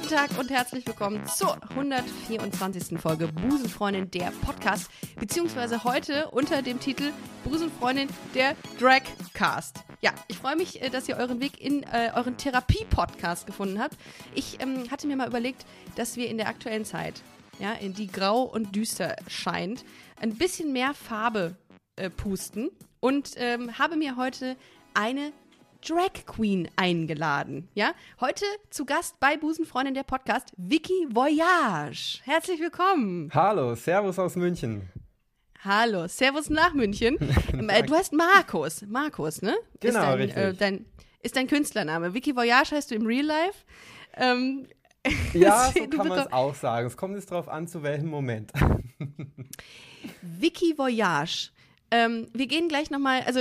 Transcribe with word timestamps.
Guten 0.00 0.14
Tag 0.14 0.38
und 0.38 0.50
herzlich 0.50 0.86
willkommen 0.86 1.26
zur 1.26 1.58
124. 1.70 2.98
Folge 2.98 3.28
Busenfreundin, 3.28 4.10
der 4.10 4.32
Podcast. 4.44 4.90
Beziehungsweise 5.18 5.84
heute 5.84 6.28
unter 6.30 6.62
dem 6.62 6.80
Titel 6.80 7.12
Busenfreundin, 7.44 8.08
der 8.34 8.54
Dragcast. 8.78 9.80
Ja, 10.00 10.12
ich 10.28 10.38
freue 10.38 10.56
mich, 10.56 10.80
äh, 10.80 10.88
dass 10.88 11.08
ihr 11.08 11.16
euren 11.16 11.40
Weg 11.40 11.60
in 11.60 11.82
äh, 11.82 12.12
euren 12.14 12.36
Therapie-Podcast 12.36 13.46
gefunden 13.46 13.78
habt. 13.78 13.96
Ich 14.34 14.62
ähm, 14.62 14.90
hatte 14.90 15.06
mir 15.06 15.16
mal 15.16 15.28
überlegt, 15.28 15.66
dass 15.96 16.16
wir 16.16 16.28
in 16.28 16.38
der 16.38 16.48
aktuellen 16.48 16.84
Zeit, 16.84 17.22
ja, 17.58 17.72
in 17.72 17.92
die 17.92 18.06
grau 18.06 18.42
und 18.42 18.74
düster 18.74 19.16
scheint, 19.28 19.84
ein 20.20 20.36
bisschen 20.36 20.72
mehr 20.72 20.94
Farbe 20.94 21.56
äh, 21.96 22.08
pusten 22.08 22.70
und 23.00 23.32
ähm, 23.36 23.78
habe 23.78 23.96
mir 23.96 24.16
heute 24.16 24.56
eine 24.94 25.32
Drag 25.86 26.26
Queen 26.26 26.68
eingeladen. 26.76 27.68
Ja, 27.74 27.92
heute 28.20 28.44
zu 28.68 28.84
Gast 28.84 29.18
bei 29.18 29.36
Busenfreundin 29.36 29.94
der 29.94 30.02
Podcast 30.02 30.52
Vicky 30.56 31.06
Voyage. 31.10 32.20
Herzlich 32.24 32.60
willkommen. 32.60 33.30
Hallo, 33.32 33.74
Servus 33.74 34.18
aus 34.18 34.36
München. 34.36 34.90
Hallo, 35.64 36.06
Servus 36.06 36.50
nach 36.50 36.74
München. 36.74 37.16
Äh, 37.68 37.82
du 37.84 37.94
heißt 37.94 38.12
Markus, 38.12 38.82
Markus, 38.82 39.42
ne? 39.42 39.54
Genau, 39.80 40.00
ist 40.00 40.06
dein, 40.06 40.18
richtig. 40.18 40.36
Äh, 40.36 40.54
dein, 40.54 40.86
ist 41.22 41.36
dein 41.36 41.46
Künstlername. 41.46 42.12
Vicky 42.14 42.34
Voyage 42.34 42.72
heißt 42.72 42.90
du 42.90 42.96
im 42.96 43.06
Real 43.06 43.24
Life. 43.26 43.64
Ähm, 44.16 44.66
Ja, 45.32 45.72
so 45.74 45.86
kann 45.88 46.08
man 46.08 46.18
es 46.18 46.32
auch 46.32 46.54
sagen. 46.54 46.86
Es 46.86 46.96
kommt 46.96 47.14
jetzt 47.14 47.30
darauf 47.30 47.48
an, 47.48 47.66
zu 47.68 47.82
welchem 47.82 48.08
Moment. 48.08 48.52
Vicky 50.22 50.76
Voyage. 50.76 51.50
Ähm, 51.90 52.28
wir 52.32 52.46
gehen 52.46 52.68
gleich 52.68 52.90
nochmal, 52.90 53.22
also 53.22 53.40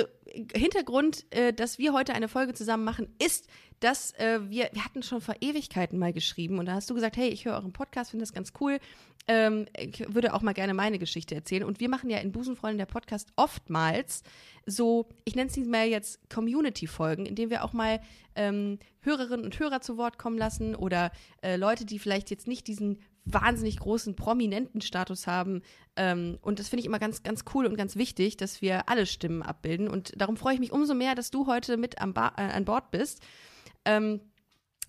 Hintergrund, 0.53 1.25
äh, 1.31 1.53
dass 1.53 1.77
wir 1.77 1.93
heute 1.93 2.13
eine 2.13 2.27
Folge 2.27 2.53
zusammen 2.53 2.83
machen, 2.83 3.07
ist, 3.23 3.47
dass 3.79 4.11
äh, 4.15 4.39
wir, 4.49 4.69
wir 4.73 4.83
hatten 4.83 5.03
schon 5.03 5.21
vor 5.21 5.35
Ewigkeiten 5.41 5.97
mal 5.97 6.13
geschrieben 6.13 6.59
und 6.59 6.65
da 6.65 6.73
hast 6.73 6.89
du 6.89 6.93
gesagt, 6.93 7.17
hey, 7.17 7.29
ich 7.29 7.45
höre 7.45 7.53
euren 7.53 7.73
Podcast, 7.73 8.11
finde 8.11 8.23
das 8.23 8.33
ganz 8.33 8.53
cool. 8.59 8.79
Ähm, 9.27 9.67
ich 9.77 10.03
würde 10.13 10.33
auch 10.33 10.41
mal 10.41 10.53
gerne 10.53 10.73
meine 10.73 10.97
Geschichte 10.97 11.35
erzählen. 11.35 11.63
Und 11.63 11.79
wir 11.79 11.87
machen 11.87 12.09
ja 12.09 12.17
in 12.17 12.31
Busenfreunden 12.31 12.79
der 12.79 12.87
Podcast 12.87 13.31
oftmals 13.35 14.23
so, 14.65 15.07
ich 15.23 15.35
nenne 15.35 15.49
es 15.49 15.57
mehr 15.57 15.87
jetzt 15.87 16.29
Community-Folgen, 16.29 17.25
in 17.25 17.35
denen 17.35 17.51
wir 17.51 17.63
auch 17.63 17.73
mal 17.73 18.01
ähm, 18.35 18.79
Hörerinnen 19.01 19.45
und 19.45 19.59
Hörer 19.59 19.81
zu 19.81 19.97
Wort 19.97 20.17
kommen 20.17 20.37
lassen 20.37 20.75
oder 20.75 21.11
äh, 21.43 21.55
Leute, 21.57 21.85
die 21.85 21.99
vielleicht 21.99 22.31
jetzt 22.31 22.47
nicht 22.47 22.67
diesen 22.67 22.99
wahnsinnig 23.33 23.79
großen 23.79 24.15
prominenten 24.15 24.81
Status 24.81 25.27
haben. 25.27 25.61
Ähm, 25.95 26.37
und 26.41 26.59
das 26.59 26.69
finde 26.69 26.81
ich 26.81 26.85
immer 26.85 26.99
ganz, 26.99 27.23
ganz 27.23 27.43
cool 27.53 27.65
und 27.65 27.75
ganz 27.75 27.95
wichtig, 27.95 28.37
dass 28.37 28.61
wir 28.61 28.89
alle 28.89 29.05
Stimmen 29.05 29.41
abbilden. 29.41 29.87
Und 29.87 30.13
darum 30.19 30.37
freue 30.37 30.53
ich 30.53 30.59
mich 30.59 30.71
umso 30.71 30.93
mehr, 30.93 31.15
dass 31.15 31.31
du 31.31 31.47
heute 31.47 31.77
mit 31.77 32.01
am 32.01 32.13
ba 32.13 32.33
äh, 32.37 32.41
an 32.41 32.65
Bord 32.65 32.91
bist. 32.91 33.21
Ähm, 33.85 34.21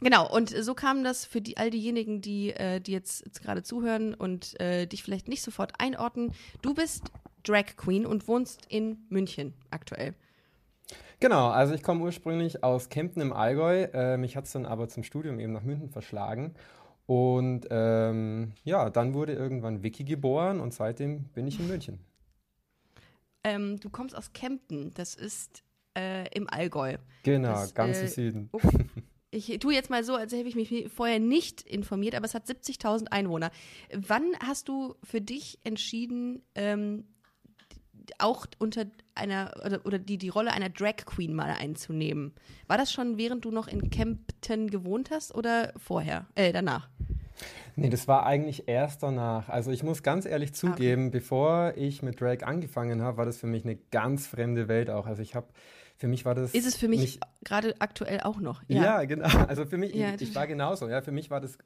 Genau, 0.02 0.26
und 0.26 0.48
so 0.48 0.72
kam 0.72 1.04
das 1.04 1.26
für 1.26 1.42
die, 1.42 1.58
all 1.58 1.68
diejenigen, 1.68 2.22
die, 2.22 2.52
äh, 2.52 2.80
die 2.80 2.92
jetzt, 2.92 3.22
jetzt 3.26 3.42
gerade 3.42 3.62
zuhören 3.62 4.14
und 4.14 4.58
äh, 4.58 4.86
dich 4.86 5.02
vielleicht 5.02 5.28
nicht 5.28 5.42
sofort 5.42 5.74
einordnen. 5.78 6.32
Du 6.62 6.72
bist 6.72 7.10
Drag 7.42 7.76
Queen 7.76 8.06
und 8.06 8.26
wohnst 8.26 8.64
in 8.68 9.04
München 9.10 9.52
aktuell. 9.70 10.14
Genau, 11.20 11.48
also 11.48 11.74
ich 11.74 11.82
komme 11.82 12.02
ursprünglich 12.02 12.64
aus 12.64 12.88
Kempten 12.88 13.20
im 13.20 13.34
Allgäu. 13.34 13.82
Äh, 13.92 14.16
mich 14.16 14.36
hat 14.36 14.46
es 14.46 14.52
dann 14.52 14.64
aber 14.64 14.88
zum 14.88 15.02
Studium 15.02 15.38
eben 15.38 15.52
nach 15.52 15.62
München 15.62 15.90
verschlagen. 15.90 16.54
Und 17.10 17.66
ähm, 17.70 18.52
ja, 18.62 18.88
dann 18.88 19.14
wurde 19.14 19.32
irgendwann 19.32 19.82
Vicky 19.82 20.04
geboren 20.04 20.60
und 20.60 20.72
seitdem 20.72 21.24
bin 21.24 21.48
ich 21.48 21.58
in 21.58 21.66
München. 21.66 21.98
Ähm, 23.42 23.80
du 23.80 23.90
kommst 23.90 24.14
aus 24.14 24.32
Kempten, 24.32 24.94
das 24.94 25.16
ist 25.16 25.64
äh, 25.98 26.28
im 26.32 26.48
Allgäu. 26.48 26.98
Genau, 27.24 27.54
Das, 27.54 27.74
ganz 27.74 27.98
äh, 27.98 28.02
im 28.02 28.06
Süden. 28.06 28.48
Oh, 28.52 28.60
ich 29.32 29.58
tue 29.58 29.74
jetzt 29.74 29.90
mal 29.90 30.04
so, 30.04 30.14
als 30.14 30.32
hätte 30.32 30.48
ich 30.48 30.54
mich 30.54 30.88
vorher 30.88 31.18
nicht 31.18 31.62
informiert, 31.62 32.14
aber 32.14 32.26
es 32.26 32.34
hat 32.34 32.46
70.000 32.46 33.08
Einwohner. 33.08 33.50
Wann 33.92 34.30
hast 34.38 34.68
du 34.68 34.94
für 35.02 35.20
dich 35.20 35.58
entschieden, 35.64 36.44
ähm, 36.54 37.08
auch 38.18 38.46
unter 38.58 38.86
einer 39.14 39.52
oder, 39.64 39.84
oder 39.84 39.98
die, 39.98 40.18
die 40.18 40.28
Rolle 40.28 40.52
einer 40.52 40.68
Drag 40.68 40.96
Queen 41.06 41.34
mal 41.34 41.50
einzunehmen? 41.50 42.32
War 42.66 42.78
das 42.78 42.92
schon 42.92 43.18
während 43.18 43.44
du 43.44 43.50
noch 43.50 43.68
in 43.68 43.90
Kempten 43.90 44.70
gewohnt 44.70 45.10
hast 45.10 45.34
oder 45.34 45.72
vorher, 45.76 46.26
äh, 46.34 46.52
danach? 46.52 46.88
Nee, 47.76 47.88
das 47.88 48.08
war 48.08 48.26
eigentlich 48.26 48.68
erst 48.68 49.02
danach. 49.02 49.48
Also 49.48 49.70
ich 49.70 49.82
muss 49.82 50.02
ganz 50.02 50.26
ehrlich 50.26 50.52
zugeben, 50.52 51.10
bevor 51.10 51.72
ich 51.76 52.02
mit 52.02 52.20
Drag 52.20 52.42
angefangen 52.42 53.02
habe, 53.02 53.16
war 53.16 53.24
das 53.24 53.38
für 53.38 53.46
mich 53.46 53.64
eine 53.64 53.76
ganz 53.90 54.26
fremde 54.26 54.68
Welt 54.68 54.90
auch. 54.90 55.06
Also 55.06 55.22
ich 55.22 55.34
habe, 55.34 55.46
für 56.00 56.08
mich 56.08 56.24
war 56.24 56.34
das 56.34 56.54
Ist 56.54 56.66
es 56.66 56.76
für 56.76 56.88
mich 56.88 57.00
nicht 57.00 57.20
gerade 57.44 57.74
aktuell 57.78 58.20
auch 58.22 58.40
noch? 58.40 58.62
Ja, 58.68 59.04
genau. 59.04 59.28
Also 59.48 59.66
für 59.66 59.76
mich, 59.76 59.94
Ja, 59.94 60.14
ich, 60.14 60.22
ich 60.22 60.34
war 60.34 60.46
genauso. 60.46 60.88
Ja, 60.88 61.02
für 61.02 61.12
mich 61.12 61.30
war 61.30 61.42
das 61.42 61.58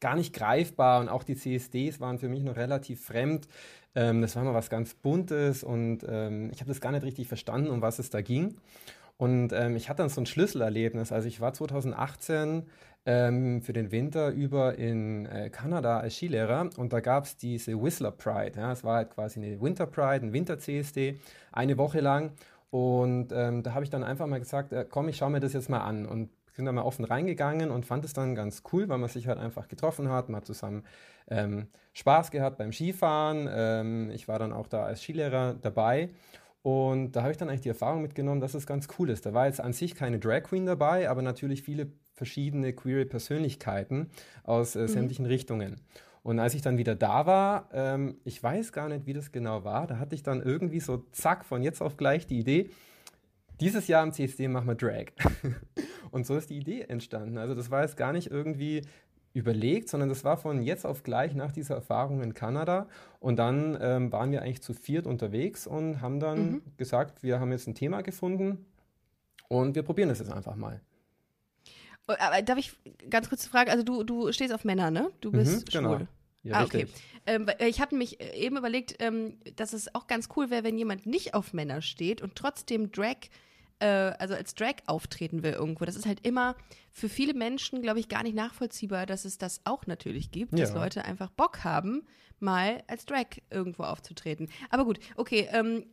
gar 0.00 0.16
nicht 0.16 0.34
greifbar 0.34 1.00
und 1.02 1.10
auch 1.10 1.22
die 1.24 1.36
CSDs 1.36 2.00
waren 2.00 2.18
für 2.18 2.30
mich 2.30 2.42
noch 2.42 2.56
relativ 2.56 3.04
fremd. 3.04 3.48
Ähm, 3.94 4.22
das 4.22 4.34
war 4.34 4.44
mal 4.44 4.54
was 4.54 4.70
ganz 4.70 4.94
Buntes 4.94 5.62
und 5.62 6.06
ähm, 6.08 6.48
ich 6.54 6.60
habe 6.60 6.68
das 6.68 6.80
gar 6.80 6.90
nicht 6.90 7.04
richtig 7.04 7.28
verstanden, 7.28 7.68
um 7.68 7.82
was 7.82 7.98
es 7.98 8.08
da 8.08 8.22
ging. 8.22 8.56
Und 9.18 9.52
ähm, 9.52 9.76
ich 9.76 9.90
hatte 9.90 9.98
dann 9.98 10.08
so 10.08 10.22
ein 10.22 10.26
Schlüsselerlebnis. 10.26 11.12
Also 11.12 11.28
ich 11.28 11.42
war 11.42 11.52
2018 11.52 12.66
ähm, 13.04 13.60
für 13.60 13.74
den 13.74 13.92
Winter 13.92 14.30
über 14.30 14.78
in 14.78 15.26
äh, 15.26 15.50
Kanada 15.50 15.98
als 16.00 16.16
Skilehrer 16.16 16.70
und 16.78 16.94
da 16.94 17.00
gab 17.00 17.24
es 17.24 17.36
diese 17.36 17.80
Whistler 17.80 18.12
Pride. 18.12 18.58
Ja, 18.58 18.72
es 18.72 18.84
war 18.84 18.96
halt 18.96 19.10
quasi 19.10 19.38
eine 19.38 19.60
Winter 19.60 19.86
Pride, 19.86 20.24
ein 20.24 20.32
Winter-CSD, 20.32 21.18
eine 21.52 21.76
Woche 21.76 22.00
lang. 22.00 22.32
Und 22.72 23.32
ähm, 23.32 23.62
da 23.62 23.74
habe 23.74 23.84
ich 23.84 23.90
dann 23.90 24.02
einfach 24.02 24.26
mal 24.26 24.40
gesagt, 24.40 24.72
äh, 24.72 24.86
komm, 24.88 25.06
ich 25.08 25.18
schaue 25.18 25.30
mir 25.30 25.40
das 25.40 25.52
jetzt 25.52 25.68
mal 25.68 25.82
an. 25.82 26.06
Und 26.06 26.30
sind 26.54 26.64
da 26.64 26.72
mal 26.72 26.82
offen 26.82 27.04
reingegangen 27.04 27.70
und 27.70 27.86
fand 27.86 28.04
es 28.04 28.14
dann 28.14 28.34
ganz 28.34 28.62
cool, 28.72 28.88
weil 28.88 28.98
man 28.98 29.08
sich 29.08 29.26
halt 29.26 29.38
einfach 29.38 29.68
getroffen 29.68 30.10
hat, 30.10 30.28
man 30.28 30.40
hat 30.40 30.46
zusammen 30.46 30.84
ähm, 31.28 31.68
Spaß 31.92 32.30
gehabt 32.30 32.58
beim 32.58 32.72
Skifahren. 32.72 33.48
Ähm, 33.50 34.10
ich 34.10 34.26
war 34.28 34.38
dann 34.38 34.52
auch 34.52 34.68
da 34.68 34.84
als 34.84 35.02
Skilehrer 35.02 35.54
dabei. 35.60 36.10
Und 36.62 37.12
da 37.12 37.22
habe 37.22 37.32
ich 37.32 37.38
dann 37.38 37.48
eigentlich 37.48 37.62
die 37.62 37.70
Erfahrung 37.70 38.02
mitgenommen, 38.02 38.40
dass 38.40 38.54
es 38.54 38.66
ganz 38.66 38.88
cool 38.98 39.10
ist. 39.10 39.26
Da 39.26 39.34
war 39.34 39.46
jetzt 39.46 39.60
an 39.60 39.72
sich 39.72 39.94
keine 39.94 40.18
Drag 40.18 40.44
Queen 40.44 40.64
dabei, 40.64 41.10
aber 41.10 41.20
natürlich 41.20 41.62
viele 41.62 41.88
verschiedene 42.14 42.72
queere 42.72 43.04
Persönlichkeiten 43.04 44.10
aus 44.44 44.76
äh, 44.76 44.86
sämtlichen 44.88 45.26
Richtungen. 45.26 45.76
Und 46.22 46.38
als 46.38 46.54
ich 46.54 46.62
dann 46.62 46.78
wieder 46.78 46.94
da 46.94 47.26
war, 47.26 47.68
ähm, 47.72 48.16
ich 48.24 48.40
weiß 48.42 48.72
gar 48.72 48.88
nicht, 48.88 49.06
wie 49.06 49.12
das 49.12 49.32
genau 49.32 49.64
war, 49.64 49.86
da 49.86 49.98
hatte 49.98 50.14
ich 50.14 50.22
dann 50.22 50.40
irgendwie 50.40 50.80
so 50.80 50.98
zack, 51.12 51.44
von 51.44 51.62
jetzt 51.62 51.82
auf 51.82 51.96
gleich 51.96 52.26
die 52.26 52.38
Idee, 52.38 52.70
dieses 53.60 53.88
Jahr 53.88 54.02
am 54.02 54.12
CSD 54.12 54.48
machen 54.48 54.68
wir 54.68 54.74
Drag. 54.74 55.06
Und 56.10 56.26
so 56.26 56.36
ist 56.36 56.50
die 56.50 56.58
Idee 56.58 56.82
entstanden. 56.82 57.38
Also 57.38 57.54
das 57.54 57.70
war 57.70 57.82
jetzt 57.82 57.96
gar 57.96 58.12
nicht 58.12 58.30
irgendwie 58.30 58.82
überlegt, 59.34 59.88
sondern 59.88 60.08
das 60.08 60.24
war 60.24 60.36
von 60.36 60.62
jetzt 60.62 60.84
auf 60.84 61.02
gleich 61.02 61.34
nach 61.34 61.52
dieser 61.52 61.76
Erfahrung 61.76 62.22
in 62.22 62.34
Kanada. 62.34 62.86
Und 63.18 63.38
dann 63.38 63.78
ähm, 63.80 64.12
waren 64.12 64.30
wir 64.30 64.42
eigentlich 64.42 64.62
zu 64.62 64.74
viert 64.74 65.06
unterwegs 65.06 65.66
und 65.66 66.00
haben 66.00 66.20
dann 66.20 66.62
gesagt, 66.76 67.22
wir 67.22 67.40
haben 67.40 67.50
jetzt 67.50 67.66
ein 67.66 67.74
Thema 67.74 68.02
gefunden 68.02 68.66
und 69.48 69.74
wir 69.74 69.82
probieren 69.82 70.08
das 70.08 70.18
jetzt 70.18 70.32
einfach 70.32 70.56
mal. 70.56 70.80
Oh, 72.08 72.14
Aber 72.18 72.42
darf 72.42 72.58
ich 72.58 72.72
ganz 73.10 73.28
kurz 73.28 73.46
fragen, 73.46 73.70
also 73.70 73.84
du, 73.84 74.02
du 74.02 74.32
stehst 74.32 74.52
auf 74.52 74.64
Männer, 74.64 74.90
ne? 74.90 75.10
Du 75.20 75.30
bist 75.30 75.66
Mhm, 75.66 75.70
genau. 75.72 75.96
schwul. 75.96 76.08
Ja, 76.44 76.56
ah, 76.56 76.64
okay. 76.64 76.88
Ähm, 77.26 77.46
weil 77.46 77.68
ich 77.68 77.80
hatte 77.80 77.94
mich 77.94 78.20
äh, 78.20 78.36
eben 78.36 78.56
überlegt, 78.56 78.96
ähm, 78.98 79.38
dass 79.54 79.72
es 79.72 79.94
auch 79.94 80.08
ganz 80.08 80.28
cool 80.36 80.50
wäre, 80.50 80.64
wenn 80.64 80.76
jemand 80.76 81.06
nicht 81.06 81.34
auf 81.34 81.52
Männer 81.52 81.80
steht 81.80 82.20
und 82.20 82.34
trotzdem 82.34 82.90
Drag, 82.90 83.16
äh, 83.82 84.14
also 84.18 84.34
als 84.34 84.54
Drag 84.54 84.76
auftreten 84.86 85.42
will 85.42 85.52
irgendwo. 85.52 85.84
Das 85.84 85.96
ist 85.96 86.06
halt 86.06 86.24
immer 86.26 86.56
für 86.92 87.08
viele 87.08 87.34
Menschen, 87.34 87.82
glaube 87.82 88.00
ich, 88.00 88.08
gar 88.08 88.22
nicht 88.22 88.34
nachvollziehbar, 88.36 89.06
dass 89.06 89.24
es 89.24 89.38
das 89.38 89.60
auch 89.64 89.86
natürlich 89.86 90.30
gibt, 90.30 90.58
dass 90.58 90.70
Ja. 90.70 90.82
Leute 90.82 91.04
einfach 91.04 91.30
Bock 91.30 91.64
haben, 91.64 92.02
mal 92.40 92.82
als 92.88 93.04
Drag 93.06 93.26
irgendwo 93.50 93.84
aufzutreten. 93.84 94.48
Aber 94.70 94.84
gut, 94.84 94.98
okay, 95.16 95.48
ähm, 95.52 95.86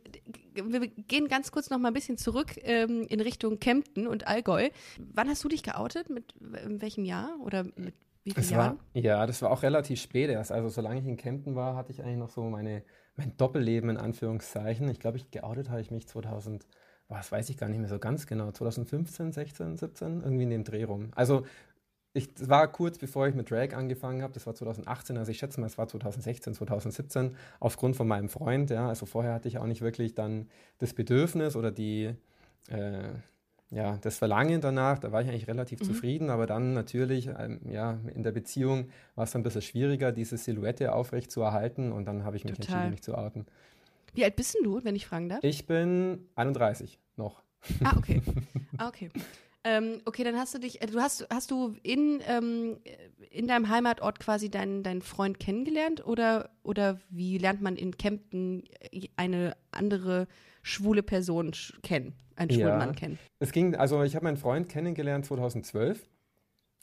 wir 0.54 0.88
gehen 0.88 1.28
ganz 1.28 1.52
kurz 1.52 1.70
noch 1.70 1.78
mal 1.78 1.88
ein 1.88 1.94
bisschen 1.94 2.18
zurück 2.18 2.56
ähm, 2.62 3.06
in 3.08 3.20
Richtung 3.20 3.58
Kempten 3.60 4.06
und 4.06 4.26
Allgäu. 4.26 4.68
Wann 4.98 5.28
hast 5.28 5.44
du 5.44 5.48
dich 5.48 5.62
geoutet? 5.62 6.10
Mit 6.10 6.34
in 6.64 6.80
welchem 6.82 7.04
Jahr 7.04 7.36
oder 7.42 7.64
mit 7.76 7.94
wie 8.24 8.32
vielen 8.32 8.50
Jahren? 8.50 8.78
war, 8.78 8.84
ja, 8.94 9.26
das 9.26 9.42
war 9.42 9.50
auch 9.50 9.62
relativ 9.62 10.00
spät 10.00 10.30
erst. 10.30 10.52
Also 10.52 10.68
solange 10.68 11.00
ich 11.00 11.06
in 11.06 11.16
Kempten 11.16 11.54
war, 11.54 11.74
hatte 11.76 11.92
ich 11.92 12.02
eigentlich 12.02 12.18
noch 12.18 12.28
so 12.28 12.42
meine, 12.44 12.84
mein 13.16 13.36
Doppelleben 13.36 13.90
in 13.90 13.96
Anführungszeichen. 13.96 14.88
Ich 14.88 15.00
glaube, 15.00 15.16
ich 15.16 15.30
geoutet 15.30 15.70
habe 15.70 15.80
ich 15.80 15.90
mich 15.90 16.06
2000, 16.08 16.66
was 17.10 17.32
weiß 17.32 17.50
ich 17.50 17.58
gar 17.58 17.68
nicht 17.68 17.80
mehr 17.80 17.88
so 17.90 17.98
ganz 17.98 18.26
genau, 18.26 18.52
2015, 18.52 19.32
16, 19.32 19.76
17, 19.76 20.22
irgendwie 20.22 20.44
in 20.44 20.50
dem 20.50 20.64
Dreh 20.64 20.84
rum. 20.84 21.10
Also 21.16 21.44
ich, 22.12 22.34
das 22.34 22.48
war 22.48 22.66
kurz 22.72 22.98
bevor 22.98 23.28
ich 23.28 23.34
mit 23.36 23.50
Drag 23.50 23.74
angefangen 23.74 24.22
habe, 24.22 24.32
das 24.32 24.46
war 24.46 24.54
2018, 24.54 25.16
also 25.18 25.30
ich 25.30 25.38
schätze 25.38 25.60
mal, 25.60 25.66
es 25.68 25.78
war 25.78 25.88
2016, 25.88 26.54
2017, 26.54 27.36
aufgrund 27.60 27.96
von 27.96 28.08
meinem 28.08 28.28
Freund, 28.28 28.70
ja, 28.70 28.88
also 28.88 29.06
vorher 29.06 29.34
hatte 29.34 29.48
ich 29.48 29.58
auch 29.58 29.66
nicht 29.66 29.82
wirklich 29.82 30.14
dann 30.14 30.48
das 30.78 30.94
Bedürfnis 30.94 31.56
oder 31.56 31.72
die, 31.72 32.14
äh, 32.68 33.10
ja, 33.70 33.98
das 33.98 34.18
Verlangen 34.18 34.60
danach, 34.60 34.98
da 34.98 35.12
war 35.12 35.22
ich 35.22 35.28
eigentlich 35.28 35.48
relativ 35.48 35.82
Mhm. 35.82 35.84
zufrieden, 35.84 36.30
aber 36.30 36.46
dann 36.46 36.74
natürlich, 36.74 37.28
ähm, 37.28 37.60
ja, 37.70 37.98
in 38.14 38.24
der 38.24 38.32
Beziehung 38.32 38.88
war 39.14 39.24
es 39.24 39.30
dann 39.32 39.40
ein 39.40 39.44
bisschen 39.44 39.62
schwieriger, 39.62 40.10
diese 40.12 40.36
Silhouette 40.36 40.92
aufrecht 40.92 41.30
zu 41.30 41.42
erhalten 41.42 41.92
und 41.92 42.06
dann 42.06 42.24
habe 42.24 42.36
ich 42.36 42.44
mich 42.44 42.56
Total. 42.56 42.66
entschieden, 42.66 42.90
mich 42.90 43.02
zu 43.02 43.16
outen. 43.16 43.46
Wie 44.14 44.24
alt 44.24 44.36
bist 44.36 44.54
denn 44.54 44.64
du, 44.64 44.82
wenn 44.84 44.96
ich 44.96 45.06
fragen 45.06 45.28
darf? 45.28 45.42
Ich 45.42 45.66
bin 45.66 46.28
31 46.34 46.98
noch. 47.16 47.42
Ah, 47.84 47.94
okay. 47.98 48.22
Ah, 48.78 48.88
okay. 48.88 49.10
Ähm, 49.62 50.00
okay, 50.06 50.24
dann 50.24 50.36
hast 50.36 50.54
du 50.54 50.58
dich, 50.58 50.80
äh, 50.80 50.86
du 50.86 51.00
hast, 51.00 51.26
hast 51.30 51.50
du 51.50 51.76
in, 51.82 52.22
ähm, 52.26 52.78
in 53.30 53.46
deinem 53.46 53.68
Heimatort 53.68 54.18
quasi 54.18 54.50
deinen, 54.50 54.82
deinen 54.82 55.02
Freund 55.02 55.38
kennengelernt 55.38 56.06
oder, 56.06 56.50
oder 56.62 56.98
wie 57.10 57.36
lernt 57.36 57.60
man 57.60 57.76
in 57.76 57.96
Kempten 57.98 58.64
eine 59.16 59.56
andere 59.70 60.28
schwule 60.62 61.02
Person 61.02 61.52
kennen, 61.82 62.14
einen 62.36 62.50
schwulen 62.50 62.68
Ja. 62.68 62.78
Mann 62.78 62.94
kennen? 62.94 63.18
Es 63.38 63.52
ging, 63.52 63.76
also 63.76 64.02
ich 64.02 64.14
habe 64.16 64.24
meinen 64.24 64.38
Freund 64.38 64.68
kennengelernt 64.70 65.26
2012. 65.26 66.08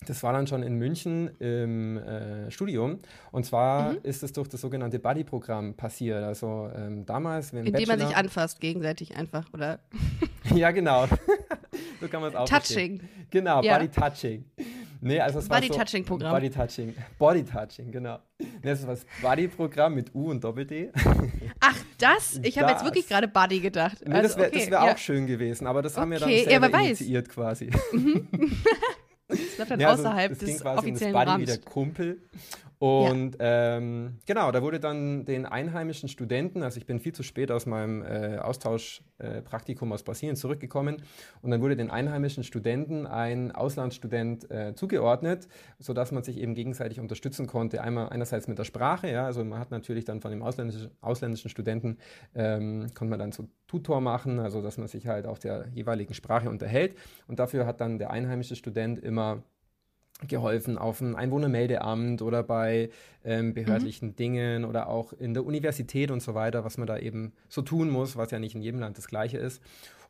Das 0.05 0.21
war 0.23 0.31
dann 0.31 0.45
schon 0.47 0.61
in 0.63 0.75
München 0.75 1.27
im 1.39 1.97
äh, 1.97 2.51
Studium. 2.51 2.99
Und 3.31 3.45
zwar 3.45 3.93
Mhm. 3.93 3.97
ist 4.03 4.21
es 4.23 4.31
durch 4.31 4.47
das 4.47 4.61
sogenannte 4.61 4.99
Buddy-Programm 4.99 5.73
passiert. 5.73 6.23
Also 6.23 6.69
ähm, 6.75 7.05
damals, 7.05 7.51
wenn 7.51 7.65
Indem 7.65 7.87
man 7.87 7.97
sich 7.99 8.07
Bachelor- 8.09 8.17
anfasst 8.19 8.59
gegenseitig 8.59 9.15
einfach 9.17 9.51
oder 9.53 9.79
Ja, 10.55 10.71
genau. 10.71 11.07
so 12.01 12.07
kann 12.07 12.21
man 12.21 12.29
es 12.29 12.35
auch 12.35 12.47
verstehen. 12.47 12.99
Touching. 12.99 13.09
Genau, 13.31 13.61
Ja. 13.63 13.77
Body 13.77 13.89
Touching. 13.89 14.45
Nee, 15.01 15.19
also 15.19 15.39
es 15.39 15.49
war 15.49 15.61
so, 15.61 15.67
Body-Touching-Programm. 15.67 16.31
Body 16.33 16.49
Touching. 16.49 16.93
Body 17.19 17.43
Touching, 17.43 17.91
genau. 17.91 18.19
Nee, 18.39 18.47
das 18.63 18.81
war 18.87 18.93
das 18.95 19.05
Buddy-Programm 19.21 19.93
mit 19.95 20.13
U 20.15 20.29
und 20.31 20.43
Doppel-D. 20.43 20.91
Ach, 21.59 21.75
das? 21.99 22.39
Ich 22.43 22.57
habe 22.59 22.71
jetzt 22.71 22.83
wirklich 22.83 23.07
gerade 23.07 23.27
Buddy 23.27 23.59
gedacht. 23.59 23.97
Nee, 24.05 24.13
Also, 24.13 24.27
das 24.29 24.37
wäre 24.37 24.47
okay, 24.49 24.71
wär 24.71 24.85
ja. 24.85 24.93
auch 24.93 24.97
schön 24.97 25.27
gewesen, 25.27 25.67
aber 25.67 25.81
das 25.81 25.97
haben 25.97 26.11
wir 26.11 26.19
dann 26.19 26.29
Okay, 26.29 26.43
ja, 26.43 26.49
selber 26.51 26.67
wer 26.71 26.79
weiß. 26.79 26.85
initiiert 27.01 27.29
quasi. 27.29 27.69
Das 29.27 29.39
bleibt 29.55 29.71
dann 29.71 29.79
Ja, 29.79 29.89
also 29.89 30.03
außerhalb 30.03 30.39
ging 30.39 30.47
des 30.47 30.61
quasi 30.61 30.77
um 30.77 30.79
offiziellen 30.79 31.13
das 31.13 31.21
Buddy 31.21 31.31
Rahmens. 31.31 31.41
wie 31.41 31.45
der 31.45 31.61
Kumpel. 31.71 32.21
Und 32.79 33.37
ähm, 33.39 34.19
genau, 34.27 34.51
da 34.51 34.61
wurde 34.61 34.79
dann 34.79 35.25
den 35.25 35.47
einheimischen 35.47 36.09
Studenten, 36.09 36.61
also 36.61 36.77
ich 36.77 36.85
bin 36.85 36.99
viel 36.99 37.13
zu 37.13 37.23
spät 37.23 37.51
aus 37.51 37.65
meinem 37.65 38.03
äh, 38.03 38.37
Austauschpraktikum 38.37 39.89
äh, 39.89 39.93
aus 39.95 40.03
Brasilien 40.03 40.35
zurückgekommen, 40.35 41.01
und 41.41 41.49
dann 41.49 41.61
wurde 41.61 41.75
den 41.75 41.89
einheimischen 41.89 42.43
Studenten 42.43 43.07
ein 43.07 43.51
Auslandsstudent 43.51 44.51
äh, 44.51 44.75
zugeordnet, 44.75 45.47
sodass 45.79 46.11
man 46.11 46.21
sich 46.21 46.37
eben 46.37 46.53
gegenseitig 46.53 46.99
unterstützen 46.99 47.47
konnte. 47.47 47.81
Einmal 47.81 48.09
einerseits 48.09 48.47
mit 48.47 48.59
der 48.59 48.65
Sprache, 48.65 49.09
ja, 49.09 49.25
also 49.25 49.43
man 49.43 49.59
hat 49.59 49.71
natürlich 49.71 50.05
dann 50.05 50.21
von 50.21 50.29
dem 50.29 50.43
ausländischen, 50.43 50.91
ausländischen 51.01 51.49
Studenten, 51.49 51.97
ähm, 52.35 52.87
konnte 52.93 53.09
man 53.09 53.17
dann 53.17 53.31
so 53.31 53.47
Tutor 53.65 54.01
machen, 54.01 54.37
also 54.37 54.61
dass 54.61 54.77
man 54.77 54.87
sich 54.87 55.07
halt 55.07 55.25
auf 55.25 55.39
der 55.39 55.67
jeweiligen 55.73 56.13
Sprache 56.13 56.47
unterhält. 56.47 56.95
Und 57.27 57.39
dafür 57.39 57.65
hat 57.65 57.81
dann 57.81 57.97
der 57.97 58.11
einheimische 58.11 58.55
Student 58.55 58.99
immer 58.99 59.41
geholfen 60.27 60.77
auf 60.77 60.97
dem 60.97 61.15
Einwohnermeldeamt 61.15 62.21
oder 62.21 62.41
bei 62.43 62.89
ähm, 63.23 63.53
behördlichen 63.53 64.15
Dingen 64.15 64.65
oder 64.65 64.87
auch 64.87 65.13
in 65.13 65.33
der 65.33 65.45
Universität 65.45 66.09
und 66.09 66.21
so 66.21 66.33
weiter, 66.33 66.63
was 66.63 66.77
man 66.77 66.87
da 66.87 66.97
eben 66.97 67.33
so 67.49 67.61
tun 67.61 67.89
muss, 67.89 68.15
was 68.15 68.31
ja 68.31 68.39
nicht 68.39 68.55
in 68.55 68.61
jedem 68.61 68.79
Land 68.79 68.97
das 68.97 69.07
gleiche 69.07 69.37
ist. 69.37 69.61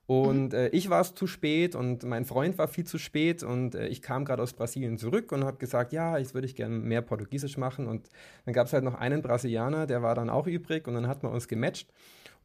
Und 0.07 0.53
äh, 0.53 0.69
ich 0.69 0.89
war 0.89 1.01
es 1.01 1.13
zu 1.15 1.27
spät 1.27 1.75
und 1.75 2.03
mein 2.03 2.23
Freund 2.23 2.57
war 2.57 2.69
viel 2.69 2.85
zu 2.85 2.97
spät 2.97 3.43
und 3.43 3.75
äh, 3.75 3.87
ich 3.87 4.01
kam 4.01 4.23
gerade 4.23 4.41
aus 4.41 4.53
Brasilien 4.53 4.97
zurück 4.97 5.33
und 5.33 5.43
habe 5.43 5.57
gesagt, 5.57 5.91
ja, 5.91 6.17
jetzt 6.17 6.33
würde 6.33 6.47
ich 6.47 6.55
gerne 6.55 6.77
mehr 6.77 7.01
Portugiesisch 7.01 7.57
machen. 7.57 7.87
Und 7.87 8.07
dann 8.45 8.53
gab 8.53 8.67
es 8.67 8.73
halt 8.73 8.85
noch 8.85 8.95
einen 8.95 9.21
Brasilianer, 9.21 9.85
der 9.85 10.01
war 10.03 10.15
dann 10.15 10.29
auch 10.29 10.47
übrig 10.47 10.87
und 10.87 10.93
dann 10.93 11.09
hat 11.09 11.23
man 11.23 11.33
uns 11.33 11.49
gematcht. 11.49 11.89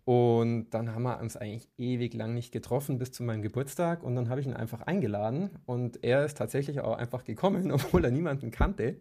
Und 0.05 0.71
dann 0.71 0.95
haben 0.95 1.05
wir 1.05 1.21
uns 1.21 1.37
eigentlich 1.37 1.69
ewig 1.79 2.15
lang 2.15 2.35
nicht 2.35 2.51
getroffen 2.53 2.99
bis 2.99 3.13
zu 3.13 3.23
meinem 3.23 3.43
Geburtstag. 3.43 4.03
Und 4.03 4.17
dann 4.17 4.29
habe 4.29 4.41
ich 4.41 4.47
ihn 4.47 4.55
einfach 4.55 4.83
eingeladen. 4.83 5.51
Und 5.65 6.03
er 6.03 6.25
ist 6.25 6.37
tatsächlich 6.37 6.81
auch 6.81 6.97
einfach 6.97 7.25
gekommen, 7.25 7.71
obwohl 7.73 8.05
er 8.05 8.11
niemanden 8.11 8.51
kannte. 8.51 8.97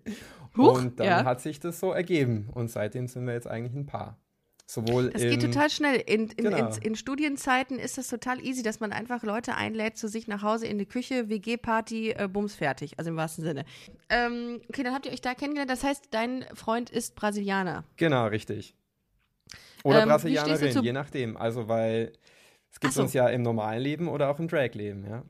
Huch, 0.55 0.77
und 0.77 0.99
dann 0.99 1.07
ja. 1.07 1.25
hat 1.25 1.41
sich 1.41 1.59
das 1.59 1.79
so 1.79 1.91
ergeben. 1.91 2.49
Und 2.53 2.69
seitdem 2.69 3.07
sind 3.07 3.25
wir 3.25 3.33
jetzt 3.33 3.47
eigentlich 3.47 3.73
ein 3.73 3.87
Paar. 3.87 4.19
Sowohl 4.67 5.09
Das 5.09 5.23
im, 5.23 5.31
geht 5.31 5.41
total 5.41 5.69
schnell. 5.69 5.95
In, 6.05 6.29
in, 6.29 6.45
Genau. 6.45 6.57
in, 6.57 6.81
in 6.81 6.95
Studienzeiten 6.95 7.77
ist 7.77 7.97
das 7.97 8.07
total 8.07 8.39
easy, 8.39 8.63
dass 8.63 8.79
man 8.79 8.93
einfach 8.93 9.23
Leute 9.23 9.55
einlädt 9.55 9.97
zu 9.97 10.07
sich 10.07 10.29
nach 10.29 10.43
Hause 10.43 10.65
in 10.67 10.77
die 10.77 10.85
Küche, 10.85 11.27
WG-Party, 11.29 12.11
äh, 12.11 12.29
Bums 12.31 12.55
fertig. 12.55 12.97
Also 12.97 13.09
im 13.09 13.17
wahrsten 13.17 13.43
Sinne. 13.43 13.65
Ähm, 14.09 14.61
okay, 14.69 14.83
dann 14.83 14.93
habt 14.93 15.07
ihr 15.07 15.11
euch 15.11 15.19
da 15.19 15.33
kennengelernt. 15.33 15.69
Das 15.69 15.83
heißt, 15.83 16.09
dein 16.11 16.45
Freund 16.53 16.89
ist 16.89 17.15
Brasilianer. 17.15 17.83
Genau, 17.97 18.27
richtig. 18.27 18.75
Oder 19.83 20.03
Ähm, 20.03 20.09
Brasilianerin, 20.09 20.83
je 20.83 20.93
nachdem. 20.93 21.37
Also, 21.37 21.67
weil 21.67 22.11
es 22.71 22.79
gibt 22.79 22.93
so. 22.93 23.03
uns 23.03 23.13
ja 23.13 23.27
im 23.27 23.41
normalen 23.41 23.81
Leben 23.81 24.07
oder 24.07 24.29
auch 24.29 24.39
im 24.39 24.47
Drag-Leben, 24.47 25.05
ja. 25.05 25.23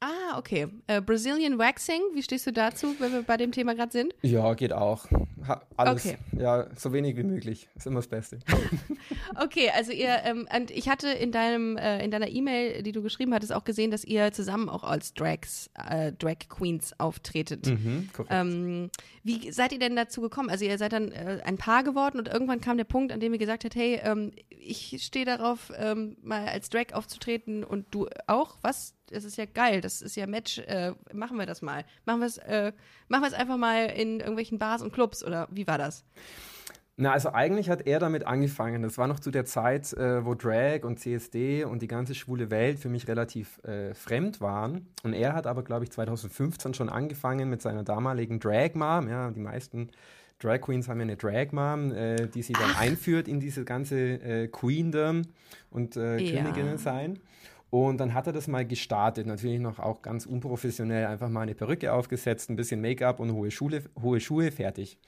Ah, 0.00 0.38
okay. 0.38 0.68
Äh, 0.86 1.00
Brazilian 1.00 1.58
Waxing, 1.58 2.00
wie 2.14 2.22
stehst 2.22 2.46
du 2.46 2.52
dazu, 2.52 2.94
wenn 3.00 3.12
wir 3.12 3.22
bei 3.22 3.36
dem 3.36 3.50
Thema 3.50 3.74
gerade 3.74 3.90
sind? 3.90 4.14
Ja, 4.22 4.54
geht 4.54 4.72
auch. 4.72 5.06
Ha, 5.46 5.60
alles, 5.76 6.06
Okay. 6.06 6.18
ja, 6.38 6.68
so 6.76 6.92
wenig 6.92 7.16
wie 7.16 7.24
möglich. 7.24 7.68
Ist 7.74 7.86
immer 7.88 7.96
das 7.98 8.06
Beste. 8.08 8.38
Okay, 9.40 9.70
also 9.74 9.92
ihr, 9.92 10.20
ähm, 10.24 10.48
und 10.56 10.70
ich 10.70 10.88
hatte 10.88 11.08
in 11.08 11.30
deinem, 11.32 11.76
äh, 11.76 12.02
in 12.04 12.10
deiner 12.10 12.28
E-Mail, 12.28 12.82
die 12.82 12.90
du 12.92 13.02
geschrieben 13.02 13.32
hattest, 13.34 13.52
auch 13.52 13.62
gesehen, 13.64 13.90
dass 13.90 14.02
ihr 14.04 14.32
zusammen 14.32 14.68
auch 14.68 14.82
als 14.82 15.14
Drags, 15.14 15.70
äh, 15.88 16.12
Drag 16.12 16.38
Queens 16.48 16.92
auftretet. 16.98 17.66
mhm, 17.66 18.08
korrekt. 18.12 18.32
Ähm, 18.34 18.90
wie 19.22 19.52
seid 19.52 19.72
ihr 19.72 19.78
denn 19.78 19.94
dazu 19.96 20.20
gekommen? 20.20 20.50
Also 20.50 20.64
ihr 20.64 20.76
seid 20.78 20.92
dann 20.92 21.12
äh, 21.12 21.40
ein 21.44 21.56
Paar 21.56 21.84
geworden 21.84 22.18
und 22.18 22.26
irgendwann 22.28 22.60
kam 22.60 22.78
der 22.78 22.84
Punkt, 22.84 23.12
an 23.12 23.20
dem 23.20 23.32
ihr 23.32 23.38
gesagt 23.38 23.64
habt, 23.64 23.74
hey, 23.76 24.00
ähm, 24.02 24.32
ich 24.48 24.98
stehe 25.04 25.24
darauf, 25.24 25.70
ähm, 25.76 26.16
mal 26.22 26.46
als 26.48 26.68
Drag 26.70 26.92
aufzutreten 26.94 27.62
und 27.64 27.86
du 27.92 28.08
auch. 28.26 28.56
Was? 28.62 28.94
Das 29.10 29.24
ist 29.24 29.36
ja 29.36 29.44
geil, 29.46 29.80
das 29.80 30.02
ist 30.02 30.16
ja 30.16 30.26
Match. 30.26 30.58
Äh, 30.58 30.92
machen 31.12 31.38
wir 31.38 31.46
das 31.46 31.62
mal. 31.62 31.84
Machen 32.04 32.20
wir 32.20 32.26
es 32.26 32.38
äh, 32.38 32.72
machen 33.08 33.22
wir 33.22 33.28
es 33.28 33.34
einfach 33.34 33.56
mal 33.56 33.86
in 33.86 34.20
irgendwelchen 34.20 34.58
Bars 34.58 34.82
und 34.82 34.92
Clubs 34.92 35.24
oder 35.24 35.48
wie 35.50 35.66
war 35.66 35.78
das? 35.78 36.04
Na, 37.00 37.12
also 37.12 37.32
eigentlich 37.32 37.70
hat 37.70 37.86
er 37.86 38.00
damit 38.00 38.26
angefangen. 38.26 38.82
Das 38.82 38.98
war 38.98 39.06
noch 39.06 39.20
zu 39.20 39.30
der 39.30 39.44
Zeit, 39.44 39.92
äh, 39.92 40.24
wo 40.24 40.34
Drag 40.34 40.82
und 40.82 40.98
CSD 40.98 41.62
und 41.62 41.80
die 41.80 41.86
ganze 41.86 42.16
schwule 42.16 42.50
Welt 42.50 42.80
für 42.80 42.88
mich 42.88 43.06
relativ 43.06 43.62
äh, 43.62 43.94
fremd 43.94 44.40
waren. 44.40 44.88
Und 45.04 45.12
er 45.12 45.32
hat 45.34 45.46
aber, 45.46 45.62
glaube 45.62 45.84
ich, 45.84 45.92
2015 45.92 46.74
schon 46.74 46.88
angefangen 46.88 47.48
mit 47.48 47.62
seiner 47.62 47.84
damaligen 47.84 48.40
Drag 48.40 48.74
Mom. 48.74 49.08
Ja, 49.08 49.30
die 49.30 49.38
meisten 49.38 49.90
Drag 50.40 50.60
Queens 50.60 50.88
haben 50.88 50.98
ja 50.98 51.04
eine 51.04 51.16
Drag 51.16 51.52
Mom, 51.52 51.92
äh, 51.92 52.26
die 52.26 52.42
sie 52.42 52.52
dann 52.52 52.74
einführt 52.74 53.28
in 53.28 53.38
diese 53.38 53.64
ganze 53.64 53.96
äh, 53.96 54.48
Queendom 54.48 55.22
und 55.70 55.96
äh. 55.96 56.16
Königinnen 56.16 56.78
sein. 56.78 57.20
Und 57.70 57.98
dann 57.98 58.14
hat 58.14 58.26
er 58.26 58.32
das 58.32 58.48
mal 58.48 58.66
gestartet, 58.66 59.26
natürlich 59.26 59.60
noch 59.60 59.78
auch 59.78 60.00
ganz 60.00 60.24
unprofessionell, 60.24 61.06
einfach 61.06 61.28
mal 61.28 61.42
eine 61.42 61.54
Perücke 61.54 61.92
aufgesetzt, 61.92 62.48
ein 62.48 62.56
bisschen 62.56 62.80
Make-up 62.80 63.20
und 63.20 63.32
hohe, 63.32 63.50
Schule, 63.50 63.84
hohe 64.00 64.20
Schuhe, 64.20 64.50
fertig. 64.50 64.98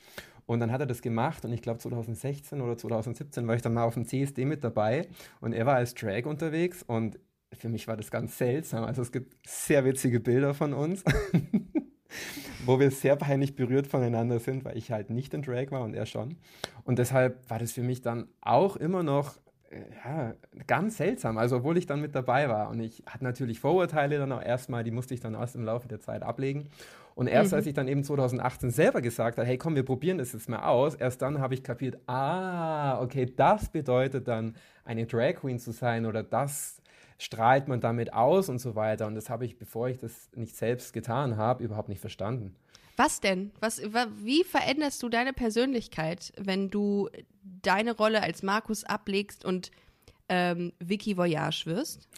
Und 0.47 0.61
dann 0.61 0.73
hat 0.73 0.81
er 0.81 0.87
das 0.87 1.01
gemacht 1.01 1.45
und 1.45 1.53
ich 1.53 1.63
glaube 1.63 1.79
2016 1.79 2.61
oder 2.61 2.77
2017 2.77 3.47
war 3.47 3.55
ich 3.55 3.63
dann 3.63 3.73
mal 3.73 3.85
auf 3.85 3.95
dem 3.95 4.05
CSD 4.05 4.45
mit 4.45 4.65
dabei 4.65 5.07
und 5.41 5.53
er 5.53 5.65
war 5.65 5.77
als 5.77 5.95
Drag 5.95 6.25
unterwegs 6.25 6.83
und 6.83 7.19
für 7.53 7.69
mich 7.69 7.89
war 7.89 7.97
das 7.97 8.11
ganz 8.11 8.37
seltsam. 8.37 8.85
Also 8.85 9.03
es 9.03 9.13
gibt 9.13 9.37
sehr 9.47 9.85
witzige 9.85 10.21
Bilder 10.21 10.53
von 10.53 10.73
uns, 10.73 11.05
wo 12.67 12.79
wir 12.79 12.91
sehr 12.91 13.17
peinlich 13.17 13.55
berührt 13.55 13.87
voneinander 13.87 14.39
sind, 14.39 14.65
weil 14.65 14.77
ich 14.77 14.91
halt 14.91 15.11
nicht 15.11 15.33
in 15.35 15.43
Drag 15.43 15.71
war 15.71 15.83
und 15.83 15.95
er 15.95 16.07
schon. 16.07 16.37
Und 16.85 16.99
deshalb 16.99 17.49
war 17.49 17.59
das 17.59 17.73
für 17.73 17.83
mich 17.83 18.03
dann 18.03 18.29
auch 18.41 18.77
immer 18.77 19.03
noch 19.03 19.39
ja, 20.05 20.35
ganz 20.67 20.97
seltsam, 20.97 21.39
also 21.39 21.59
obwohl 21.59 21.79
ich 21.79 21.87
dann 21.87 22.01
mit 22.01 22.15
dabei 22.15 22.49
war. 22.49 22.71
Und 22.71 22.81
ich 22.81 23.03
hatte 23.07 23.25
natürlich 23.25 23.61
Vorurteile 23.61 24.19
dann 24.19 24.33
auch 24.33 24.43
erstmal, 24.43 24.83
die 24.83 24.91
musste 24.91 25.15
ich 25.15 25.21
dann 25.21 25.35
erst 25.35 25.55
im 25.55 25.65
Laufe 25.65 25.87
der 25.87 26.01
Zeit 26.01 26.23
ablegen. 26.23 26.69
Und 27.15 27.27
erst 27.27 27.53
als 27.53 27.67
ich 27.67 27.75
dann 27.75 27.87
eben 27.87 28.03
2018 28.03 28.71
selber 28.71 29.03
gesagt 29.03 29.37
habe, 29.37 29.47
hey 29.47 29.59
komm, 29.59 29.75
wir 29.75 29.85
probieren 29.85 30.19
das 30.19 30.33
jetzt 30.33 30.49
mal 30.49 30.63
aus, 30.63 30.95
erst 30.95 31.21
dann 31.23 31.41
habe 31.41 31.55
ich 31.55 31.63
kapiert, 31.63 31.99
ah, 32.07 33.01
okay, 33.01 33.27
das 33.27 33.69
bedeutet 33.69 34.27
dann 34.27 34.55
eine 34.85 35.07
Drag 35.07 35.35
Queen 35.35 35.59
zu 35.59 35.73
sein 35.73 36.07
oder 36.07 36.23
das 36.23 36.81
strahlt 37.19 37.69
man 37.69 37.81
damit 37.81 38.15
aus 38.15 38.49
und 38.49 38.59
so 38.59 38.75
weiter. 38.75 39.07
Und 39.07 39.15
das 39.15 39.29
habe 39.29 39.45
ich, 39.45 39.59
bevor 39.59 39.89
ich 39.89 39.99
das 39.99 40.31
nicht 40.35 40.57
selbst 40.57 40.93
getan 40.93 41.37
habe, 41.37 41.63
überhaupt 41.63 41.91
nicht 41.91 42.01
verstanden. 42.01 42.57
Was 43.01 43.19
denn? 43.19 43.51
Was, 43.61 43.81
wa, 43.95 44.09
wie 44.23 44.45
veränderst 44.45 45.03
du 45.03 45.09
deine 45.09 45.33
Persönlichkeit, 45.33 46.35
wenn 46.37 46.69
du 46.69 47.09
deine 47.63 47.97
Rolle 47.97 48.23
als 48.23 48.43
Markus 48.43 48.85
ablegst 48.85 49.43
und 49.43 49.71
ähm, 50.29 50.75
Vicky 50.81 51.17
Voyage 51.17 51.65
wirst? 51.65 52.09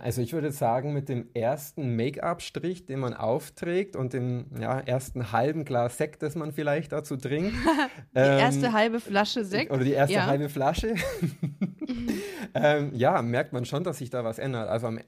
Also 0.00 0.20
ich 0.20 0.34
würde 0.34 0.52
sagen, 0.52 0.92
mit 0.92 1.08
dem 1.08 1.30
ersten 1.32 1.96
Make-up-Strich, 1.96 2.84
den 2.84 3.00
man 3.00 3.14
aufträgt 3.14 3.96
und 3.96 4.12
dem 4.12 4.50
ja, 4.60 4.80
ersten 4.80 5.32
halben 5.32 5.64
Glas 5.64 5.96
Sekt, 5.96 6.22
das 6.22 6.34
man 6.34 6.52
vielleicht 6.52 6.92
dazu 6.92 7.16
trinkt. 7.16 7.54
Die 8.14 8.18
erste 8.18 8.74
halbe 8.74 9.00
Flasche 9.00 9.46
Sekt? 9.46 9.70
Oder 9.70 9.84
die 9.84 9.92
erste 9.92 10.16
Ja. 10.16 10.26
halbe 10.26 10.50
Flasche. 10.50 10.94
ähm, 12.54 12.90
ja, 12.92 13.22
merkt 13.22 13.54
man 13.54 13.64
schon, 13.64 13.82
dass 13.82 13.96
sich 13.96 14.10
da 14.10 14.24
was 14.24 14.38
ändert. 14.38 14.68
Also 14.68 14.88
am, 14.88 15.00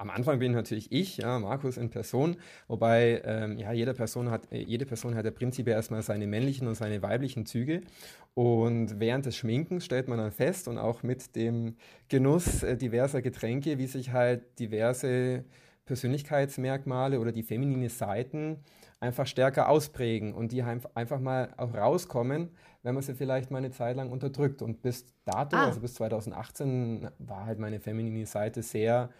am 0.00 0.08
Anfang 0.08 0.38
bin 0.38 0.52
natürlich 0.52 0.90
ich, 0.90 1.18
ja, 1.18 1.38
Markus 1.38 1.76
in 1.76 1.90
Person, 1.90 2.36
wobei 2.68 3.20
ähm, 3.24 3.58
ja, 3.58 3.70
jede, 3.72 3.92
Person 3.92 4.30
hat, 4.30 4.50
äh, 4.50 4.62
jede 4.62 4.86
Person 4.86 5.14
hat 5.14 5.26
ja 5.26 5.30
prinzipiell 5.30 5.76
erstmal 5.76 6.00
seine 6.02 6.26
männlichen 6.26 6.66
und 6.66 6.74
seine 6.74 7.02
weiblichen 7.02 7.44
Züge. 7.44 7.82
Und 8.32 8.98
während 8.98 9.26
des 9.26 9.36
Schminkens 9.36 9.84
stellt 9.84 10.08
man 10.08 10.16
dann 10.16 10.32
fest 10.32 10.68
und 10.68 10.78
auch 10.78 11.02
mit 11.02 11.36
dem 11.36 11.76
Genuss 12.08 12.62
äh, 12.62 12.78
diverser 12.78 13.20
Getränke, 13.20 13.76
wie 13.76 13.86
sich 13.86 14.10
halt 14.12 14.58
diverse 14.58 15.44
Persönlichkeitsmerkmale 15.84 17.20
oder 17.20 17.32
die 17.32 17.42
feminine 17.42 17.90
Seiten 17.90 18.64
einfach 19.00 19.26
stärker 19.26 19.68
ausprägen 19.68 20.32
und 20.32 20.52
die 20.52 20.62
einfach 20.62 21.20
mal 21.20 21.52
auch 21.58 21.74
rauskommen, 21.74 22.50
wenn 22.82 22.94
man 22.94 23.02
sie 23.02 23.14
vielleicht 23.14 23.50
mal 23.50 23.58
eine 23.58 23.70
Zeit 23.70 23.96
lang 23.96 24.10
unterdrückt. 24.10 24.62
Und 24.62 24.80
bis 24.80 25.04
dato, 25.26 25.56
ah. 25.56 25.66
also 25.66 25.80
bis 25.80 25.94
2018, 25.94 27.10
war 27.18 27.44
halt 27.44 27.58
meine 27.58 27.80
feminine 27.80 28.24
Seite 28.24 28.62
sehr 28.62 29.10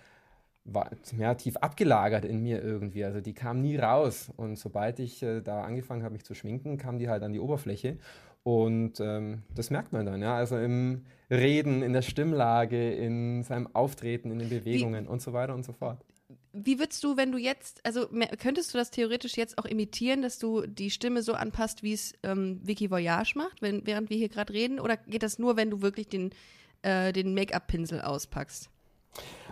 war 0.64 0.90
ja, 1.18 1.34
tief 1.34 1.56
abgelagert 1.56 2.24
in 2.24 2.42
mir 2.42 2.62
irgendwie. 2.62 3.04
Also 3.04 3.20
die 3.20 3.34
kam 3.34 3.60
nie 3.60 3.76
raus. 3.76 4.30
Und 4.36 4.58
sobald 4.58 4.98
ich 4.98 5.22
äh, 5.22 5.40
da 5.40 5.62
angefangen 5.62 6.02
habe, 6.02 6.12
mich 6.12 6.24
zu 6.24 6.34
schminken, 6.34 6.78
kam 6.78 6.98
die 6.98 7.08
halt 7.08 7.22
an 7.22 7.32
die 7.32 7.40
Oberfläche. 7.40 7.98
Und 8.42 9.00
ähm, 9.00 9.42
das 9.54 9.70
merkt 9.70 9.92
man 9.92 10.06
dann, 10.06 10.22
ja. 10.22 10.34
Also 10.36 10.56
im 10.58 11.04
Reden, 11.30 11.82
in 11.82 11.92
der 11.92 12.02
Stimmlage, 12.02 12.92
in 12.92 13.42
seinem 13.42 13.68
Auftreten, 13.74 14.30
in 14.30 14.38
den 14.38 14.48
Bewegungen 14.48 15.04
Wie, 15.04 15.08
und 15.08 15.22
so 15.22 15.32
weiter 15.32 15.54
und 15.54 15.64
so 15.64 15.72
fort. 15.72 16.04
Wie 16.52 16.78
würdest 16.78 17.04
du, 17.04 17.16
wenn 17.16 17.32
du 17.32 17.38
jetzt, 17.38 17.84
also 17.84 18.08
könntest 18.38 18.74
du 18.74 18.78
das 18.78 18.90
theoretisch 18.90 19.36
jetzt 19.36 19.58
auch 19.58 19.66
imitieren, 19.66 20.22
dass 20.22 20.38
du 20.38 20.66
die 20.66 20.90
Stimme 20.90 21.22
so 21.22 21.34
anpasst, 21.34 21.82
wie 21.82 21.92
es 21.92 22.14
ähm, 22.22 22.60
Vicky 22.64 22.90
Voyage 22.90 23.34
macht, 23.36 23.62
wenn, 23.62 23.86
während 23.86 24.10
wir 24.10 24.16
hier 24.16 24.28
gerade 24.28 24.52
reden? 24.52 24.80
Oder 24.80 24.96
geht 24.96 25.22
das 25.22 25.38
nur, 25.38 25.56
wenn 25.56 25.70
du 25.70 25.82
wirklich 25.82 26.08
den, 26.08 26.30
äh, 26.82 27.12
den 27.12 27.34
Make-up-Pinsel 27.34 28.00
auspackst? 28.00 28.70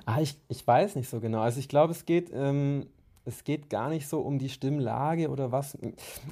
Ah, 0.06 0.20
ich, 0.20 0.36
ich 0.48 0.66
weiß 0.66 0.96
nicht 0.96 1.08
so 1.08 1.20
genau. 1.20 1.40
Also 1.40 1.60
ich 1.60 1.68
glaube, 1.68 1.92
es 1.92 2.06
geht, 2.06 2.30
ähm, 2.32 2.86
es 3.28 3.44
geht 3.44 3.68
gar 3.68 3.90
nicht 3.90 4.08
so 4.08 4.20
um 4.20 4.38
die 4.38 4.48
Stimmlage 4.48 5.28
oder 5.28 5.52
was. 5.52 5.76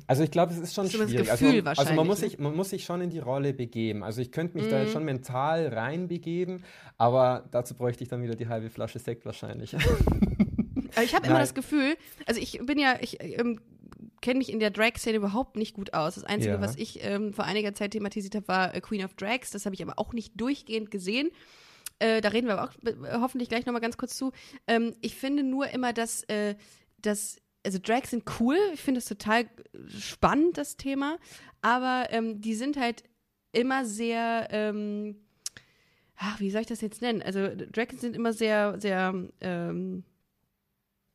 Also 0.07 0.23
ich 0.23 0.31
glaube, 0.31 0.53
es 0.53 0.59
ist 0.59 0.75
schon 0.75 0.89
schwierig. 0.89 1.29
Das 1.29 1.39
Gefühl 1.39 1.49
also, 1.49 1.65
wahrscheinlich, 1.67 1.91
also 1.91 1.95
man 1.95 2.07
muss, 2.07 2.21
ne? 2.23 2.29
sich, 2.29 2.39
man 2.39 2.57
muss 2.57 2.71
sich 2.71 2.85
schon 2.85 3.03
in 3.03 3.11
die 3.11 3.19
Rolle 3.19 3.53
begeben. 3.53 4.03
Also 4.03 4.23
ich 4.23 4.33
könnte 4.33 4.57
mich 4.57 4.67
mhm. 4.67 4.71
da 4.71 4.87
schon 4.87 5.05
mental 5.05 5.69
reinbegeben, 5.69 6.65
aber 6.97 7.45
dazu 7.51 7.75
bräuchte 7.75 8.03
ich 8.03 8.09
dann 8.09 8.23
wieder 8.23 8.35
die 8.35 8.49
halbe 8.49 8.71
Flasche 8.71 8.99
Sekt 8.99 9.27
wahrscheinlich. 9.27 9.75
ich 11.05 11.15
habe 11.15 11.27
immer 11.27 11.39
das 11.39 11.53
Gefühl, 11.53 11.97
also 12.25 12.41
ich 12.41 12.59
bin 12.65 12.79
ja, 12.79 12.97
ich 13.01 13.19
ähm, 13.21 13.61
kenne 14.23 14.39
mich 14.39 14.51
in 14.51 14.59
der 14.59 14.71
Drag-Szene 14.71 15.19
überhaupt 15.19 15.57
nicht 15.57 15.75
gut 15.75 15.93
aus. 15.93 16.15
Das 16.15 16.25
Einzige, 16.25 16.55
ja. 16.55 16.61
was 16.61 16.77
ich 16.77 17.05
ähm, 17.05 17.35
vor 17.35 17.45
einiger 17.45 17.75
Zeit 17.75 17.91
thematisiert 17.91 18.35
habe, 18.35 18.49
war 18.49 18.75
äh, 18.75 18.81
Queen 18.81 19.05
of 19.05 19.15
Drags. 19.15 19.51
Das 19.51 19.67
habe 19.67 19.75
ich 19.75 19.83
aber 19.83 19.99
auch 19.99 20.13
nicht 20.13 20.33
durchgehend 20.41 20.91
gesehen. 20.91 21.31
Äh, 21.99 22.21
da 22.21 22.29
reden 22.29 22.47
wir 22.47 22.59
aber 22.59 22.71
auch 22.71 23.21
hoffentlich 23.21 23.49
gleich 23.49 23.67
nochmal 23.67 23.81
ganz 23.81 23.97
kurz 23.97 24.17
zu. 24.17 24.33
Ähm, 24.67 24.95
ich 25.01 25.17
finde 25.17 25.43
nur 25.43 25.69
immer, 25.69 25.93
dass, 25.93 26.23
äh, 26.25 26.57
dass 26.99 27.37
also 27.65 27.79
Drags 27.83 28.11
sind 28.11 28.25
cool. 28.39 28.57
Ich 28.75 28.81
finde 28.81 28.99
es 28.99 29.07
total 29.07 29.47
spannend, 29.89 30.57
das 30.57 30.77
Thema. 30.77 31.19
Aber 31.63 32.07
ähm, 32.11 32.41
die 32.41 32.55
sind 32.55 32.77
halt 32.77 33.03
immer 33.53 33.85
sehr, 33.85 34.49
ähm, 34.51 35.17
ach, 36.17 36.39
wie 36.39 36.51
soll 36.51 36.61
ich 36.61 36.67
das 36.69 36.81
jetzt 36.81 37.03
nennen? 37.03 37.23
Also 37.23 37.49
Drags 37.55 38.01
sind 38.01 38.15
immer 38.15 38.33
sehr, 38.33 38.81
sehr, 38.81 39.15
ähm, 39.41 40.05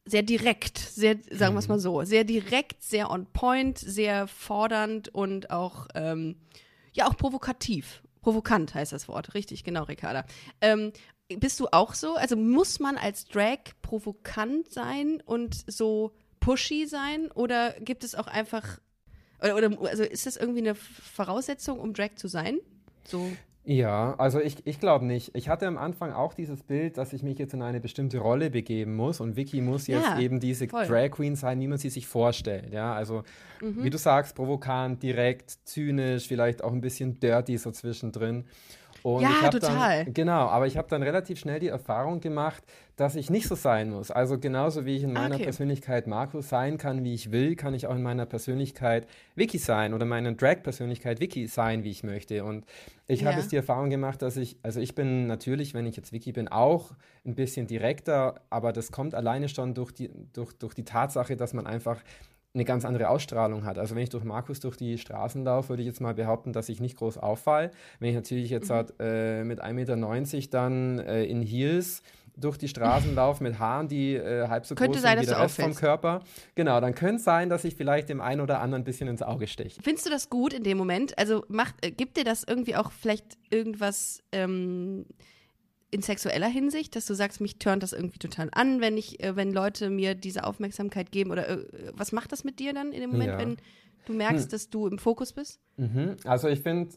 sehr 0.06 0.24
direkt, 0.24 0.78
sehr, 0.78 1.18
sagen 1.30 1.56
wir 1.56 1.60
es 1.60 1.68
mal 1.68 1.80
so, 1.80 2.04
sehr 2.04 2.24
direkt, 2.24 2.84
sehr 2.84 3.10
on 3.12 3.28
point, 3.28 3.78
sehr 3.78 4.28
fordernd 4.28 5.08
und 5.10 5.52
auch, 5.52 5.88
ähm, 5.96 6.36
ja, 6.94 7.08
auch 7.08 7.16
provokativ. 7.16 8.04
Provokant 8.22 8.74
heißt 8.74 8.94
das 8.94 9.08
Wort, 9.08 9.34
richtig, 9.34 9.64
genau, 9.64 9.84
Ricarda. 9.84 10.26
Ähm, 10.62 10.92
bist 11.28 11.60
du 11.60 11.68
auch 11.72 11.94
so? 11.94 12.16
Also 12.16 12.36
muss 12.36 12.80
man 12.80 12.98
als 12.98 13.26
Drag 13.26 13.60
provokant 13.82 14.70
sein 14.72 15.22
und 15.26 15.64
so 15.68 16.12
pushy 16.40 16.86
sein? 16.88 17.32
Oder 17.32 17.72
gibt 17.80 18.04
es 18.04 18.16
auch 18.16 18.28
einfach, 18.28 18.80
oder, 19.42 19.56
oder 19.56 19.90
also 19.90 20.04
ist 20.04 20.26
das 20.26 20.38
irgendwie 20.38 20.60
eine 20.60 20.76
Voraussetzung, 20.76 21.80
um 21.80 21.94
Drag 21.94 22.16
zu 22.16 22.28
sein? 22.28 22.60
So. 23.06 23.32
Ja, 23.64 24.16
also 24.18 24.40
ich, 24.40 24.66
ich 24.66 24.80
glaube 24.80 25.06
nicht. 25.06 25.36
Ich 25.36 25.48
hatte 25.48 25.68
am 25.68 25.78
Anfang 25.78 26.12
auch 26.14 26.34
dieses 26.34 26.64
Bild, 26.64 26.98
dass 26.98 27.14
ich 27.14 27.22
mich 27.22 27.38
jetzt 27.38 27.54
in 27.54 27.62
eine 27.62 27.80
bestimmte 27.80 28.18
Rolle 28.18 28.50
begeben 28.50 28.96
muss 28.96 29.20
und 29.20 29.36
Vicky 29.36 29.62
muss 29.62 29.86
jetzt 29.86 30.04
ja, 30.04 30.20
eben 30.20 30.40
diese 30.40 30.68
voll. 30.68 30.88
Drag 30.88 31.12
Queen 31.12 31.36
sein, 31.36 31.60
wie 31.60 31.68
man 31.68 31.78
sie 31.78 31.90
sich 31.90 32.08
vorstellt. 32.08 32.74
Ja, 32.74 32.94
also 32.94 33.24
mhm. 33.62 33.84
wie 33.84 33.92
du 33.92 34.00
sagst, 34.00 34.36
provokant, 34.36 35.04
direkt, 35.04 35.52
zynisch, 35.66 36.28
vielleicht 36.28 36.64
auch 36.64 36.72
ein 36.72 36.82
bisschen 36.82 37.20
dirty 37.20 37.58
so 37.58 37.70
zwischendrin. 37.70 38.46
Und 39.04 39.24
ja, 39.24 39.50
total. 39.50 40.06
Dann, 40.06 40.14
genau, 40.14 40.48
aber 40.48 40.68
ich 40.68 40.78
habe 40.78 40.88
dann 40.90 41.04
relativ 41.04 41.40
schnell 41.40 41.60
die 41.60 41.68
Erfahrung 41.68 42.20
gemacht, 42.22 42.64
dass 42.96 43.16
ich 43.16 43.30
nicht 43.30 43.48
so 43.48 43.56
sein 43.56 43.90
muss. 43.90 44.12
Also 44.12 44.38
genauso 44.38 44.86
wie 44.86 44.96
ich 44.96 45.04
in 45.04 45.14
meiner 45.14 45.36
okay. 45.36 45.46
Persönlichkeit 45.46 46.06
Markus 46.06 46.50
sein 46.50 46.78
kann, 46.78 47.04
wie 47.04 47.14
ich 47.14 47.32
will, 47.32 47.56
kann 47.56 47.74
ich 47.74 47.88
auch 47.88 47.96
in 47.96 48.04
meiner 48.04 48.26
Persönlichkeit 48.26 49.08
Vicky 49.36 49.58
sein 49.58 49.94
oder 49.94 50.06
meiner 50.06 50.34
Drag-Persönlichkeit 50.34 51.20
Vicky 51.20 51.48
sein, 51.48 51.84
wie 51.84 51.90
ich 51.90 52.04
möchte. 52.04 52.44
Und 52.44 52.66
ich 53.08 53.22
ja. 53.22 53.30
habe 53.30 53.40
jetzt 53.40 53.52
die 53.52 53.56
Erfahrung 53.56 53.90
gemacht, 53.90 54.22
dass 54.22 54.38
ich, 54.38 54.58
also 54.62 54.80
ich 54.80 54.94
bin 54.94 55.26
natürlich, 55.26 55.74
wenn 55.74 55.88
ich 55.88 55.96
jetzt 55.96 56.12
Vicky 56.14 56.32
bin, 56.32 56.48
auch 56.48 56.92
ein 57.26 57.36
bisschen 57.36 57.66
direkter, 57.66 58.42
aber 58.50 58.72
das 58.72 58.92
kommt 58.92 59.16
alleine 59.16 59.50
schon 59.50 59.74
durch 59.74 59.92
die, 59.92 60.12
durch, 60.34 60.54
durch 60.54 60.76
die 60.76 60.86
Tatsache, 60.86 61.36
dass 61.36 61.54
man 61.54 61.66
einfach 61.66 62.02
eine 62.54 62.66
ganz 62.66 62.86
andere 62.86 63.10
Ausstrahlung 63.10 63.64
hat. 63.66 63.78
Also 63.78 63.96
wenn 63.96 64.04
ich 64.04 64.10
durch 64.10 64.24
Markus 64.24 64.60
durch 64.60 64.76
die 64.76 64.98
Straßen 64.98 65.44
laufe, 65.44 65.70
würde 65.70 65.84
ich 65.84 65.88
jetzt 65.88 66.02
mal 66.02 66.14
behaupten, 66.14 66.52
dass 66.52 66.68
ich 66.70 66.82
nicht 66.82 66.98
groß 66.98 67.18
auffalle. 67.18 67.72
Wenn 68.00 68.10
ich 68.10 68.16
natürlich 68.16 68.50
jetzt 68.50 68.70
mhm. 68.70 68.74
halt, 68.74 68.94
äh, 69.00 69.44
mit 69.44 69.64
1,90 69.64 69.74
Meter 69.74 70.48
dann 70.52 71.00
äh, 71.00 71.24
in 71.24 71.42
Heels 71.42 72.02
durch 72.36 72.58
die 72.58 72.68
Straßen 72.68 73.16
laufe 73.16 73.44
mit 73.44 73.60
Haaren, 73.60 73.88
die 73.88 74.16
äh, 74.16 74.48
halb 74.48 74.66
so 74.66 74.76
könnte 74.76 74.94
groß 74.94 75.02
sein, 75.02 75.18
sind 75.18 75.28
wie 75.28 75.34
der 75.34 75.40
Rest 75.40 75.62
vom 75.62 75.76
Körper. 75.76 76.22
Genau, 76.56 76.82
dann 76.82 76.94
könnte 76.94 77.18
es 77.18 77.24
sein, 77.24 77.50
dass 77.50 77.64
ich 77.64 77.76
vielleicht 77.76 78.10
dem 78.10 78.20
einen 78.20 78.42
oder 78.42 78.60
anderen 78.60 78.82
ein 78.82 78.86
bisschen 78.86 79.08
ins 79.08 79.22
Auge 79.22 79.48
steche. 79.48 79.82
Findest 79.82 80.06
du 80.06 80.10
das 80.10 80.30
gut 80.30 80.54
in 80.54 80.64
dem 80.64 80.78
Moment? 80.78 81.18
Also 81.18 81.46
macht, 81.48 81.76
äh, 81.86 81.92
gibt 81.92 82.18
dir 82.18 82.26
das 82.26 82.44
irgendwie 82.44 82.76
auch 82.76 82.92
vielleicht 82.92 83.38
irgendwas 83.50 84.22
ähm, 84.32 85.06
in 85.92 86.02
sexueller 86.02 86.48
Hinsicht, 86.48 86.96
dass 86.96 87.06
du 87.06 87.14
sagst, 87.14 87.42
mich 87.42 87.60
turnt 87.60 87.84
das 87.84 87.94
irgendwie 87.94 88.18
total 88.18 88.50
an, 88.54 88.80
wenn 88.80 88.98
ich, 88.98 89.22
äh, 89.22 89.36
wenn 89.36 89.52
Leute 89.52 89.90
mir 89.90 90.16
diese 90.16 90.46
Aufmerksamkeit 90.46 91.12
geben 91.12 91.32
oder 91.32 91.50
äh, 91.50 91.92
was 91.94 92.14
macht 92.14 92.32
das 92.32 92.44
mit 92.44 92.60
dir 92.60 92.74
dann 92.74 92.94
in 92.94 93.02
dem 93.02 93.12
Moment, 93.12 93.34
ja. 93.34 93.38
wenn 93.38 93.58
du 94.06 94.14
merkst, 94.14 94.46
hm. 94.46 94.50
dass 94.52 94.70
du 94.70 94.88
im 94.88 94.98
Fokus 94.98 95.34
bist? 95.34 95.60
Mhm. 95.78 96.16
Also 96.24 96.48
ich 96.48 96.62
finde, 96.62 96.96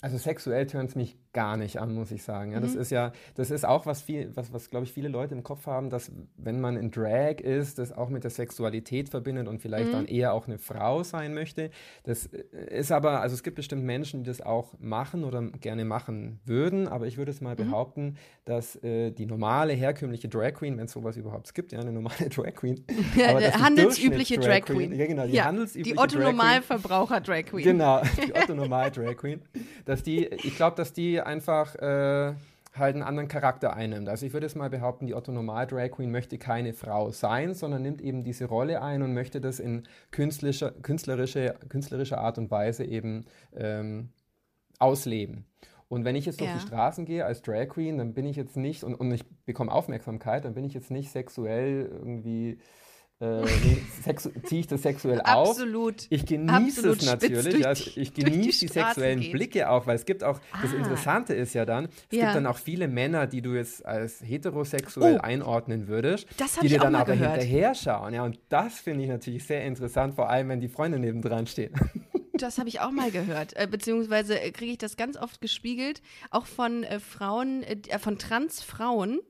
also 0.00 0.16
sexuell 0.16 0.66
tönt 0.66 0.90
es 0.90 0.94
mich 0.96 1.18
gar 1.36 1.58
nicht 1.58 1.78
an, 1.78 1.94
muss 1.94 2.10
ich 2.12 2.22
sagen. 2.22 2.52
Ja, 2.52 2.60
mhm. 2.60 2.62
Das 2.62 2.74
ist 2.74 2.90
ja, 2.90 3.12
das 3.34 3.50
ist 3.50 3.66
auch 3.66 3.84
was 3.84 4.00
viel, 4.00 4.34
was, 4.34 4.54
was 4.54 4.70
glaube 4.70 4.86
ich 4.86 4.92
viele 4.92 5.10
Leute 5.10 5.34
im 5.34 5.42
Kopf 5.42 5.66
haben, 5.66 5.90
dass 5.90 6.10
wenn 6.38 6.62
man 6.62 6.78
in 6.78 6.90
Drag 6.90 7.40
ist, 7.40 7.78
das 7.78 7.92
auch 7.92 8.08
mit 8.08 8.24
der 8.24 8.30
Sexualität 8.30 9.10
verbindet 9.10 9.46
und 9.46 9.60
vielleicht 9.60 9.88
mhm. 9.88 9.92
dann 9.92 10.06
eher 10.06 10.32
auch 10.32 10.48
eine 10.48 10.56
Frau 10.56 11.02
sein 11.02 11.34
möchte. 11.34 11.68
Das 12.04 12.24
ist 12.24 12.90
aber, 12.90 13.20
also 13.20 13.34
es 13.34 13.42
gibt 13.42 13.56
bestimmt 13.56 13.84
Menschen, 13.84 14.24
die 14.24 14.30
das 14.30 14.40
auch 14.40 14.72
machen 14.78 15.24
oder 15.24 15.42
gerne 15.42 15.84
machen 15.84 16.40
würden, 16.46 16.88
aber 16.88 17.06
ich 17.06 17.18
würde 17.18 17.32
es 17.32 17.42
mal 17.42 17.52
mhm. 17.52 17.70
behaupten, 17.70 18.16
dass 18.46 18.82
äh, 18.82 19.10
die 19.10 19.26
normale, 19.26 19.74
herkömmliche 19.74 20.28
Drag 20.28 20.54
Queen, 20.54 20.78
wenn 20.78 20.86
es 20.86 20.92
sowas 20.92 21.18
überhaupt 21.18 21.52
gibt, 21.54 21.72
ja, 21.72 21.80
eine 21.80 21.92
normale 21.92 22.28
Drag 22.34 22.54
Queen. 22.54 22.82
Ja, 23.16 23.38
die 23.38 23.46
handelsübliche 23.46 24.38
Drag 24.38 24.62
Queen. 24.62 24.92
Ja, 24.94 25.06
genau, 25.06 25.26
die 25.26 25.32
ja, 25.32 25.44
handelsübliche 25.44 25.94
Die 25.94 25.98
Otto-Normalverbraucher 25.98 27.20
Drag 27.20 27.44
Queen. 27.44 27.64
Genau, 27.64 28.02
die 28.24 28.34
Otto-Normal 28.42 28.90
Drag 28.90 29.16
Queen. 29.16 29.40
Dass 29.84 30.02
die, 30.02 30.26
ich 30.26 30.56
glaube, 30.56 30.76
dass 30.76 30.92
die 30.92 31.20
einfach 31.26 31.74
äh, 31.76 32.34
halt 32.78 32.94
einen 32.94 33.02
anderen 33.02 33.28
Charakter 33.28 33.74
einnimmt. 33.74 34.08
Also 34.08 34.26
ich 34.26 34.32
würde 34.32 34.46
es 34.46 34.54
mal 34.54 34.70
behaupten, 34.70 35.06
die 35.06 35.14
Otto 35.14 35.32
Normal 35.32 35.66
Drag 35.66 35.90
Queen 35.90 36.10
möchte 36.10 36.38
keine 36.38 36.72
Frau 36.72 37.10
sein, 37.10 37.54
sondern 37.54 37.82
nimmt 37.82 38.00
eben 38.00 38.24
diese 38.24 38.46
Rolle 38.46 38.82
ein 38.82 39.02
und 39.02 39.14
möchte 39.14 39.40
das 39.40 39.58
in 39.58 39.84
künstlerischer, 40.10 40.72
künstlerische, 40.82 41.54
künstlerischer 41.68 42.18
Art 42.18 42.38
und 42.38 42.50
Weise 42.50 42.84
eben 42.84 43.26
ähm, 43.54 44.10
ausleben. 44.78 45.46
Und 45.88 46.04
wenn 46.04 46.16
ich 46.16 46.26
jetzt 46.26 46.40
ja. 46.40 46.46
durch 46.46 46.60
die 46.60 46.66
Straßen 46.66 47.04
gehe 47.04 47.24
als 47.24 47.42
Drag 47.42 47.68
Queen, 47.68 47.98
dann 47.98 48.12
bin 48.12 48.26
ich 48.26 48.36
jetzt 48.36 48.56
nicht, 48.56 48.82
und, 48.82 48.94
und 48.94 49.12
ich 49.12 49.24
bekomme 49.44 49.70
Aufmerksamkeit, 49.72 50.44
dann 50.44 50.54
bin 50.54 50.64
ich 50.64 50.74
jetzt 50.74 50.90
nicht 50.90 51.10
sexuell 51.10 51.88
irgendwie 51.92 52.58
äh, 53.18 53.42
ziehe 54.44 54.60
ich 54.60 54.66
das 54.66 54.82
sexuell 54.82 55.20
auf. 55.22 55.50
Absolut. 55.50 56.06
Ich 56.10 56.26
genieße 56.26 56.80
Absolut 56.80 56.98
es 56.98 57.06
natürlich. 57.06 57.66
Also 57.66 57.90
ich 57.96 58.12
genieße 58.12 58.60
die, 58.60 58.66
die 58.66 58.72
sexuellen 58.72 59.20
geht. 59.20 59.32
Blicke 59.32 59.70
auch, 59.70 59.86
weil 59.86 59.96
es 59.96 60.04
gibt 60.04 60.22
auch, 60.22 60.38
ah. 60.52 60.58
das 60.60 60.74
Interessante 60.74 61.34
ist 61.34 61.54
ja 61.54 61.64
dann, 61.64 61.86
es 61.86 62.18
ja. 62.18 62.24
gibt 62.24 62.36
dann 62.36 62.46
auch 62.46 62.58
viele 62.58 62.88
Männer, 62.88 63.26
die 63.26 63.40
du 63.40 63.54
jetzt 63.54 63.86
als 63.86 64.20
heterosexuell 64.22 65.16
oh. 65.16 65.22
einordnen 65.22 65.88
würdest, 65.88 66.26
die 66.62 66.68
dir 66.68 66.78
dann 66.78 66.94
aber 66.94 67.14
gehört. 67.14 67.40
hinterher 67.40 67.74
schauen. 67.74 68.12
Ja, 68.12 68.24
und 68.24 68.38
das 68.50 68.80
finde 68.80 69.04
ich 69.04 69.08
natürlich 69.08 69.44
sehr 69.44 69.64
interessant, 69.64 70.14
vor 70.14 70.28
allem 70.28 70.50
wenn 70.50 70.60
die 70.60 70.68
Freunde 70.68 70.98
nebendran 70.98 71.46
stehen. 71.46 71.72
Das 72.38 72.58
habe 72.58 72.68
ich 72.68 72.80
auch 72.80 72.90
mal 72.90 73.10
gehört, 73.10 73.56
äh, 73.56 73.66
beziehungsweise 73.66 74.38
äh, 74.38 74.50
kriege 74.50 74.72
ich 74.72 74.78
das 74.78 74.98
ganz 74.98 75.16
oft 75.16 75.40
gespiegelt, 75.40 76.02
auch 76.30 76.44
von 76.44 76.84
äh, 76.84 77.00
Frauen, 77.00 77.62
äh, 77.62 77.98
von 77.98 78.18
Transfrauen, 78.18 79.20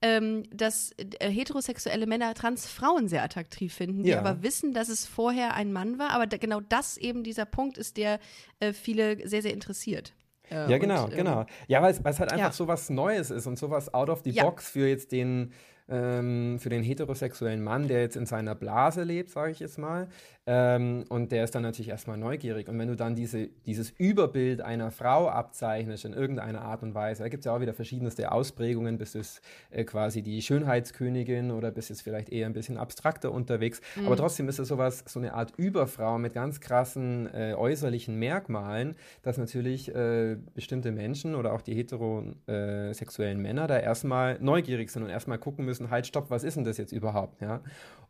ähm, 0.00 0.44
dass 0.52 0.92
äh, 0.96 1.28
heterosexuelle 1.28 2.06
Männer 2.06 2.34
Transfrauen 2.34 3.08
sehr 3.08 3.22
attraktiv 3.22 3.74
finden, 3.74 4.04
die 4.04 4.10
ja. 4.10 4.20
aber 4.20 4.42
wissen, 4.42 4.72
dass 4.72 4.88
es 4.88 5.06
vorher 5.06 5.54
ein 5.54 5.72
Mann 5.72 5.98
war. 5.98 6.10
Aber 6.10 6.26
da, 6.26 6.36
genau 6.36 6.60
das 6.60 6.96
eben 6.96 7.24
dieser 7.24 7.46
Punkt 7.46 7.78
ist, 7.78 7.96
der 7.96 8.20
äh, 8.60 8.72
viele 8.72 9.26
sehr, 9.28 9.42
sehr 9.42 9.52
interessiert. 9.52 10.14
Äh, 10.50 10.70
ja, 10.70 10.78
genau, 10.78 11.04
und, 11.04 11.14
genau. 11.14 11.46
Ja, 11.66 11.82
weil 11.82 11.92
es 11.92 12.20
halt 12.20 12.32
einfach 12.32 12.46
ja. 12.46 12.52
so 12.52 12.68
was 12.68 12.90
Neues 12.90 13.30
ist 13.30 13.46
und 13.46 13.58
so 13.58 13.70
was 13.70 13.92
out 13.92 14.08
of 14.08 14.22
the 14.24 14.30
ja. 14.30 14.44
box 14.44 14.70
für 14.70 14.86
jetzt 14.88 15.12
den 15.12 15.52
ähm, 15.90 16.58
für 16.58 16.68
den 16.68 16.82
heterosexuellen 16.82 17.62
Mann, 17.62 17.88
der 17.88 18.02
jetzt 18.02 18.16
in 18.16 18.26
seiner 18.26 18.54
Blase 18.54 19.04
lebt, 19.04 19.30
sage 19.30 19.52
ich 19.52 19.58
jetzt 19.58 19.78
mal. 19.78 20.08
Ähm, 20.50 21.04
und 21.10 21.30
der 21.30 21.44
ist 21.44 21.54
dann 21.54 21.62
natürlich 21.62 21.90
erstmal 21.90 22.16
neugierig. 22.16 22.70
Und 22.70 22.78
wenn 22.78 22.88
du 22.88 22.96
dann 22.96 23.14
diese, 23.14 23.48
dieses 23.66 23.90
Überbild 23.90 24.62
einer 24.62 24.90
Frau 24.90 25.28
abzeichnest 25.28 26.06
in 26.06 26.14
irgendeiner 26.14 26.62
Art 26.62 26.82
und 26.82 26.94
Weise, 26.94 27.22
da 27.22 27.28
gibt 27.28 27.42
es 27.42 27.44
ja 27.44 27.54
auch 27.54 27.60
wieder 27.60 27.74
verschiedenste 27.74 28.32
Ausprägungen, 28.32 28.96
bis 28.96 29.14
es 29.14 29.42
äh, 29.68 29.84
quasi 29.84 30.22
die 30.22 30.40
Schönheitskönigin 30.40 31.50
oder 31.50 31.70
bis 31.70 31.90
es 31.90 32.00
vielleicht 32.00 32.30
eher 32.30 32.46
ein 32.46 32.54
bisschen 32.54 32.78
abstrakter 32.78 33.30
unterwegs. 33.30 33.82
Mhm. 33.96 34.06
Aber 34.06 34.16
trotzdem 34.16 34.48
ist 34.48 34.58
es 34.58 34.68
sowas, 34.68 35.04
so 35.06 35.20
eine 35.20 35.34
Art 35.34 35.52
Überfrau 35.58 36.16
mit 36.18 36.32
ganz 36.32 36.60
krassen 36.60 37.28
äh, 37.34 37.52
äußerlichen 37.52 38.18
Merkmalen, 38.18 38.96
dass 39.20 39.36
natürlich 39.36 39.94
äh, 39.94 40.38
bestimmte 40.54 40.92
Menschen 40.92 41.34
oder 41.34 41.52
auch 41.52 41.60
die 41.60 41.74
heterosexuellen 41.74 43.42
Männer 43.42 43.66
da 43.66 43.78
erstmal 43.78 44.38
neugierig 44.40 44.88
sind 44.88 45.02
und 45.02 45.10
erstmal 45.10 45.36
gucken 45.36 45.66
müssen, 45.66 45.90
halt, 45.90 46.06
stopp, 46.06 46.30
was 46.30 46.42
ist 46.42 46.56
denn 46.56 46.64
das 46.64 46.78
jetzt 46.78 46.92
überhaupt? 46.92 47.42
Ja? 47.42 47.60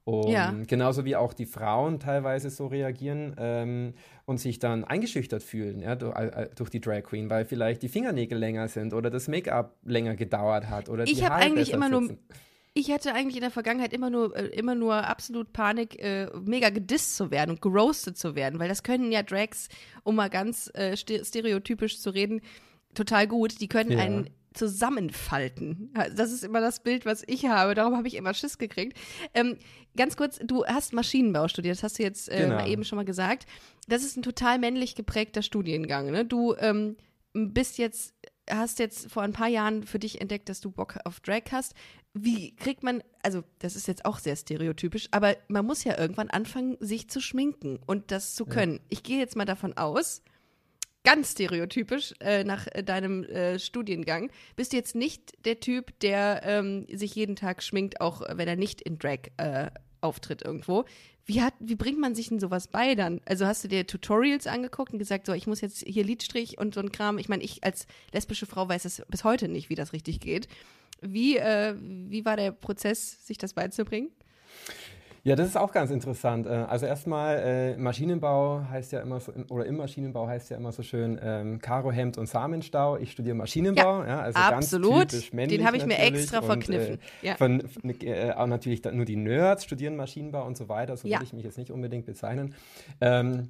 Und 0.09 0.31
ja. 0.31 0.55
genauso 0.67 1.05
wie 1.05 1.17
auch 1.17 1.35
die 1.35 1.45
Frauen 1.45 2.01
teilweise 2.01 2.49
so 2.49 2.67
reagieren 2.69 3.37
ähm, 3.39 3.93
und 4.25 4.41
sich 4.41 4.59
dann 4.59 4.85
eingeschüchtert 4.85 5.43
fühlen 5.43 5.81
ja, 5.81 5.97
durch, 5.97 6.17
äh, 6.17 6.49
durch, 6.57 6.71
die 6.71 6.81
Drag 6.81 7.03
Queen, 7.03 7.29
weil 7.29 7.45
vielleicht 7.45 7.83
die 7.83 7.91
Fingernägel 7.91 8.39
länger 8.39 8.69
sind 8.69 8.95
oder 8.95 9.11
das 9.11 9.29
Make-up 9.29 9.77
länger 9.85 10.17
gedauert 10.17 10.71
hat 10.71 10.89
oder 10.89 11.05
ich 11.05 11.23
habe 11.23 11.35
eigentlich 11.35 11.75
immer 11.75 11.91
sitzen. 11.91 12.07
nur 12.07 12.19
ich 12.73 12.91
hatte 12.91 13.13
eigentlich 13.13 13.35
in 13.35 13.43
der 13.43 13.51
Vergangenheit 13.51 13.93
immer 13.93 14.09
nur, 14.09 14.35
äh, 14.35 14.47
immer 14.47 14.75
nur 14.75 14.95
absolut 14.95 15.53
Panik, 15.53 16.03
äh, 16.03 16.31
mega 16.43 16.71
gedisst 16.71 17.17
zu 17.17 17.31
werden 17.31 17.51
und 17.51 17.61
geroastet 17.61 18.17
zu 18.17 18.35
werden, 18.35 18.59
weil 18.59 18.69
das 18.71 18.83
können 18.83 19.13
ja 19.13 19.23
Drags, 19.23 19.69
um 20.05 20.17
mal 20.17 20.31
ganz 20.31 20.71
äh, 20.73 20.97
stereotypisch 20.97 22.01
zu 22.01 22.09
reden, 22.09 22.41
total 22.95 23.27
gut. 23.27 23.61
Die 23.61 23.69
können 23.69 23.93
ja. 23.93 23.99
einen 23.99 24.31
zusammenfalten. 24.55 25.93
Das 26.15 26.33
ist 26.33 26.45
immer 26.45 26.61
das 26.61 26.83
Bild, 26.83 27.07
was 27.07 27.23
ich 27.27 27.47
habe. 27.47 27.75
Darum 27.75 27.97
habe 27.97 28.09
ich 28.09 28.15
immer 28.15 28.35
Schiss 28.35 28.59
gekriegt. 28.59 28.99
Ähm, 29.35 29.57
ganz 29.97 30.17
kurz, 30.17 30.39
du 30.43 30.65
hast 30.65 30.93
Maschinenbau 30.93 31.49
studiert, 31.49 31.77
das 31.77 31.83
hast 31.83 31.99
du 31.99 32.03
jetzt 32.03 32.29
äh, 32.29 32.47
genau. 32.49 32.65
eben 32.67 32.85
schon 32.85 32.97
mal 32.97 33.05
gesagt. 33.05 33.47
Das 33.87 34.03
ist 34.03 34.17
ein 34.17 34.23
total 34.23 34.59
männlich 34.59 34.95
geprägter 34.95 35.43
Studiengang. 35.43 36.11
Ne? 36.11 36.25
Du 36.25 36.55
ähm, 36.59 36.97
bist 37.33 37.79
jetzt, 37.79 38.15
hast 38.51 38.79
jetzt 38.79 39.11
vor 39.11 39.23
ein 39.23 39.33
paar 39.33 39.49
Jahren 39.49 39.85
für 39.85 39.99
dich 39.99 40.21
entdeckt, 40.21 40.49
dass 40.49 40.61
du 40.61 40.71
Bock 40.71 40.99
auf 41.05 41.21
Drag 41.21 41.43
hast. 41.53 41.75
Wie 42.15 42.57
kriegt 42.57 42.83
man, 42.83 43.03
also 43.23 43.45
das 43.59 43.77
ist 43.77 43.87
jetzt 43.87 44.05
auch 44.05 44.19
sehr 44.19 44.35
stereotypisch, 44.35 45.09
aber 45.11 45.37
man 45.49 45.67
muss 45.67 45.85
ja 45.85 45.99
irgendwann 45.99 46.31
anfangen, 46.31 46.77
sich 46.81 47.09
zu 47.09 47.21
schminken 47.21 47.79
und 47.87 48.11
das 48.11 48.35
zu 48.35 48.47
können. 48.47 48.75
Ja. 48.75 48.81
Ich 48.89 49.03
gehe 49.03 49.19
jetzt 49.19 49.37
mal 49.37 49.45
davon 49.45 49.77
aus, 49.77 50.23
ganz 51.09 51.33
stereotypisch 51.33 52.13
äh, 52.21 52.45
nach 52.45 52.67
äh, 52.71 52.85
deinem 52.85 53.25
äh, 53.25 53.59
Studiengang, 53.59 54.31
bist 54.57 54.75
du 54.75 54.77
jetzt 54.77 54.95
nicht 54.95 55.33
der 55.47 55.59
Typ, 55.59 55.99
der 56.01 56.43
ähm, 56.45 56.87
sich 56.93 57.15
jeden 57.15 57.35
Tag 57.35 57.63
schminkt, 57.63 58.03
auch 58.03 58.21
wenn 58.31 58.47
er 58.47 58.57
nicht 58.57 58.83
in 58.83 58.99
Drag 58.99 59.21
äh, 59.39 59.71
auftritt 60.03 60.43
irgendwo. 60.43 60.85
Wie, 61.25 61.41
hat, 61.41 61.55
wie 61.61 61.77
bringt 61.77 61.99
man 61.99 62.15
sich 62.15 62.29
denn 62.29 62.41
sowas 62.41 62.69
bei 62.69 62.95
dann? 62.95 63.23
Also 63.25 63.47
hast 63.47 63.65
du 63.65 63.69
dir 63.69 63.87
Tutorials 63.87 64.47
angeguckt 64.47 64.93
und 64.93 64.99
gesagt, 64.99 65.25
so, 65.25 65.33
ich 65.33 65.47
muss 65.47 65.63
jetzt 65.63 65.83
hier 65.87 66.05
Lidstrich 66.05 66.59
und 66.59 66.75
so 66.75 66.81
ein 66.81 66.93
Kram. 66.93 67.17
Ich 67.17 67.31
meine, 67.31 67.43
ich 67.43 67.65
als 67.65 67.87
lesbische 68.13 68.45
Frau 68.45 68.69
weiß 68.69 68.85
es 68.85 69.03
bis 69.09 69.25
heute 69.25 69.49
nicht, 69.49 69.71
wie 69.71 69.77
das 69.77 69.95
richtig 69.95 70.21
geht. 70.21 70.47
Wie, 71.01 71.39
äh, 71.39 71.75
wie 71.79 72.27
war 72.27 72.37
der 72.37 72.53
Prozess, 72.53 73.27
sich 73.27 73.39
das 73.39 73.55
beizubringen? 73.55 74.11
Ja, 75.29 75.37
das 75.37 75.49
ist 75.49 75.59
auch 75.59 75.73
ganz 75.73 75.91
interessant. 75.91 76.47
Äh, 76.47 76.51
also 76.51 76.87
erstmal, 76.87 77.37
äh, 77.37 77.77
Maschinenbau 77.77 78.63
heißt 78.71 78.93
ja 78.93 79.01
immer 79.01 79.21
so, 79.21 79.31
oder 79.51 79.67
im 79.67 79.77
Maschinenbau 79.77 80.27
heißt 80.27 80.49
ja 80.49 80.57
immer 80.57 80.73
so 80.73 80.83
schön 80.83 81.21
ähm, 81.23 81.59
Karohemd 81.61 82.17
und 82.17 82.27
Samenstau. 82.27 82.97
Ich 82.97 83.13
studiere 83.13 83.35
Maschinenbau, 83.37 84.05
ja, 84.05 84.09
ja 84.09 84.21
also 84.21 84.39
absolut. 84.39 84.95
ganz 84.95 85.11
typisch 85.13 85.33
männlich 85.35 85.59
Den 85.59 85.67
habe 85.67 85.77
ich 85.77 85.85
mir 85.85 85.99
extra 85.99 86.41
verkniffen. 86.41 86.95
Und, 86.95 87.01
äh, 87.23 87.27
ja. 87.27 87.35
von, 87.35 87.61
von, 87.69 88.01
äh, 88.01 88.33
auch 88.33 88.47
natürlich 88.47 88.83
nur 88.85 89.05
die 89.05 89.17
Nerds 89.17 89.65
studieren 89.65 89.97
Maschinenbau 89.97 90.47
und 90.47 90.57
so 90.57 90.71
weiter. 90.71 90.97
So 90.97 91.07
ja. 91.07 91.19
würde 91.19 91.25
ich 91.25 91.35
mich 91.35 91.45
jetzt 91.45 91.59
nicht 91.59 91.71
unbedingt 91.71 92.07
bezeichnen. 92.07 92.55
Ähm, 93.03 93.49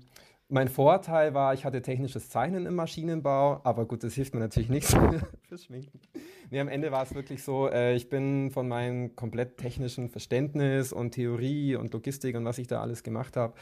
mein 0.51 0.69
Vorteil 0.69 1.35
war, 1.35 1.53
ich 1.53 1.65
hatte 1.65 1.83
technisches 1.83 2.31
Zeichnen 2.31 2.65
im 2.65 2.75
Maschinenbau, 2.75 3.61
aber 3.65 3.85
gut, 3.85 4.03
das 4.03 4.15
hilft 4.15 4.35
mir 4.35 4.41
natürlich 4.41 4.71
nichts 4.71 4.97
fürs 5.49 5.65
Schminken. 5.65 6.01
Nee, 6.51 6.61
am 6.61 6.69
Ende 6.69 6.91
war 6.91 7.03
es 7.03 7.15
wirklich 7.15 7.43
so, 7.43 7.69
äh, 7.69 7.95
ich 7.95 8.09
bin 8.09 8.51
von 8.51 8.67
meinem 8.67 9.15
komplett 9.15 9.59
technischen 9.59 10.09
Verständnis 10.09 10.95
und 10.95 11.11
Theorie 11.13 11.77
und 11.77 11.93
Logistik 11.93 12.35
und 12.37 12.47
was 12.47 12.57
ich 12.57 12.67
da 12.67 12.81
alles 12.81 13.03
gemacht 13.03 13.37
habe, 13.37 13.53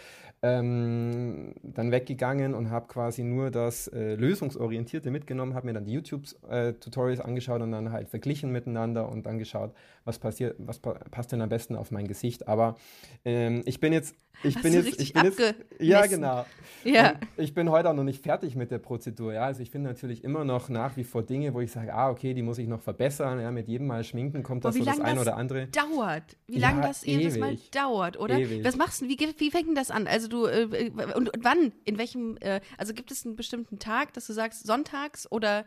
ähm, 0.42 1.54
dann 1.64 1.90
weggegangen 1.90 2.54
und 2.54 2.70
habe 2.70 2.86
quasi 2.86 3.24
nur 3.24 3.50
das 3.50 3.88
äh, 3.88 4.14
Lösungsorientierte 4.14 5.10
mitgenommen, 5.10 5.54
habe 5.54 5.66
mir 5.66 5.72
dann 5.72 5.84
die 5.84 5.92
YouTube-Tutorials 5.92 7.18
äh, 7.18 7.24
angeschaut 7.24 7.62
und 7.62 7.72
dann 7.72 7.90
halt 7.90 8.08
verglichen 8.08 8.52
miteinander 8.52 9.08
und 9.08 9.26
dann 9.26 9.38
geschaut, 9.38 9.74
was 10.04 10.20
passiert, 10.20 10.54
was 10.58 10.78
pa 10.78 10.92
passt 11.10 11.32
denn 11.32 11.40
am 11.40 11.48
besten 11.48 11.74
auf 11.74 11.90
mein 11.90 12.06
Gesicht. 12.06 12.46
Aber 12.46 12.76
ähm, 13.24 13.62
ich 13.64 13.80
bin 13.80 13.92
jetzt 13.92 14.14
ich 14.42 14.56
Hast 14.56 14.62
bin 14.62 14.72
jetzt, 14.72 15.00
ich 15.00 15.12
bin 15.12 15.24
jetzt, 15.24 15.54
ja 15.78 16.06
genau. 16.06 16.44
Ja. 16.84 17.14
ich 17.36 17.54
bin 17.54 17.70
heute 17.70 17.90
auch 17.90 17.94
noch 17.94 18.04
nicht 18.04 18.22
fertig 18.22 18.54
mit 18.54 18.70
der 18.70 18.78
Prozedur. 18.78 19.32
Ja, 19.32 19.44
also 19.44 19.62
ich 19.62 19.70
finde 19.70 19.88
natürlich 19.88 20.22
immer 20.22 20.44
noch 20.44 20.68
nach 20.68 20.96
wie 20.96 21.04
vor 21.04 21.22
Dinge, 21.22 21.52
wo 21.54 21.60
ich 21.60 21.72
sage, 21.72 21.92
ah 21.92 22.10
okay, 22.10 22.34
die 22.34 22.42
muss 22.42 22.58
ich 22.58 22.68
noch 22.68 22.80
verbessern. 22.80 23.40
Ja, 23.40 23.50
mit 23.50 23.66
jedem 23.68 23.86
Mal 23.86 24.04
schminken 24.04 24.42
kommt 24.42 24.64
das 24.64 24.76
so 24.76 24.84
das 24.84 25.00
eine 25.00 25.20
oder 25.20 25.36
andere. 25.36 25.66
Dauert. 25.68 26.36
Wie 26.46 26.58
lange 26.58 26.82
ja, 26.82 26.88
das 26.88 27.04
jedes 27.04 27.38
Mal 27.38 27.56
dauert, 27.72 28.18
oder? 28.18 28.38
Ewig. 28.38 28.64
Was 28.64 28.76
machst 28.76 29.02
du? 29.02 29.08
Wie, 29.08 29.18
wie 29.18 29.50
fängt 29.50 29.68
denn 29.68 29.74
das 29.74 29.90
an? 29.90 30.06
Also 30.06 30.28
du 30.28 30.46
äh, 30.46 30.90
und, 31.14 31.34
und, 31.34 31.44
wann? 31.44 31.72
In 31.84 31.98
welchem? 31.98 32.36
Äh, 32.40 32.60
also 32.78 32.94
gibt 32.94 33.10
es 33.10 33.26
einen 33.26 33.36
bestimmten 33.36 33.78
Tag, 33.78 34.12
dass 34.12 34.26
du 34.26 34.32
sagst 34.32 34.66
sonntags 34.66 35.30
oder 35.30 35.64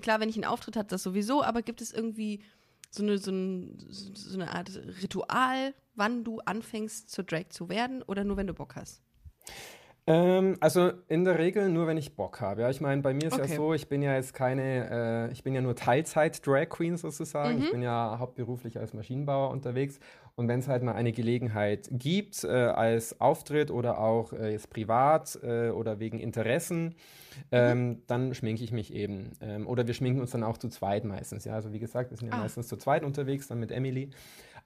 klar, 0.00 0.20
wenn 0.20 0.28
ich 0.28 0.36
einen 0.36 0.44
Auftritt 0.44 0.76
habe, 0.76 0.88
das 0.88 1.02
sowieso. 1.02 1.42
Aber 1.42 1.62
gibt 1.62 1.80
es 1.80 1.92
irgendwie 1.92 2.40
so 2.90 3.02
eine, 3.02 3.18
so, 3.18 3.30
ein, 3.30 3.78
so 3.88 4.34
eine 4.34 4.52
Art 4.52 4.70
Ritual, 5.02 5.74
wann 5.94 6.24
du 6.24 6.40
anfängst 6.40 7.10
zu 7.10 7.22
Drag 7.22 7.48
zu 7.50 7.68
werden 7.68 8.02
oder 8.02 8.24
nur 8.24 8.36
wenn 8.36 8.46
du 8.46 8.54
Bock 8.54 8.76
hast? 8.76 9.02
Ähm, 10.10 10.56
also 10.58 10.90
in 11.06 11.24
der 11.24 11.38
Regel 11.38 11.68
nur, 11.68 11.86
wenn 11.86 11.96
ich 11.96 12.16
Bock 12.16 12.40
habe. 12.40 12.62
Ja, 12.62 12.70
ich 12.70 12.80
meine, 12.80 13.00
bei 13.00 13.14
mir 13.14 13.28
ist 13.28 13.34
okay. 13.34 13.48
ja 13.48 13.56
so, 13.56 13.74
ich 13.74 13.88
bin 13.88 14.02
ja 14.02 14.14
jetzt 14.14 14.34
keine, 14.34 15.28
äh, 15.28 15.32
ich 15.32 15.44
bin 15.44 15.54
ja 15.54 15.60
nur 15.60 15.76
Teilzeit-Drag 15.76 16.68
Queen 16.68 16.96
sozusagen. 16.96 17.58
Mhm. 17.58 17.62
Ich 17.62 17.70
bin 17.70 17.82
ja 17.82 18.16
hauptberuflich 18.18 18.78
als 18.78 18.92
Maschinenbauer 18.92 19.50
unterwegs. 19.50 20.00
Und 20.34 20.48
wenn 20.48 20.60
es 20.60 20.68
halt 20.68 20.82
mal 20.82 20.94
eine 20.94 21.12
Gelegenheit 21.12 21.88
gibt, 21.92 22.42
äh, 22.42 22.48
als 22.48 23.20
Auftritt 23.20 23.70
oder 23.70 23.98
auch 24.00 24.32
äh, 24.32 24.52
jetzt 24.52 24.70
privat 24.70 25.38
äh, 25.42 25.70
oder 25.70 26.00
wegen 26.00 26.18
Interessen, 26.18 26.96
ähm, 27.52 27.88
mhm. 27.88 28.02
dann 28.08 28.34
schminke 28.34 28.64
ich 28.64 28.72
mich 28.72 28.92
eben. 28.92 29.32
Ähm, 29.40 29.68
oder 29.68 29.86
wir 29.86 29.94
schminken 29.94 30.20
uns 30.20 30.32
dann 30.32 30.42
auch 30.42 30.58
zu 30.58 30.68
zweit 30.68 31.04
meistens. 31.04 31.44
Ja, 31.44 31.54
also 31.54 31.72
wie 31.72 31.78
gesagt, 31.78 32.10
wir 32.10 32.16
sind 32.16 32.28
ja 32.28 32.34
ah. 32.34 32.40
meistens 32.40 32.66
zu 32.66 32.76
zweit 32.76 33.04
unterwegs, 33.04 33.46
dann 33.46 33.60
mit 33.60 33.70
Emily. 33.70 34.10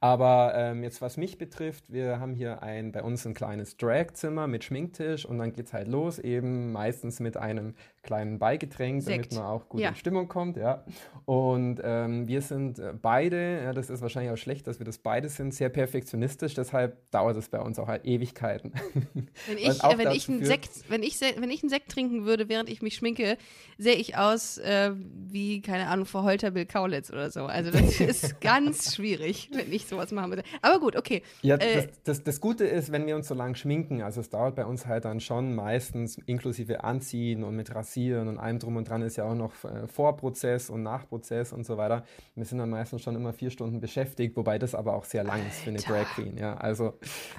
Aber 0.01 0.53
ähm, 0.55 0.83
jetzt, 0.83 1.01
was 1.01 1.17
mich 1.17 1.39
betrifft, 1.39 1.93
wir 1.93 2.21
haben 2.21 2.35
hier 2.35 2.63
ein, 2.63 2.93
bei 2.93 3.03
uns 3.03 3.27
ein 3.27 3.35
kleines 3.35 3.77
Drag-Zimmer 3.77 4.47
mit 4.47 4.65
Schminktisch 4.65 5.25
und 5.25 5.39
dann 5.39 5.53
geht 5.53 5.67
es 5.67 5.73
halt 5.73 5.89
los, 5.89 6.19
eben 6.19 6.73
meistens 6.73 7.21
mit 7.21 7.37
einem 7.37 7.75
kleinen 8.03 8.39
Beigetränk, 8.39 9.03
Sekt. 9.03 9.33
damit 9.33 9.33
man 9.33 9.45
auch 9.45 9.69
gut 9.69 9.81
ja. 9.81 9.89
in 9.89 9.95
Stimmung 9.97 10.29
kommt. 10.29 10.57
Ja. 10.57 10.85
Und 11.25 11.81
ähm, 11.83 12.29
wir 12.29 12.43
sind 12.43 12.79
äh, 12.79 12.93
beide, 13.01 13.63
ja, 13.65 13.73
das 13.73 13.91
ist 13.91 14.03
wahrscheinlich 14.03 14.33
auch 14.33 14.37
schlecht, 14.37 14.67
dass 14.67 14.79
wir 14.79 14.85
das 14.85 14.99
beide 14.99 15.29
sind, 15.29 15.55
sehr 15.55 15.71
perfektionistisch, 15.71 16.55
deshalb 16.55 17.11
dauert 17.11 17.37
es 17.37 17.49
bei 17.49 17.61
uns 17.61 17.79
auch 17.79 17.89
halt 17.89 18.05
Ewigkeiten. 18.05 18.73
Wenn 19.47 19.59
ich, 19.59 19.83
äh, 19.83 19.99
wenn 19.99 20.11
ich, 20.11 20.29
einen 20.29 20.45
Sekt, 20.45 20.71
wenn, 20.89 21.03
ich, 21.03 21.21
wenn 21.21 21.51
ich 21.51 21.63
einen 21.63 21.71
Sekt 21.71 21.91
trinken 21.91 22.25
würde, 22.25 22.49
während 22.49 22.69
ich 22.69 22.83
mich 22.83 22.95
schminke, 22.95 23.37
sehe 23.79 23.95
ich 23.95 24.17
aus 24.17 24.59
äh, 24.59 24.93
wie, 24.95 25.61
keine 25.63 25.89
Ahnung, 25.89 26.07
verheulter 26.07 26.51
Bill 26.51 26.67
Kaulitz 26.67 27.11
oder 27.11 27.31
so. 27.31 27.47
Also 27.47 27.71
das 27.71 28.01
ist 28.01 28.41
ganz 28.41 28.95
schwierig, 28.95 29.51
wenn 29.53 29.73
ich 29.73 29.84
so 29.89 29.95
sowas 29.95 30.13
machen 30.13 30.31
würde. 30.31 30.43
Aber 30.63 30.81
gut, 30.81 30.97
okay. 30.97 31.23
Ja, 31.43 31.57
äh, 31.57 31.75
das, 31.75 31.89
das, 32.05 32.25
das, 32.25 32.41
Gute 32.41 32.65
ist, 32.65 32.93
wenn 32.93 33.07
wir 33.07 33.17
uns 33.17 33.29
so 33.29 33.35
lang 33.35 33.55
schminken, 33.55 34.03
also 34.03 34.21
es 34.21 34.31
dauert 34.31 34.57
bei 34.57 34.65
uns 34.65 34.87
halt 34.87 35.05
dann 35.05 35.21
schon 35.21 35.55
meistens 35.55 36.19
inklusive 36.27 36.85
Anziehen 36.85 37.45
und 37.45 37.57
mit 37.57 37.75
Rasieren 37.75 38.29
und 38.29 38.39
allem 38.39 38.59
drum 38.59 38.77
und 38.77 38.89
dran 38.89 39.03
ist 39.03 39.17
ja 39.17 39.25
auch 39.25 39.35
noch 39.35 39.53
äh, 39.65 39.87
Vorprozess 39.87 40.71
und 40.71 40.83
Nachprozess 40.83 41.53
und 41.53 41.65
so 41.65 41.77
weiter. 41.77 42.05
Wir 42.35 42.45
sind 42.45 42.59
dann 42.59 42.71
meistens 42.71 43.03
schon 43.03 43.15
immer 43.15 43.33
vier 43.33 43.51
Stunden 43.51 43.81
beschäftigt, 43.81 44.37
wobei 44.37 44.59
das 44.59 44.75
aber 44.75 44.95
auch 44.95 45.05
sehr 45.05 45.25
lang 45.25 45.37
Alter. 45.37 45.49
ist 45.49 45.61
für 45.61 45.71
eine 45.71 45.79
Drag 45.79 46.07
Queen. 46.15 46.37
Ja, 46.37 46.55
also 46.57 46.95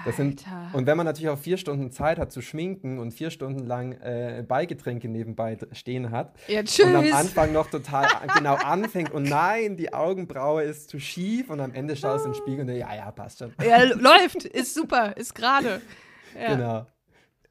das 0.05 0.15
sind, 0.17 0.45
und 0.73 0.87
wenn 0.87 0.97
man 0.97 1.05
natürlich 1.05 1.29
auch 1.29 1.37
vier 1.37 1.57
Stunden 1.57 1.91
Zeit 1.91 2.17
hat 2.17 2.31
zu 2.31 2.41
schminken 2.41 2.99
und 2.99 3.11
vier 3.11 3.29
Stunden 3.29 3.65
lang 3.65 3.93
äh, 3.93 4.43
Beigetränke 4.47 5.09
nebenbei 5.09 5.57
stehen 5.71 6.11
hat 6.11 6.35
ja, 6.47 6.61
und 6.61 6.95
am 6.95 7.13
Anfang 7.13 7.51
noch 7.51 7.69
total 7.69 8.07
genau 8.35 8.55
anfängt 8.55 9.11
und 9.11 9.23
nein, 9.23 9.77
die 9.77 9.93
Augenbraue 9.93 10.63
ist 10.63 10.89
zu 10.89 10.99
schief 10.99 11.49
und 11.49 11.59
am 11.59 11.73
Ende 11.73 11.95
schaust 11.95 12.25
du 12.25 12.29
ins 12.29 12.34
Spiegel 12.35 12.61
und 12.61 12.75
ja, 12.75 12.95
ja, 12.95 13.11
passt 13.11 13.39
schon. 13.39 13.53
Ja, 13.63 13.83
läuft, 13.83 14.45
ist 14.45 14.73
super, 14.73 15.15
ist 15.17 15.35
gerade. 15.35 15.81
Ja. 16.37 16.53
Genau. 16.53 16.85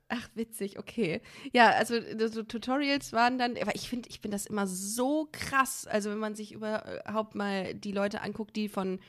Ach, 0.08 0.28
witzig, 0.34 0.78
okay. 0.78 1.22
Ja, 1.52 1.70
also 1.70 1.94
so 2.28 2.42
Tutorials 2.42 3.14
waren 3.14 3.38
dann, 3.38 3.56
aber 3.56 3.74
ich 3.74 3.88
finde, 3.88 4.08
ich 4.10 4.20
finde 4.20 4.34
das 4.34 4.44
immer 4.44 4.66
so 4.66 5.28
krass. 5.32 5.86
Also 5.86 6.10
wenn 6.10 6.18
man 6.18 6.34
sich 6.34 6.52
überhaupt 6.52 7.34
mal 7.34 7.74
die 7.74 7.92
Leute 7.92 8.20
anguckt, 8.20 8.54
die 8.56 8.68
von, 8.68 9.00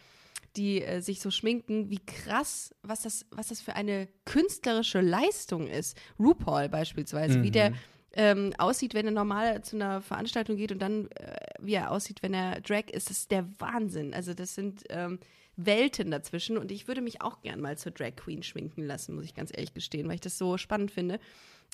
die 0.55 0.81
äh, 0.81 1.01
sich 1.01 1.19
so 1.19 1.29
schminken, 1.29 1.89
wie 1.89 1.99
krass, 1.99 2.73
was 2.81 3.01
das, 3.01 3.25
was 3.31 3.49
das 3.49 3.61
für 3.61 3.75
eine 3.75 4.07
künstlerische 4.23 5.01
Leistung 5.01 5.67
ist. 5.67 5.97
RuPaul 6.17 6.69
beispielsweise, 6.69 7.39
mhm. 7.39 7.43
wie 7.43 7.51
der 7.51 7.73
ähm, 8.13 8.53
aussieht, 8.57 8.93
wenn 8.93 9.05
er 9.05 9.11
normal 9.11 9.61
zu 9.63 9.75
einer 9.75 10.01
Veranstaltung 10.01 10.55
geht 10.55 10.71
und 10.71 10.79
dann, 10.79 11.11
äh, 11.11 11.35
wie 11.59 11.73
er 11.73 11.91
aussieht, 11.91 12.23
wenn 12.23 12.33
er 12.33 12.61
Drag 12.61 12.89
ist, 12.89 13.09
das 13.09 13.19
ist 13.19 13.31
der 13.31 13.45
Wahnsinn. 13.59 14.13
Also 14.13 14.33
das 14.33 14.55
sind 14.55 14.83
ähm, 14.89 15.19
Welten 15.57 16.11
dazwischen 16.11 16.57
und 16.57 16.71
ich 16.71 16.87
würde 16.87 17.01
mich 17.01 17.21
auch 17.21 17.41
gern 17.41 17.61
mal 17.61 17.77
zur 17.77 17.91
Drag 17.91 18.15
Queen 18.15 18.43
schminken 18.43 18.83
lassen, 18.83 19.15
muss 19.15 19.25
ich 19.25 19.33
ganz 19.33 19.51
ehrlich 19.51 19.73
gestehen, 19.73 20.07
weil 20.07 20.15
ich 20.15 20.21
das 20.21 20.37
so 20.37 20.57
spannend 20.57 20.91
finde. 20.91 21.19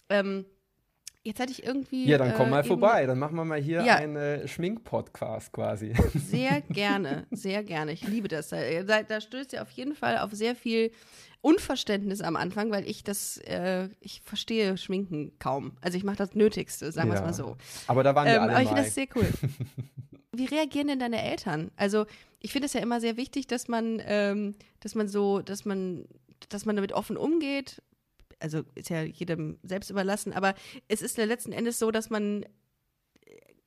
Ähm, 0.09 0.45
Jetzt 1.23 1.39
hatte 1.39 1.51
ich 1.51 1.63
irgendwie. 1.63 2.05
Ja, 2.07 2.17
dann 2.17 2.33
komm 2.33 2.49
mal 2.49 2.61
äh, 2.61 2.63
vorbei. 2.63 3.05
Dann 3.05 3.19
machen 3.19 3.35
wir 3.35 3.45
mal 3.45 3.59
hier 3.61 3.83
Ja. 3.83 3.95
einen 3.97 4.15
äh, 4.15 4.47
Schmink-Podcast 4.47 5.51
quasi. 5.53 5.93
Sehr 6.15 6.61
gerne, 6.69 7.27
sehr 7.29 7.63
gerne. 7.63 7.91
Ich 7.91 8.07
liebe 8.07 8.27
das. 8.27 8.49
Da, 8.49 8.57
da, 8.83 9.03
da 9.03 9.21
stößt 9.21 9.53
ihr 9.53 9.61
auf 9.61 9.69
jeden 9.71 9.93
Fall 9.93 10.17
auf 10.17 10.31
sehr 10.31 10.55
viel 10.55 10.91
Unverständnis 11.41 12.21
am 12.21 12.35
Anfang, 12.35 12.71
weil 12.71 12.87
ich 12.87 13.03
das, 13.03 13.37
äh, 13.37 13.89
ich 13.99 14.21
verstehe 14.23 14.77
Schminken 14.77 15.31
kaum. 15.39 15.73
Also 15.81 15.97
ich 15.97 16.03
mache 16.03 16.17
das 16.17 16.33
Nötigste, 16.35 16.91
sagen 16.91 17.09
wir 17.09 17.15
es 17.15 17.21
mal 17.21 17.33
so. 17.33 17.55
Aber 17.87 18.03
da 18.03 18.15
waren 18.15 18.25
wir 18.27 18.35
Ähm, 18.35 18.41
alle 18.41 18.51
aber 18.53 18.61
ich 18.61 18.67
finde 18.69 18.83
das 18.83 18.95
sehr 18.95 19.07
cool. 19.15 19.27
Wie 20.33 20.45
reagieren 20.45 20.87
denn 20.87 20.99
deine 20.99 21.21
Eltern? 21.21 21.71
Also 21.75 22.05
ich 22.39 22.51
finde 22.51 22.65
es 22.67 22.73
ja 22.73 22.79
immer 22.81 22.99
sehr 23.01 23.17
wichtig, 23.17 23.47
dass 23.47 23.67
man, 23.67 24.01
ähm, 24.05 24.55
dass 24.79 24.95
man 24.95 25.07
so, 25.07 25.41
dass 25.41 25.65
man, 25.65 26.05
dass 26.49 26.65
man 26.65 26.75
damit 26.75 26.93
offen 26.93 27.17
umgeht. 27.17 27.81
Also 28.41 28.63
ist 28.75 28.89
ja 28.89 29.03
jedem 29.03 29.59
selbst 29.63 29.89
überlassen, 29.89 30.33
aber 30.33 30.55
es 30.87 31.01
ist 31.01 31.17
ja 31.17 31.25
letzten 31.25 31.51
Endes 31.51 31.79
so, 31.79 31.91
dass 31.91 32.09
man 32.09 32.43
äh, 32.43 32.47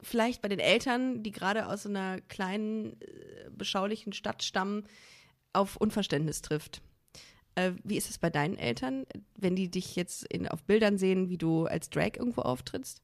vielleicht 0.03 0.43
bei 0.43 0.49
den 0.49 0.59
Eltern, 0.59 1.23
die 1.23 1.31
gerade 1.31 1.69
aus 1.69 1.85
so 1.85 1.89
einer 1.89 2.21
kleinen, 2.23 3.01
äh, 3.01 3.51
beschaulichen 3.51 4.13
Stadt 4.13 4.43
stammen, 4.43 4.87
auf 5.53 5.77
Unverständnis 5.77 6.43
trifft. 6.43 6.83
Äh, 7.55 7.73
wie 7.85 7.97
ist 7.97 8.11
es 8.11 8.19
bei 8.19 8.31
deinen 8.31 8.59
Eltern, 8.59 9.07
wenn 9.39 9.55
die 9.55 9.71
dich 9.71 9.95
jetzt 9.95 10.25
in, 10.25 10.49
auf 10.49 10.65
Bildern 10.65 10.99
sehen, 10.99 11.29
wie 11.29 11.39
du 11.39 11.67
als 11.67 11.89
Drag 11.89 12.17
irgendwo 12.17 12.43
auftrittst? 12.43 13.04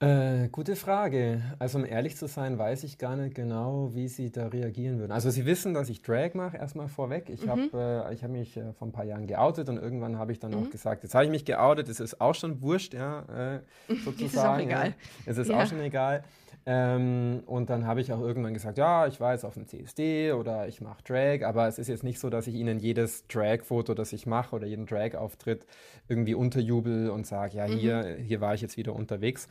Äh, 0.00 0.48
gute 0.50 0.74
Frage. 0.74 1.40
Also 1.60 1.78
um 1.78 1.84
ehrlich 1.84 2.16
zu 2.16 2.26
sein, 2.26 2.58
weiß 2.58 2.82
ich 2.82 2.98
gar 2.98 3.16
nicht 3.16 3.34
genau, 3.34 3.94
wie 3.94 4.08
sie 4.08 4.30
da 4.32 4.48
reagieren 4.48 4.98
würden. 4.98 5.12
Also 5.12 5.30
sie 5.30 5.46
wissen, 5.46 5.72
dass 5.72 5.88
ich 5.88 6.02
Drag 6.02 6.34
mache, 6.34 6.56
erstmal 6.56 6.88
vorweg. 6.88 7.30
Ich 7.30 7.46
habe 7.48 7.70
äh, 7.72 8.12
ich 8.12 8.22
hab 8.24 8.30
mich 8.30 8.56
äh, 8.56 8.72
vor 8.72 8.88
ein 8.88 8.92
paar 8.92 9.04
Jahren 9.04 9.26
geoutet 9.28 9.68
und 9.68 9.78
irgendwann 9.78 10.18
habe 10.18 10.32
ich 10.32 10.40
dann 10.40 10.52
auch 10.54 10.68
gesagt, 10.68 11.04
jetzt 11.04 11.14
habe 11.14 11.24
ich 11.26 11.30
mich 11.30 11.44
geoutet, 11.44 11.88
es 11.88 12.00
ist 12.00 12.20
auch 12.20 12.34
schon 12.34 12.60
wurscht, 12.60 12.92
ja, 12.92 13.54
äh, 13.54 13.94
sozusagen. 14.04 14.64
egal. 14.68 14.88
Ja. 14.88 14.94
Es 15.26 15.38
ist 15.38 15.48
Ja. 15.48 15.62
auch 15.62 15.66
schon 15.66 15.80
egal. 15.80 16.24
Ähm, 16.66 17.42
und 17.44 17.68
dann 17.68 17.86
habe 17.86 18.00
ich 18.00 18.12
auch 18.12 18.20
irgendwann 18.20 18.54
gesagt, 18.54 18.78
ja, 18.78 19.06
ich 19.06 19.20
war 19.20 19.32
jetzt 19.32 19.44
auf 19.44 19.54
dem 19.54 19.66
CSD 19.66 20.32
oder 20.32 20.66
ich 20.66 20.80
mache 20.80 21.02
Drag, 21.02 21.42
aber 21.44 21.68
es 21.68 21.78
ist 21.78 21.88
jetzt 21.88 22.04
nicht 22.04 22.18
so, 22.18 22.30
dass 22.30 22.46
ich 22.46 22.54
ihnen 22.54 22.78
jedes 22.78 23.26
Drag-Foto, 23.26 23.92
das 23.92 24.14
ich 24.14 24.26
mache 24.26 24.56
oder 24.56 24.66
jeden 24.66 24.86
Drag-Auftritt 24.86 25.66
irgendwie 26.08 26.34
unterjubel 26.34 27.10
und 27.10 27.26
sage, 27.26 27.58
ja, 27.58 27.64
hier, 27.66 28.16
hier 28.16 28.40
war 28.40 28.54
ich 28.54 28.62
jetzt 28.62 28.78
wieder 28.78 28.94
unterwegs. 28.94 29.46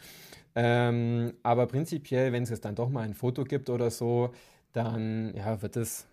Ähm, 0.55 1.33
aber 1.43 1.67
prinzipiell, 1.67 2.31
wenn 2.31 2.43
es 2.43 2.49
jetzt 2.49 2.65
dann 2.65 2.75
doch 2.75 2.89
mal 2.89 3.01
ein 3.01 3.13
Foto 3.13 3.43
gibt 3.43 3.69
oder 3.69 3.91
so, 3.91 4.31
dann 4.71 5.35
ja, 5.35 5.61
wird 5.61 5.77
es 5.77 6.07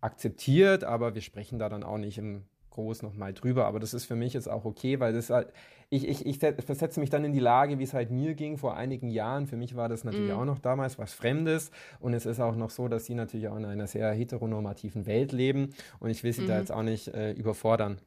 akzeptiert, 0.00 0.84
aber 0.84 1.14
wir 1.14 1.22
sprechen 1.22 1.58
da 1.58 1.68
dann 1.68 1.82
auch 1.82 1.98
nicht 1.98 2.18
im 2.18 2.44
Groß 2.74 3.02
nochmal 3.02 3.32
drüber. 3.32 3.64
Aber 3.64 3.80
das 3.80 3.94
ist 3.94 4.04
für 4.04 4.16
mich 4.16 4.34
jetzt 4.34 4.48
auch 4.48 4.64
okay, 4.66 5.00
weil 5.00 5.14
das 5.14 5.30
halt, 5.30 5.52
ich, 5.88 6.06
ich, 6.06 6.26
ich 6.26 6.38
set- 6.38 6.62
versetze 6.62 7.00
mich 7.00 7.08
dann 7.08 7.24
in 7.24 7.32
die 7.32 7.40
Lage, 7.40 7.78
wie 7.78 7.84
es 7.84 7.94
halt 7.94 8.10
mir 8.10 8.34
ging 8.34 8.58
vor 8.58 8.76
einigen 8.76 9.08
Jahren. 9.08 9.46
Für 9.46 9.56
mich 9.56 9.74
war 9.76 9.88
das 9.88 10.04
natürlich 10.04 10.32
auch 10.32 10.44
noch 10.44 10.58
damals 10.58 10.98
was 10.98 11.14
Fremdes. 11.14 11.70
Und 12.00 12.12
es 12.12 12.26
ist 12.26 12.40
auch 12.40 12.56
noch 12.56 12.70
so, 12.70 12.88
dass 12.88 13.06
sie 13.06 13.14
natürlich 13.14 13.48
auch 13.48 13.56
in 13.56 13.64
einer 13.64 13.86
sehr 13.86 14.12
heteronormativen 14.12 15.06
Welt 15.06 15.32
leben. 15.32 15.74
Und 16.00 16.10
ich 16.10 16.22
will 16.22 16.32
sie 16.32 16.46
da 16.46 16.58
jetzt 16.58 16.70
auch 16.72 16.82
nicht 16.82 17.08
äh, 17.08 17.32
überfordern 17.32 17.98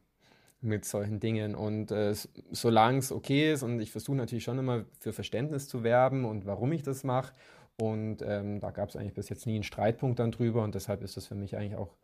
mit 0.62 0.86
solchen 0.86 1.19
Dingen. 1.19 1.56
Und 1.56 1.91
äh, 1.91 2.13
solange 2.51 2.99
es 2.99 3.12
okay 3.12 3.53
ist, 3.53 3.63
und 3.63 3.80
ich 3.80 3.91
versuche 3.91 4.17
natürlich 4.17 4.43
schon 4.43 4.60
immer 4.60 4.86
für 4.99 5.13
Verständnis 5.13 5.67
zu 5.67 5.84
werben 5.84 6.25
und 6.25 6.45
warum 6.45 6.71
ich 6.71 6.84
das 6.84 7.03
mache. 7.03 7.34
Und 7.80 8.23
ähm, 8.23 8.60
da 8.60 8.71
gab 8.71 8.89
es 8.89 8.95
eigentlich 8.95 9.13
bis 9.13 9.30
jetzt 9.30 9.45
nie 9.45 9.56
einen 9.56 9.63
Streitpunkt 9.63 10.19
dann 10.19 10.32
drüber. 10.32 10.63
Und 10.63 10.75
deshalb 10.75 11.03
ist 11.03 11.15
das 11.15 11.27
für 11.27 11.36
mich 11.36 11.56
eigentlich 11.56 11.75
auch 11.75 11.95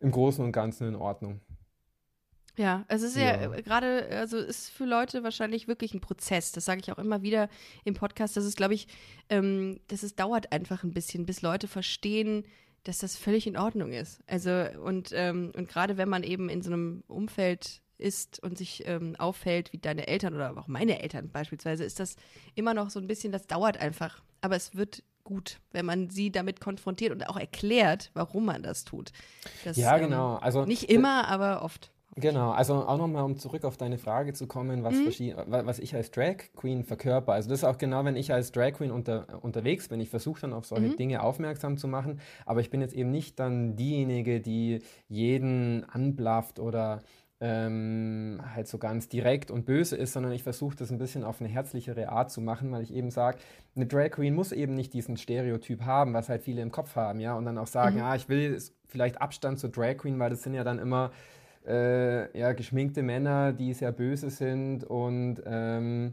im 0.00 0.10
Großen 0.10 0.44
und 0.44 0.50
Ganzen 0.50 0.88
in 0.88 0.96
Ordnung. 0.96 1.40
Ja, 2.60 2.84
es 2.88 3.00
ist 3.00 3.16
ja, 3.16 3.40
Ja. 3.40 3.54
äh, 3.54 3.62
gerade, 3.62 4.06
also 4.10 4.36
ist 4.36 4.68
für 4.68 4.84
Leute 4.84 5.22
wahrscheinlich 5.22 5.66
wirklich 5.66 5.94
ein 5.94 6.00
Prozess. 6.02 6.52
Das 6.52 6.66
sage 6.66 6.80
ich 6.82 6.92
auch 6.92 6.98
immer 6.98 7.22
wieder 7.22 7.48
im 7.84 7.94
Podcast. 7.94 8.36
Das 8.36 8.44
ist, 8.44 8.58
glaube 8.58 8.74
ich, 8.74 8.86
ähm, 9.30 9.80
das 9.88 10.02
ist, 10.02 10.20
dauert 10.20 10.52
einfach 10.52 10.84
ein 10.84 10.92
bisschen, 10.92 11.24
bis 11.24 11.40
Leute 11.40 11.68
verstehen, 11.68 12.44
dass 12.84 12.98
das 12.98 13.16
völlig 13.16 13.46
in 13.46 13.56
Ordnung 13.56 13.92
ist. 13.92 14.20
Also 14.26 14.50
und, 14.84 15.10
ähm, 15.14 15.52
und 15.56 15.70
gerade 15.70 15.96
wenn 15.96 16.10
man 16.10 16.22
eben 16.22 16.50
in 16.50 16.60
so 16.60 16.70
einem 16.70 17.02
Umfeld 17.08 17.80
ist 17.96 18.42
und 18.42 18.58
sich 18.58 18.82
ähm, 18.86 19.16
auffällt, 19.16 19.72
wie 19.72 19.78
deine 19.78 20.06
Eltern 20.06 20.34
oder 20.34 20.54
auch 20.58 20.68
meine 20.68 21.00
Eltern 21.02 21.30
beispielsweise, 21.30 21.84
ist 21.84 21.98
das 21.98 22.16
immer 22.54 22.74
noch 22.74 22.90
so 22.90 23.00
ein 23.00 23.06
bisschen, 23.06 23.32
das 23.32 23.46
dauert 23.46 23.78
einfach. 23.78 24.22
Aber 24.42 24.56
es 24.56 24.74
wird 24.74 25.02
gut, 25.24 25.60
wenn 25.72 25.86
man 25.86 26.10
sie 26.10 26.30
damit 26.30 26.60
konfrontiert 26.60 27.12
und 27.12 27.26
auch 27.26 27.38
erklärt, 27.38 28.10
warum 28.12 28.44
man 28.44 28.62
das 28.62 28.84
tut. 28.84 29.12
Das, 29.64 29.78
Ja, 29.78 29.96
ähm, 29.96 30.04
genau. 30.10 30.36
Also 30.36 30.66
Nicht 30.66 30.90
immer, 30.90 31.26
aber 31.28 31.62
oft. 31.62 31.90
Genau, 32.20 32.50
also 32.50 32.74
auch 32.74 32.98
nochmal, 32.98 33.24
um 33.24 33.36
zurück 33.36 33.64
auf 33.64 33.76
deine 33.76 33.98
Frage 33.98 34.32
zu 34.32 34.46
kommen, 34.46 34.82
was, 34.84 34.94
wa- 35.48 35.62
was 35.66 35.78
ich 35.78 35.94
als 35.94 36.10
Drag 36.10 36.36
Queen 36.56 36.84
verkörper. 36.84 37.32
Also 37.32 37.48
das 37.48 37.60
ist 37.60 37.64
auch 37.64 37.78
genau, 37.78 38.04
wenn 38.04 38.16
ich 38.16 38.32
als 38.32 38.52
Drag 38.52 38.72
Queen 38.72 38.90
unter, 38.90 39.26
unterwegs 39.42 39.88
bin. 39.88 40.00
Ich 40.00 40.10
versuche 40.10 40.40
dann 40.42 40.52
auf 40.52 40.66
solche 40.66 40.88
Dinge 40.96 41.22
aufmerksam 41.22 41.76
zu 41.78 41.88
machen, 41.88 42.20
aber 42.46 42.60
ich 42.60 42.70
bin 42.70 42.80
jetzt 42.80 42.94
eben 42.94 43.10
nicht 43.10 43.38
dann 43.40 43.76
diejenige, 43.76 44.40
die 44.40 44.80
jeden 45.08 45.84
anblafft 45.90 46.58
oder 46.60 47.02
ähm, 47.42 48.40
halt 48.54 48.68
so 48.68 48.76
ganz 48.78 49.08
direkt 49.08 49.50
und 49.50 49.64
böse 49.64 49.96
ist, 49.96 50.12
sondern 50.12 50.32
ich 50.32 50.42
versuche 50.42 50.76
das 50.76 50.90
ein 50.90 50.98
bisschen 50.98 51.24
auf 51.24 51.40
eine 51.40 51.48
herzlichere 51.48 52.10
Art 52.10 52.30
zu 52.30 52.40
machen, 52.42 52.70
weil 52.70 52.82
ich 52.82 52.92
eben 52.92 53.10
sage, 53.10 53.38
eine 53.74 53.86
Drag 53.86 54.10
Queen 54.10 54.34
muss 54.34 54.52
eben 54.52 54.74
nicht 54.74 54.92
diesen 54.92 55.16
Stereotyp 55.16 55.82
haben, 55.82 56.12
was 56.12 56.28
halt 56.28 56.42
viele 56.42 56.60
im 56.60 56.70
Kopf 56.70 56.96
haben, 56.96 57.18
ja, 57.18 57.34
und 57.34 57.46
dann 57.46 57.56
auch 57.56 57.66
sagen, 57.66 57.96
ja, 57.98 58.14
ich 58.14 58.28
will 58.28 58.58
vielleicht 58.86 59.22
Abstand 59.22 59.58
zur 59.58 59.70
Drag 59.70 59.96
Queen, 59.96 60.18
weil 60.18 60.30
das 60.30 60.42
sind 60.42 60.52
ja 60.54 60.64
dann 60.64 60.78
immer 60.78 61.12
äh, 61.66 62.38
ja, 62.38 62.52
geschminkte 62.52 63.02
Männer, 63.02 63.52
die 63.52 63.72
sehr 63.74 63.92
böse 63.92 64.30
sind 64.30 64.84
und 64.84 65.42
ähm, 65.46 66.12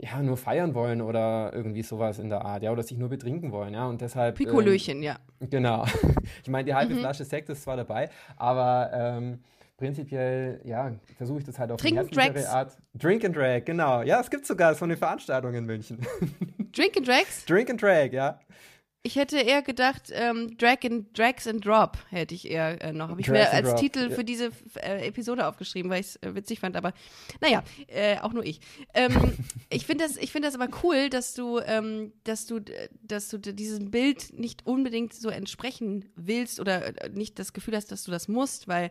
ja, 0.00 0.22
nur 0.22 0.36
feiern 0.36 0.74
wollen 0.74 1.00
oder 1.00 1.50
irgendwie 1.52 1.82
sowas 1.82 2.18
in 2.20 2.28
der 2.28 2.44
Art, 2.44 2.62
ja, 2.62 2.70
oder 2.70 2.82
sich 2.84 2.96
nur 2.98 3.08
betrinken 3.08 3.50
wollen, 3.50 3.74
ja, 3.74 3.86
und 3.86 4.00
deshalb. 4.00 4.38
ähm, 4.38 4.46
Pikolöchen, 4.46 5.02
ja. 5.02 5.16
Genau. 5.40 5.84
Ich 6.42 6.48
meine, 6.50 6.64
die 6.64 6.74
halbe 6.74 6.94
Mhm. 6.94 6.98
Flasche 7.00 7.24
Sekt 7.24 7.48
ist 7.48 7.62
zwar 7.62 7.76
dabei, 7.76 8.08
aber 8.36 8.90
ähm, 8.92 9.40
prinzipiell, 9.76 10.60
ja, 10.64 10.92
versuche 11.16 11.38
ich 11.38 11.44
das 11.44 11.58
halt 11.58 11.72
auf 11.72 11.80
Drink 11.80 11.98
eine 11.98 12.06
herzlichere. 12.08 12.48
Art. 12.48 12.76
Drink 12.94 13.24
and 13.24 13.34
Drag, 13.36 13.64
genau. 13.64 14.02
Ja, 14.02 14.20
es 14.20 14.30
gibt 14.30 14.46
sogar 14.46 14.74
so 14.74 14.84
eine 14.84 14.96
Veranstaltung 14.96 15.54
in 15.54 15.64
München. 15.64 15.98
Drink 16.72 16.96
and 16.96 17.08
Drags? 17.08 17.44
Drink 17.46 17.70
and 17.70 17.80
Drag, 17.82 18.12
ja. 18.12 18.38
Ich 19.04 19.14
hätte 19.16 19.38
eher 19.38 19.62
gedacht, 19.62 20.10
ähm, 20.12 20.58
Drag 20.58 20.78
and, 20.84 21.16
Drags 21.16 21.46
and 21.46 21.64
Drop 21.64 21.98
hätte 22.10 22.34
ich 22.34 22.50
eher 22.50 22.82
äh, 22.82 22.92
noch. 22.92 23.08
Habe 23.08 23.20
ich 23.20 23.28
mir 23.28 23.50
als 23.50 23.68
Drop, 23.70 23.78
Titel 23.78 24.10
ja. 24.10 24.10
für 24.10 24.24
diese 24.24 24.50
äh, 24.74 25.06
Episode 25.06 25.46
aufgeschrieben, 25.46 25.90
weil 25.90 26.00
ich 26.00 26.08
es 26.08 26.16
äh, 26.16 26.34
witzig 26.34 26.58
fand. 26.58 26.76
Aber 26.76 26.92
naja, 27.40 27.62
äh, 27.86 28.18
auch 28.18 28.32
nur 28.32 28.44
ich. 28.44 28.60
Ähm, 28.94 29.34
ich 29.70 29.86
finde 29.86 30.04
das, 30.04 30.16
ich 30.16 30.32
finde 30.32 30.48
das 30.48 30.56
aber 30.56 30.68
cool, 30.82 31.10
dass 31.10 31.34
du, 31.34 31.60
ähm, 31.60 32.12
dass 32.24 32.46
du, 32.46 32.60
dass 33.02 33.28
du 33.28 33.38
diesem 33.38 33.92
Bild 33.92 34.36
nicht 34.36 34.66
unbedingt 34.66 35.14
so 35.14 35.28
entsprechen 35.28 36.10
willst 36.16 36.58
oder 36.58 37.00
äh, 37.02 37.08
nicht 37.10 37.38
das 37.38 37.52
Gefühl 37.52 37.76
hast, 37.76 37.92
dass 37.92 38.02
du 38.02 38.10
das 38.10 38.26
musst, 38.26 38.66
weil 38.66 38.90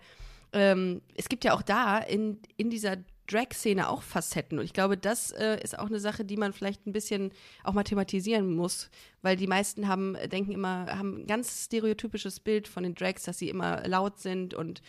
ähm, 0.53 1.01
es 1.15 1.27
gibt 1.27 1.43
ja 1.43 1.53
auch 1.53 1.61
da 1.61 1.99
in, 1.99 2.39
in 2.55 2.69
dieser 2.69 2.95
Drag-Szene 3.27 3.89
auch 3.89 4.01
Facetten. 4.01 4.59
Und 4.59 4.65
ich 4.65 4.73
glaube, 4.73 4.97
das 4.97 5.31
äh, 5.31 5.61
ist 5.61 5.77
auch 5.77 5.87
eine 5.87 5.99
Sache, 5.99 6.25
die 6.25 6.37
man 6.37 6.53
vielleicht 6.53 6.87
ein 6.87 6.93
bisschen 6.93 7.31
auch 7.63 7.73
mal 7.73 7.83
thematisieren 7.83 8.55
muss, 8.55 8.89
weil 9.21 9.35
die 9.35 9.47
meisten 9.47 9.87
haben, 9.87 10.17
denken 10.31 10.51
immer, 10.51 10.87
haben 10.87 11.21
ein 11.21 11.27
ganz 11.27 11.65
stereotypisches 11.65 12.39
Bild 12.39 12.67
von 12.67 12.83
den 12.83 12.95
Drags, 12.95 13.23
dass 13.23 13.37
sie 13.37 13.49
immer 13.49 13.87
laut 13.87 14.19
sind 14.19 14.53
und 14.53 14.81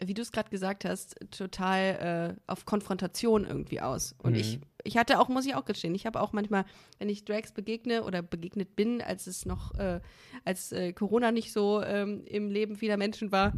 wie 0.00 0.14
du 0.14 0.22
es 0.22 0.32
gerade 0.32 0.50
gesagt 0.50 0.84
hast, 0.84 1.16
total 1.30 2.36
äh, 2.38 2.50
auf 2.50 2.64
Konfrontation 2.64 3.44
irgendwie 3.44 3.80
aus. 3.80 4.14
Und 4.22 4.34
ich, 4.34 4.58
ich 4.84 4.96
hatte 4.96 5.20
auch, 5.20 5.28
muss 5.28 5.46
ich 5.46 5.54
auch 5.54 5.64
gestehen, 5.64 5.94
ich 5.94 6.06
habe 6.06 6.20
auch 6.20 6.32
manchmal, 6.32 6.64
wenn 6.98 7.08
ich 7.08 7.24
Drags 7.24 7.52
begegne 7.52 8.02
oder 8.02 8.22
begegnet 8.22 8.74
bin, 8.74 9.02
als 9.02 9.26
es 9.26 9.44
noch, 9.44 9.74
äh, 9.74 10.00
als 10.44 10.72
äh, 10.72 10.92
Corona 10.92 11.30
nicht 11.30 11.52
so 11.52 11.82
ähm, 11.82 12.24
im 12.24 12.50
Leben 12.50 12.76
vieler 12.76 12.96
Menschen 12.96 13.32
war, 13.32 13.52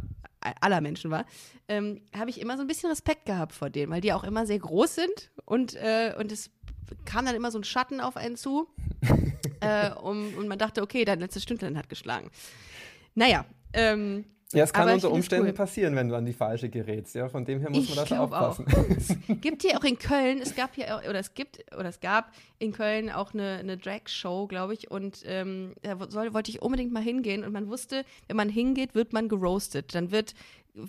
aller 0.61 0.81
Menschen 0.81 1.11
war, 1.11 1.25
ähm, 1.67 2.01
habe 2.17 2.29
ich 2.29 2.39
immer 2.39 2.57
so 2.57 2.61
ein 2.61 2.67
bisschen 2.67 2.89
Respekt 2.89 3.25
gehabt 3.25 3.53
vor 3.53 3.69
denen, 3.69 3.91
weil 3.91 4.01
die 4.01 4.13
auch 4.13 4.23
immer 4.23 4.45
sehr 4.45 4.59
groß 4.59 4.95
sind 4.95 5.31
und, 5.45 5.75
äh, 5.75 6.13
und 6.17 6.31
es 6.31 6.51
kam 7.05 7.25
dann 7.25 7.35
immer 7.35 7.51
so 7.51 7.59
ein 7.59 7.63
Schatten 7.63 7.99
auf 7.99 8.17
einen 8.17 8.35
zu 8.35 8.67
äh, 9.61 9.91
um, 9.91 10.33
und 10.35 10.47
man 10.47 10.59
dachte, 10.59 10.81
okay, 10.81 11.05
dein 11.05 11.19
letztes 11.19 11.43
Stündlein 11.43 11.77
hat 11.77 11.89
geschlagen. 11.89 12.29
Naja, 13.15 13.45
ähm, 13.73 14.25
Ja, 14.53 14.63
es 14.63 14.71
kann 14.71 14.87
unter 14.89 15.11
Umständen 15.11 15.47
cool. 15.47 15.53
passieren, 15.53 15.95
wenn 15.95 16.07
du 16.07 16.15
an 16.15 16.25
die 16.25 16.33
falsche 16.33 16.69
gerätst. 16.69 17.15
Ja, 17.15 17.27
von 17.29 17.45
dem 17.45 17.59
her 17.59 17.69
muss 17.71 17.83
Ich 17.83 17.89
man 17.89 17.97
das 17.97 18.07
glaub 18.07 18.31
auch. 18.31 18.59
aufpassen. 18.59 19.23
gibt 19.41 19.63
hier 19.63 19.77
auch 19.77 19.83
in 19.83 19.97
Köln, 19.97 20.39
es 20.39 20.55
gab 20.55 20.75
hier, 20.75 21.01
oder 21.09 21.19
es 21.19 21.33
gibt, 21.33 21.65
oder 21.75 21.89
es 21.89 21.99
gab 21.99 22.31
in 22.59 22.71
Köln 22.71 23.09
auch 23.09 23.33
eine, 23.33 23.57
eine 23.57 23.77
Drag-Show, 23.77 24.47
glaube 24.47 24.75
ich, 24.75 24.91
und 24.91 25.23
ähm, 25.25 25.73
da 25.81 25.97
soll, 26.09 26.33
wollte 26.33 26.51
ich 26.51 26.61
unbedingt 26.61 26.93
mal 26.93 27.01
hingehen 27.01 27.43
und 27.43 27.53
man 27.53 27.67
wusste, 27.67 28.05
wenn 28.27 28.37
man 28.37 28.49
hingeht, 28.49 28.93
wird 28.93 29.13
man 29.13 29.29
geroastet. 29.29 29.95
Dann 29.95 30.11
wird 30.11 30.35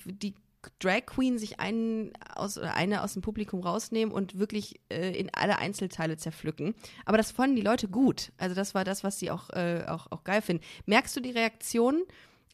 die 0.04 0.34
Drag 0.80 1.06
Queen 1.06 1.38
sich 1.38 1.60
einen 1.60 2.12
aus, 2.34 2.58
oder 2.58 2.74
eine 2.74 3.02
aus 3.02 3.12
dem 3.14 3.22
Publikum 3.22 3.60
rausnehmen 3.60 4.12
und 4.12 4.38
wirklich 4.38 4.80
äh, 4.90 5.18
in 5.18 5.30
alle 5.32 5.58
Einzelteile 5.58 6.16
zerpflücken. 6.16 6.74
Aber 7.04 7.16
das 7.16 7.30
fanden 7.30 7.56
die 7.56 7.62
Leute 7.62 7.88
gut. 7.88 8.32
Also 8.36 8.54
das 8.54 8.74
war 8.74 8.84
das, 8.84 9.04
was 9.04 9.18
sie 9.18 9.30
auch, 9.30 9.48
äh, 9.50 9.84
auch, 9.86 10.08
auch 10.10 10.24
geil 10.24 10.42
finden. 10.42 10.64
Merkst 10.86 11.16
du 11.16 11.20
die 11.20 11.30
Reaktionen, 11.30 12.02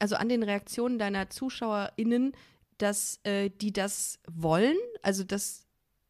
also 0.03 0.17
an 0.17 0.29
den 0.29 0.43
Reaktionen 0.43 0.99
deiner 0.99 1.31
ZuschauerInnen, 1.31 2.33
dass 2.79 3.21
äh, 3.23 3.51
die 3.51 3.73
das 3.73 4.19
wollen? 4.29 4.77
Also 5.01 5.23
dass 5.23 5.65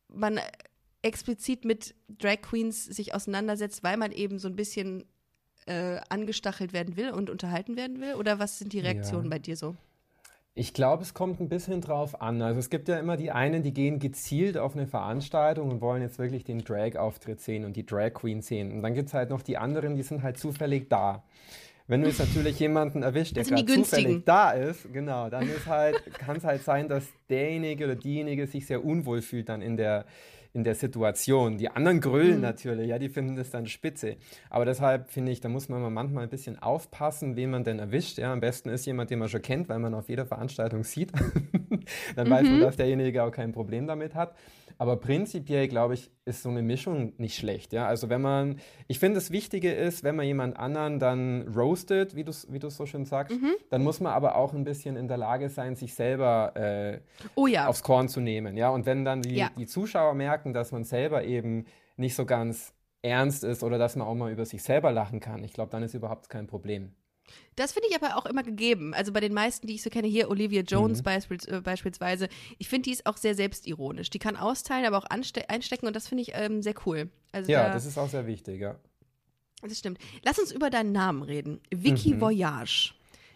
man 0.08 0.40
explizit 1.02 1.66
mit 1.66 1.94
Drag 2.08 2.40
Queens 2.40 2.86
sich 2.86 3.14
auseinandersetzt, 3.14 3.84
weil 3.84 3.98
man 3.98 4.10
eben 4.10 4.38
so 4.38 4.48
ein 4.48 4.56
bisschen 4.56 5.04
äh, 5.66 6.00
angestachelt 6.08 6.72
werden 6.72 6.96
will 6.96 7.10
und 7.10 7.28
unterhalten 7.28 7.76
werden 7.76 8.00
will? 8.00 8.14
Oder 8.14 8.38
was 8.38 8.58
sind 8.58 8.72
die 8.72 8.80
Reaktionen 8.80 9.24
ja. 9.24 9.30
bei 9.30 9.38
dir 9.38 9.56
so? 9.56 9.76
Ich 10.54 10.72
glaube, 10.72 11.02
es 11.02 11.12
kommt 11.12 11.40
ein 11.40 11.50
bisschen 11.50 11.82
drauf 11.82 12.22
an. 12.22 12.40
Also 12.40 12.60
es 12.60 12.70
gibt 12.70 12.88
ja 12.88 12.98
immer 12.98 13.18
die 13.18 13.30
einen, 13.30 13.62
die 13.62 13.74
gehen 13.74 13.98
gezielt 13.98 14.56
auf 14.56 14.74
eine 14.74 14.86
Veranstaltung 14.86 15.70
und 15.70 15.82
wollen 15.82 16.00
jetzt 16.00 16.18
wirklich 16.18 16.44
den 16.44 16.64
Drag-Auftritt 16.64 17.42
sehen 17.42 17.66
und 17.66 17.76
die 17.76 17.84
Drag 17.84 18.14
Queen 18.14 18.40
sehen. 18.40 18.72
Und 18.72 18.82
dann 18.82 18.94
gibt 18.94 19.08
es 19.08 19.14
halt 19.14 19.28
noch 19.28 19.42
die 19.42 19.58
anderen, 19.58 19.96
die 19.96 20.02
sind 20.02 20.22
halt 20.22 20.38
zufällig 20.38 20.88
da. 20.88 21.24
Wenn 21.86 22.02
du 22.02 22.08
jetzt 22.08 22.20
natürlich 22.20 22.58
jemanden 22.58 23.02
erwischt, 23.02 23.36
der 23.36 23.44
gerade 23.44 23.66
zufällig 23.66 24.24
da 24.24 24.52
ist, 24.52 24.92
genau, 24.92 25.28
dann 25.28 25.48
halt, 25.66 26.02
kann 26.14 26.36
es 26.36 26.44
halt 26.44 26.62
sein, 26.62 26.88
dass 26.88 27.04
derjenige 27.28 27.84
oder 27.84 27.96
diejenige 27.96 28.46
sich 28.46 28.66
sehr 28.66 28.84
unwohl 28.84 29.22
fühlt 29.22 29.48
dann 29.48 29.62
in 29.62 29.76
der, 29.76 30.06
in 30.54 30.64
der 30.64 30.74
Situation. 30.74 31.58
Die 31.58 31.68
anderen 31.68 32.00
grölen 32.00 32.36
mhm. 32.36 32.42
natürlich, 32.42 32.88
ja, 32.88 32.98
die 32.98 33.08
finden 33.08 33.36
das 33.36 33.50
dann 33.50 33.66
spitze. 33.66 34.16
Aber 34.50 34.64
deshalb 34.64 35.10
finde 35.10 35.32
ich, 35.32 35.40
da 35.40 35.48
muss 35.48 35.68
man 35.68 35.92
manchmal 35.92 36.24
ein 36.24 36.30
bisschen 36.30 36.58
aufpassen, 36.60 37.36
wen 37.36 37.50
man 37.50 37.64
denn 37.64 37.78
erwischt. 37.78 38.18
Ja, 38.18 38.32
am 38.32 38.40
besten 38.40 38.68
ist 38.68 38.86
jemand, 38.86 39.10
den 39.10 39.18
man 39.18 39.28
schon 39.28 39.42
kennt, 39.42 39.68
weil 39.68 39.78
man 39.78 39.94
auf 39.94 40.08
jeder 40.08 40.26
Veranstaltung 40.26 40.84
sieht. 40.84 41.12
dann 42.16 42.26
mhm. 42.28 42.30
weiß 42.30 42.42
man, 42.44 42.56
mhm. 42.56 42.60
dass 42.60 42.76
derjenige 42.76 43.22
auch 43.22 43.32
kein 43.32 43.52
Problem 43.52 43.86
damit 43.86 44.14
hat. 44.14 44.34
Aber 44.78 44.96
prinzipiell, 44.96 45.68
glaube 45.68 45.94
ich, 45.94 46.10
ist 46.24 46.42
so 46.42 46.48
eine 46.48 46.62
Mischung 46.62 47.12
nicht 47.18 47.36
schlecht. 47.36 47.72
Ja? 47.72 47.86
Also 47.86 48.08
wenn 48.08 48.20
man, 48.20 48.60
ich 48.88 48.98
finde, 48.98 49.16
das 49.16 49.30
Wichtige 49.30 49.72
ist, 49.72 50.04
wenn 50.04 50.16
man 50.16 50.26
jemand 50.26 50.56
anderen 50.56 50.98
dann 50.98 51.48
roastet, 51.48 52.14
wie 52.14 52.24
du 52.24 52.30
es 52.30 52.52
wie 52.52 52.60
so 52.60 52.86
schön 52.86 53.04
sagst, 53.04 53.40
mhm. 53.40 53.52
dann 53.70 53.82
muss 53.82 54.00
man 54.00 54.12
aber 54.12 54.36
auch 54.36 54.54
ein 54.54 54.64
bisschen 54.64 54.96
in 54.96 55.08
der 55.08 55.16
Lage 55.16 55.48
sein, 55.48 55.76
sich 55.76 55.94
selber 55.94 56.52
äh, 56.56 57.00
oh 57.34 57.46
ja. 57.46 57.66
aufs 57.66 57.82
Korn 57.82 58.08
zu 58.08 58.20
nehmen. 58.20 58.56
Ja? 58.56 58.70
Und 58.70 58.86
wenn 58.86 59.04
dann 59.04 59.22
die, 59.22 59.36
ja. 59.36 59.50
die 59.56 59.66
Zuschauer 59.66 60.14
merken, 60.14 60.52
dass 60.52 60.72
man 60.72 60.84
selber 60.84 61.24
eben 61.24 61.66
nicht 61.96 62.14
so 62.14 62.24
ganz 62.24 62.74
ernst 63.02 63.44
ist 63.44 63.62
oder 63.62 63.78
dass 63.78 63.96
man 63.96 64.06
auch 64.06 64.14
mal 64.14 64.30
über 64.30 64.44
sich 64.44 64.62
selber 64.62 64.92
lachen 64.92 65.20
kann, 65.20 65.42
ich 65.42 65.52
glaube, 65.52 65.70
dann 65.70 65.82
ist 65.82 65.94
überhaupt 65.94 66.28
kein 66.28 66.46
Problem. 66.46 66.94
Das 67.56 67.72
finde 67.72 67.88
ich 67.90 67.96
aber 67.96 68.16
auch 68.16 68.26
immer 68.26 68.42
gegeben. 68.42 68.94
Also 68.94 69.12
bei 69.12 69.20
den 69.20 69.34
meisten, 69.34 69.66
die 69.66 69.74
ich 69.74 69.82
so 69.82 69.90
kenne, 69.90 70.08
hier 70.08 70.30
Olivia 70.30 70.62
Jones 70.62 70.98
mhm. 70.98 71.04
beispiels, 71.04 71.46
äh, 71.46 71.60
beispielsweise, 71.62 72.28
ich 72.58 72.68
finde, 72.68 72.84
die 72.84 72.92
ist 72.92 73.06
auch 73.06 73.16
sehr 73.16 73.34
selbstironisch. 73.34 74.10
Die 74.10 74.18
kann 74.18 74.36
austeilen, 74.36 74.86
aber 74.86 74.98
auch 74.98 75.04
einstecken 75.04 75.86
und 75.86 75.94
das 75.94 76.08
finde 76.08 76.22
ich 76.22 76.32
ähm, 76.34 76.62
sehr 76.62 76.74
cool. 76.86 77.10
Also 77.30 77.52
ja, 77.52 77.66
da, 77.66 77.74
das 77.74 77.86
ist 77.86 77.98
auch 77.98 78.08
sehr 78.08 78.26
wichtig, 78.26 78.60
ja. 78.60 78.76
Das 79.60 79.78
stimmt. 79.78 79.98
Lass 80.24 80.38
uns 80.38 80.50
über 80.50 80.70
deinen 80.70 80.92
Namen 80.92 81.22
reden. 81.22 81.60
Vicky 81.70 82.14
mhm. 82.14 82.20
Voyage. 82.20 82.94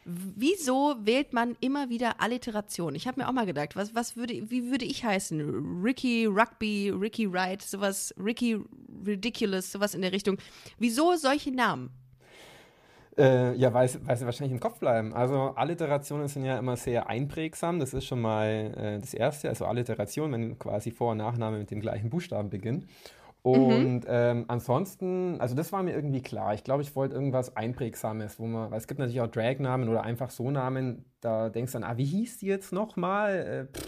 Wieso 0.08 0.94
wählt 1.00 1.32
man 1.32 1.56
immer 1.60 1.88
wieder 1.90 2.20
Alliteration? 2.20 2.94
Ich 2.94 3.08
habe 3.08 3.20
mir 3.20 3.28
auch 3.28 3.32
mal 3.32 3.44
gedacht, 3.44 3.74
was, 3.74 3.92
was 3.94 4.16
würde, 4.16 4.50
wie 4.50 4.70
würde 4.70 4.84
ich 4.84 5.04
heißen? 5.04 5.82
Ricky 5.82 6.26
Rugby, 6.26 6.90
Ricky 6.90 7.30
Wright, 7.32 7.60
sowas, 7.60 8.14
Ricky 8.16 8.60
Ridiculous, 9.04 9.72
sowas 9.72 9.94
in 9.94 10.02
der 10.02 10.12
Richtung. 10.12 10.38
Wieso 10.78 11.16
solche 11.16 11.50
Namen? 11.50 11.90
Äh, 13.18 13.54
ja, 13.54 13.72
weil, 13.72 13.88
sie 13.88 14.04
wahrscheinlich 14.06 14.52
im 14.52 14.60
Kopf 14.60 14.78
bleiben. 14.78 15.14
Also 15.14 15.52
Alliterationen 15.56 16.28
sind 16.28 16.44
ja 16.44 16.58
immer 16.58 16.76
sehr 16.76 17.08
einprägsam. 17.08 17.78
Das 17.78 17.94
ist 17.94 18.04
schon 18.04 18.20
mal 18.20 18.46
äh, 18.46 18.98
das 18.98 19.14
Erste. 19.14 19.48
Also 19.48 19.64
Alliteration, 19.64 20.32
wenn 20.32 20.58
quasi 20.58 20.90
Vor- 20.90 21.12
und 21.12 21.18
Nachname 21.18 21.58
mit 21.58 21.70
dem 21.70 21.80
gleichen 21.80 22.10
Buchstaben 22.10 22.50
beginnen. 22.50 22.88
Und 23.46 24.00
mhm. 24.00 24.02
ähm, 24.08 24.44
ansonsten, 24.48 25.40
also 25.40 25.54
das 25.54 25.70
war 25.70 25.84
mir 25.84 25.94
irgendwie 25.94 26.20
klar. 26.20 26.52
Ich 26.54 26.64
glaube, 26.64 26.82
ich 26.82 26.96
wollte 26.96 27.14
irgendwas 27.14 27.56
Einprägsames, 27.56 28.40
wo 28.40 28.46
man, 28.46 28.72
weil 28.72 28.78
es 28.78 28.88
gibt 28.88 28.98
natürlich 28.98 29.20
auch 29.20 29.28
Drag-Namen 29.28 29.88
oder 29.88 30.02
einfach 30.02 30.30
so 30.30 30.50
Namen, 30.50 31.04
da 31.20 31.48
denkst 31.48 31.70
du 31.70 31.78
dann, 31.78 31.88
ah, 31.88 31.96
wie 31.96 32.04
hieß 32.04 32.38
die 32.38 32.46
jetzt 32.46 32.72
nochmal? 32.72 33.68
Äh, 33.72 33.78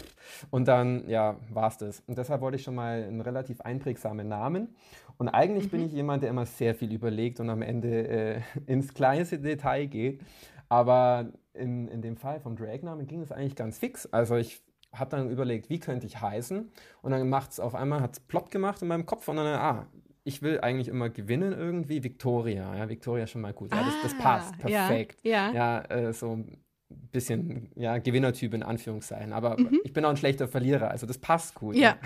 und 0.49 0.69
dann, 0.69 1.09
ja, 1.09 1.35
war 1.49 1.67
es 1.67 1.77
das. 1.77 2.01
Und 2.07 2.17
deshalb 2.17 2.39
wollte 2.39 2.55
ich 2.55 2.63
schon 2.63 2.75
mal 2.75 3.03
einen 3.03 3.19
relativ 3.19 3.59
einprägsamen 3.59 4.29
Namen. 4.29 4.77
Und 5.19 5.27
eigentlich 5.27 5.65
mhm. 5.65 5.69
bin 5.69 5.85
ich 5.85 5.91
jemand, 5.91 6.23
der 6.23 6.29
immer 6.29 6.45
sehr 6.45 6.73
viel 6.73 6.93
überlegt 6.93 7.39
und 7.39 7.49
am 7.49 7.61
Ende 7.61 8.07
äh, 8.07 8.41
ins 8.65 8.93
kleinste 8.93 9.37
Detail 9.37 9.85
geht. 9.85 10.21
Aber 10.69 11.31
in, 11.53 11.87
in 11.89 12.01
dem 12.01 12.15
Fall 12.15 12.39
vom 12.39 12.55
Drag-Namen 12.55 13.05
ging 13.05 13.21
es 13.21 13.31
eigentlich 13.31 13.55
ganz 13.55 13.77
fix. 13.77 14.05
Also 14.07 14.37
ich 14.37 14.63
habe 14.93 15.09
dann 15.11 15.29
überlegt, 15.29 15.69
wie 15.69 15.79
könnte 15.79 16.07
ich 16.07 16.21
heißen? 16.21 16.71
Und 17.01 17.11
dann 17.11 17.27
macht 17.29 17.51
es 17.51 17.59
auf 17.59 17.75
einmal, 17.75 18.01
hat 18.01 18.13
es 18.13 18.19
plopp 18.21 18.49
gemacht 18.49 18.81
in 18.81 18.87
meinem 18.87 19.05
Kopf 19.05 19.27
und 19.27 19.35
dann, 19.35 19.45
ah, 19.47 19.87
ich 20.23 20.41
will 20.41 20.61
eigentlich 20.61 20.87
immer 20.87 21.09
gewinnen 21.09 21.51
irgendwie. 21.51 22.03
Victoria, 22.03 22.75
ja, 22.77 22.87
Victoria 22.87 23.27
schon 23.27 23.41
mal 23.41 23.53
gut. 23.53 23.73
Ja, 23.73 23.83
das, 23.83 23.95
das 24.03 24.13
ah, 24.19 24.23
passt 24.23 24.57
perfekt. 24.57 25.19
Ja, 25.23 25.51
ja. 25.51 25.81
ja 25.89 26.07
äh, 26.09 26.13
so 26.13 26.45
bisschen, 26.89 27.69
ja, 27.75 27.97
Gewinnertyp 27.97 28.53
in 28.53 28.63
Anführungszeichen. 28.63 29.33
Aber 29.33 29.59
mhm. 29.59 29.79
ich 29.83 29.93
bin 29.93 30.05
auch 30.05 30.09
ein 30.09 30.17
schlechter 30.17 30.47
Verlierer, 30.47 30.91
also 30.91 31.05
das 31.05 31.17
passt 31.17 31.55
gut. 31.55 31.75
Ja. 31.75 31.97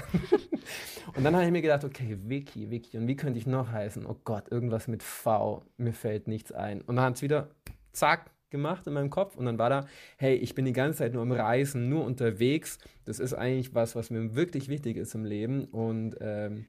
und 1.15 1.23
dann 1.23 1.35
habe 1.35 1.45
ich 1.45 1.51
mir 1.51 1.61
gedacht, 1.61 1.83
okay, 1.83 2.17
Vicky, 2.23 2.69
Vicky, 2.69 2.97
und 2.97 3.07
wie 3.07 3.15
könnte 3.15 3.39
ich 3.39 3.47
noch 3.47 3.71
heißen? 3.71 4.05
Oh 4.05 4.17
Gott, 4.23 4.51
irgendwas 4.51 4.87
mit 4.87 5.03
V, 5.03 5.63
mir 5.77 5.93
fällt 5.93 6.27
nichts 6.27 6.51
ein. 6.51 6.81
Und 6.81 6.97
dann 6.97 7.05
hat 7.05 7.15
es 7.15 7.21
wieder, 7.21 7.49
zack, 7.91 8.31
gemacht 8.53 8.87
in 8.87 8.93
meinem 8.93 9.09
Kopf 9.09 9.35
und 9.35 9.45
dann 9.45 9.57
war 9.57 9.69
da, 9.69 9.87
hey, 10.17 10.35
ich 10.35 10.55
bin 10.55 10.63
die 10.63 10.73
ganze 10.73 10.99
Zeit 10.99 11.13
nur 11.13 11.23
am 11.23 11.31
Reisen, 11.31 11.89
nur 11.89 12.05
unterwegs. 12.05 12.77
Das 13.03 13.19
ist 13.19 13.33
eigentlich 13.33 13.73
was, 13.73 13.95
was 13.95 14.11
mir 14.11 14.35
wirklich 14.35 14.69
wichtig 14.69 14.95
ist 14.95 15.15
im 15.15 15.25
Leben 15.25 15.65
und 15.65 16.15
ähm, 16.21 16.67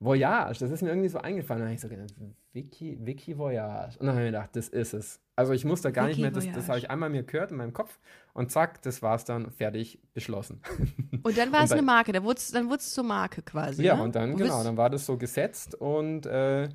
Voyage, 0.00 0.58
das 0.60 0.70
ist 0.70 0.82
mir 0.82 0.88
irgendwie 0.88 1.10
so 1.10 1.18
eingefallen. 1.18 1.60
Da 1.60 1.66
habe 1.66 1.74
ich 1.74 1.80
so 1.80 1.88
gedacht, 1.88 2.14
Wiki, 2.52 2.98
Wiki 3.00 3.38
Voyage. 3.38 3.98
Und 3.98 4.06
dann 4.06 4.16
habe 4.16 4.26
ich 4.26 4.32
mir 4.32 4.38
gedacht, 4.38 4.56
das 4.56 4.68
ist 4.68 4.92
es. 4.92 5.20
Also 5.36 5.52
ich 5.52 5.64
muss 5.64 5.80
da 5.82 5.90
gar 5.90 6.08
Wiki 6.08 6.22
nicht 6.22 6.22
mehr, 6.22 6.30
das, 6.30 6.52
das 6.52 6.68
habe 6.68 6.78
ich 6.78 6.90
einmal 6.90 7.08
mir 7.08 7.22
gehört 7.22 7.50
in 7.50 7.56
meinem 7.56 7.72
Kopf 7.72 7.98
und 8.34 8.50
zack, 8.50 8.82
das 8.82 9.02
war 9.02 9.14
es 9.14 9.24
dann, 9.24 9.50
fertig, 9.50 10.00
beschlossen. 10.12 10.60
Und 11.22 11.36
dann 11.36 11.52
war 11.52 11.64
es 11.64 11.72
eine 11.72 11.82
Marke, 11.82 12.12
dann 12.12 12.24
wurde 12.24 12.38
es 12.38 12.50
dann 12.50 12.78
zur 12.78 13.04
Marke 13.04 13.42
quasi. 13.42 13.82
Ja, 13.82 13.96
ne? 13.96 14.02
und 14.02 14.14
dann, 14.14 14.36
genau, 14.36 14.64
dann 14.64 14.76
war 14.76 14.88
das 14.88 15.04
so 15.04 15.18
gesetzt 15.18 15.74
und 15.74 16.24
äh, 16.24 16.70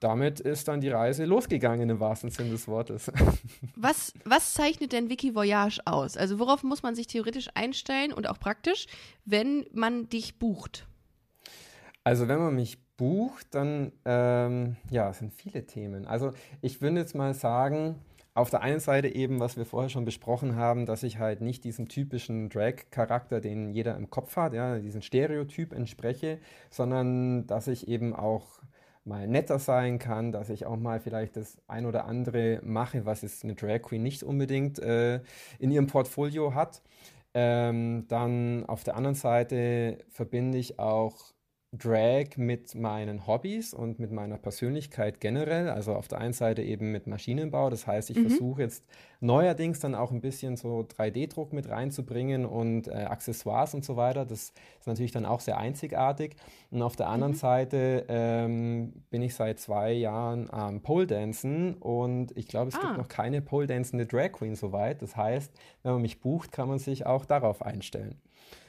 damit 0.00 0.40
ist 0.40 0.68
dann 0.68 0.80
die 0.80 0.90
Reise 0.90 1.24
losgegangen 1.24 1.88
im 1.88 1.98
wahrsten 2.00 2.30
Sinne 2.30 2.50
des 2.50 2.68
Wortes. 2.68 3.10
Was, 3.76 4.12
was 4.24 4.52
zeichnet 4.52 4.92
denn 4.92 5.08
Wiki 5.08 5.34
Voyage 5.34 5.80
aus? 5.86 6.16
Also 6.16 6.38
worauf 6.38 6.62
muss 6.62 6.82
man 6.82 6.94
sich 6.94 7.06
theoretisch 7.06 7.48
einstellen 7.54 8.12
und 8.12 8.28
auch 8.28 8.38
praktisch, 8.38 8.86
wenn 9.24 9.64
man 9.72 10.08
dich 10.08 10.38
bucht? 10.38 10.86
Also 12.04 12.28
wenn 12.28 12.38
man 12.38 12.54
mich 12.54 12.78
bucht, 12.96 13.54
dann 13.54 13.92
ähm, 14.04 14.76
ja, 14.90 15.10
es 15.10 15.18
sind 15.18 15.32
viele 15.32 15.66
Themen. 15.66 16.06
Also 16.06 16.32
ich 16.62 16.80
würde 16.80 16.98
jetzt 16.98 17.14
mal 17.14 17.34
sagen, 17.34 17.96
auf 18.34 18.50
der 18.50 18.60
einen 18.60 18.80
Seite 18.80 19.08
eben, 19.08 19.40
was 19.40 19.56
wir 19.56 19.64
vorher 19.64 19.88
schon 19.88 20.04
besprochen 20.04 20.56
haben, 20.56 20.84
dass 20.84 21.02
ich 21.02 21.18
halt 21.18 21.40
nicht 21.40 21.64
diesem 21.64 21.88
typischen 21.88 22.50
Drag-Charakter, 22.50 23.40
den 23.40 23.70
jeder 23.70 23.96
im 23.96 24.10
Kopf 24.10 24.36
hat, 24.36 24.52
ja, 24.52 24.78
diesen 24.78 25.00
Stereotyp 25.00 25.72
entspreche, 25.72 26.38
sondern 26.68 27.46
dass 27.46 27.66
ich 27.66 27.88
eben 27.88 28.14
auch 28.14 28.60
mal 29.04 29.26
netter 29.26 29.58
sein 29.58 29.98
kann, 29.98 30.32
dass 30.32 30.50
ich 30.50 30.66
auch 30.66 30.76
mal 30.76 31.00
vielleicht 31.00 31.36
das 31.36 31.56
ein 31.66 31.86
oder 31.86 32.04
andere 32.04 32.60
mache, 32.62 33.06
was 33.06 33.22
jetzt 33.22 33.44
eine 33.44 33.54
Drag 33.54 33.80
Queen 33.82 34.02
nicht 34.02 34.22
unbedingt 34.22 34.80
äh, 34.80 35.20
in 35.58 35.70
ihrem 35.70 35.86
Portfolio 35.86 36.54
hat. 36.54 36.82
Ähm, 37.32 38.06
dann 38.08 38.66
auf 38.66 38.84
der 38.84 38.96
anderen 38.96 39.14
Seite 39.14 39.98
verbinde 40.10 40.58
ich 40.58 40.78
auch 40.78 41.35
Drag 41.72 42.36
mit 42.36 42.74
meinen 42.74 43.26
Hobbys 43.26 43.74
und 43.74 43.98
mit 43.98 44.12
meiner 44.12 44.38
Persönlichkeit 44.38 45.20
generell. 45.20 45.68
Also 45.68 45.94
auf 45.94 46.08
der 46.08 46.18
einen 46.18 46.32
Seite 46.32 46.62
eben 46.62 46.92
mit 46.92 47.06
Maschinenbau. 47.06 47.70
Das 47.70 47.86
heißt, 47.86 48.10
ich 48.10 48.18
mhm. 48.18 48.28
versuche 48.30 48.62
jetzt 48.62 48.84
neuerdings 49.20 49.80
dann 49.80 49.94
auch 49.94 50.10
ein 50.12 50.20
bisschen 50.20 50.56
so 50.56 50.86
3D-Druck 50.96 51.52
mit 51.52 51.68
reinzubringen 51.68 52.46
und 52.46 52.88
äh, 52.88 52.92
Accessoires 52.92 53.74
und 53.74 53.84
so 53.84 53.96
weiter. 53.96 54.24
Das 54.24 54.52
ist 54.78 54.86
natürlich 54.86 55.12
dann 55.12 55.26
auch 55.26 55.40
sehr 55.40 55.58
einzigartig. 55.58 56.36
Und 56.70 56.82
auf 56.82 56.96
der 56.96 57.08
anderen 57.08 57.32
mhm. 57.32 57.38
Seite 57.38 58.06
ähm, 58.08 58.92
bin 59.10 59.22
ich 59.22 59.34
seit 59.34 59.58
zwei 59.58 59.92
Jahren 59.92 60.48
am 60.50 60.82
Pole 60.82 61.06
Dancen 61.06 61.74
und 61.74 62.36
ich 62.36 62.46
glaube, 62.46 62.68
es 62.68 62.76
ah. 62.76 62.80
gibt 62.80 62.98
noch 62.98 63.08
keine 63.08 63.42
Pole 63.42 63.66
Dancende 63.66 64.06
Drag 64.06 64.32
Queen 64.32 64.54
soweit. 64.54 65.02
Das 65.02 65.16
heißt, 65.16 65.52
wenn 65.82 65.92
man 65.92 66.02
mich 66.02 66.20
bucht, 66.20 66.52
kann 66.52 66.68
man 66.68 66.78
sich 66.78 67.06
auch 67.06 67.24
darauf 67.24 67.62
einstellen. 67.62 68.20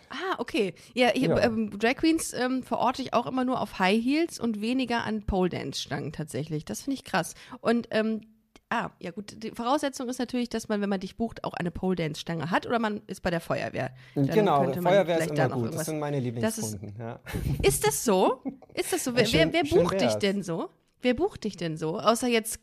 Ah, 0.10 0.36
okay. 0.38 0.74
Ja, 0.94 1.10
hier, 1.10 1.30
ja. 1.30 1.40
Ähm, 1.44 1.78
Drag 1.78 1.96
Queens 1.96 2.34
ähm, 2.34 2.64
verorte 2.64 3.02
ich 3.02 3.14
auch 3.14 3.26
immer 3.26 3.46
nur 3.46 3.62
auf 3.62 3.80
High 3.80 4.04
Heels 4.04 4.40
und 4.40 4.62
weniger 4.62 5.04
an 5.04 5.24
Pole 5.24 5.50
Dance 5.50 5.82
Stangen 5.82 6.12
tatsächlich. 6.12 6.66
Das 6.66 6.82
finde 6.82 6.96
ich 6.96 7.04
krass. 7.04 7.34
Und 7.62 7.88
ähm, 7.92 8.22
Ah, 8.70 8.90
ja 9.00 9.12
gut. 9.12 9.42
Die 9.44 9.52
Voraussetzung 9.52 10.10
ist 10.10 10.20
natürlich, 10.20 10.50
dass 10.50 10.68
man, 10.68 10.82
wenn 10.82 10.90
man 10.90 11.00
dich 11.00 11.16
bucht, 11.16 11.46
auch 11.46 11.54
eine 11.54 11.72
Pole 11.72 11.96
Dance 11.96 12.20
Stange 12.20 12.52
hat 12.52 12.66
oder 12.66 12.80
man 12.80 13.02
ist 13.08 13.22
bei 13.22 13.30
der 13.30 13.40
Feuerwehr. 13.40 13.92
Dann 14.14 14.28
genau, 14.28 14.72
Feuerwehr 14.74 15.20
ist 15.20 15.32
immer 15.32 15.50
gut. 15.50 15.74
Das 15.74 15.86
sind 15.86 16.00
meine 16.00 16.20
Lieblingskunden. 16.20 16.90
Ist, 16.90 17.00
ja. 17.00 17.20
ist 17.62 17.88
das 17.88 18.04
so? 18.04 18.42
Ist 18.74 18.92
das 18.92 19.06
so? 19.06 19.16
Wer, 19.16 19.26
schön, 19.26 19.54
wer, 19.54 19.64
wer 19.64 19.84
bucht 19.84 20.02
dich 20.02 20.14
denn 20.16 20.44
so? 20.44 20.70
Wer 21.02 21.14
bucht 21.14 21.46
dich 21.46 21.56
denn 21.56 21.78
so? 21.78 21.98
Außer 21.98 22.28
jetzt 22.28 22.60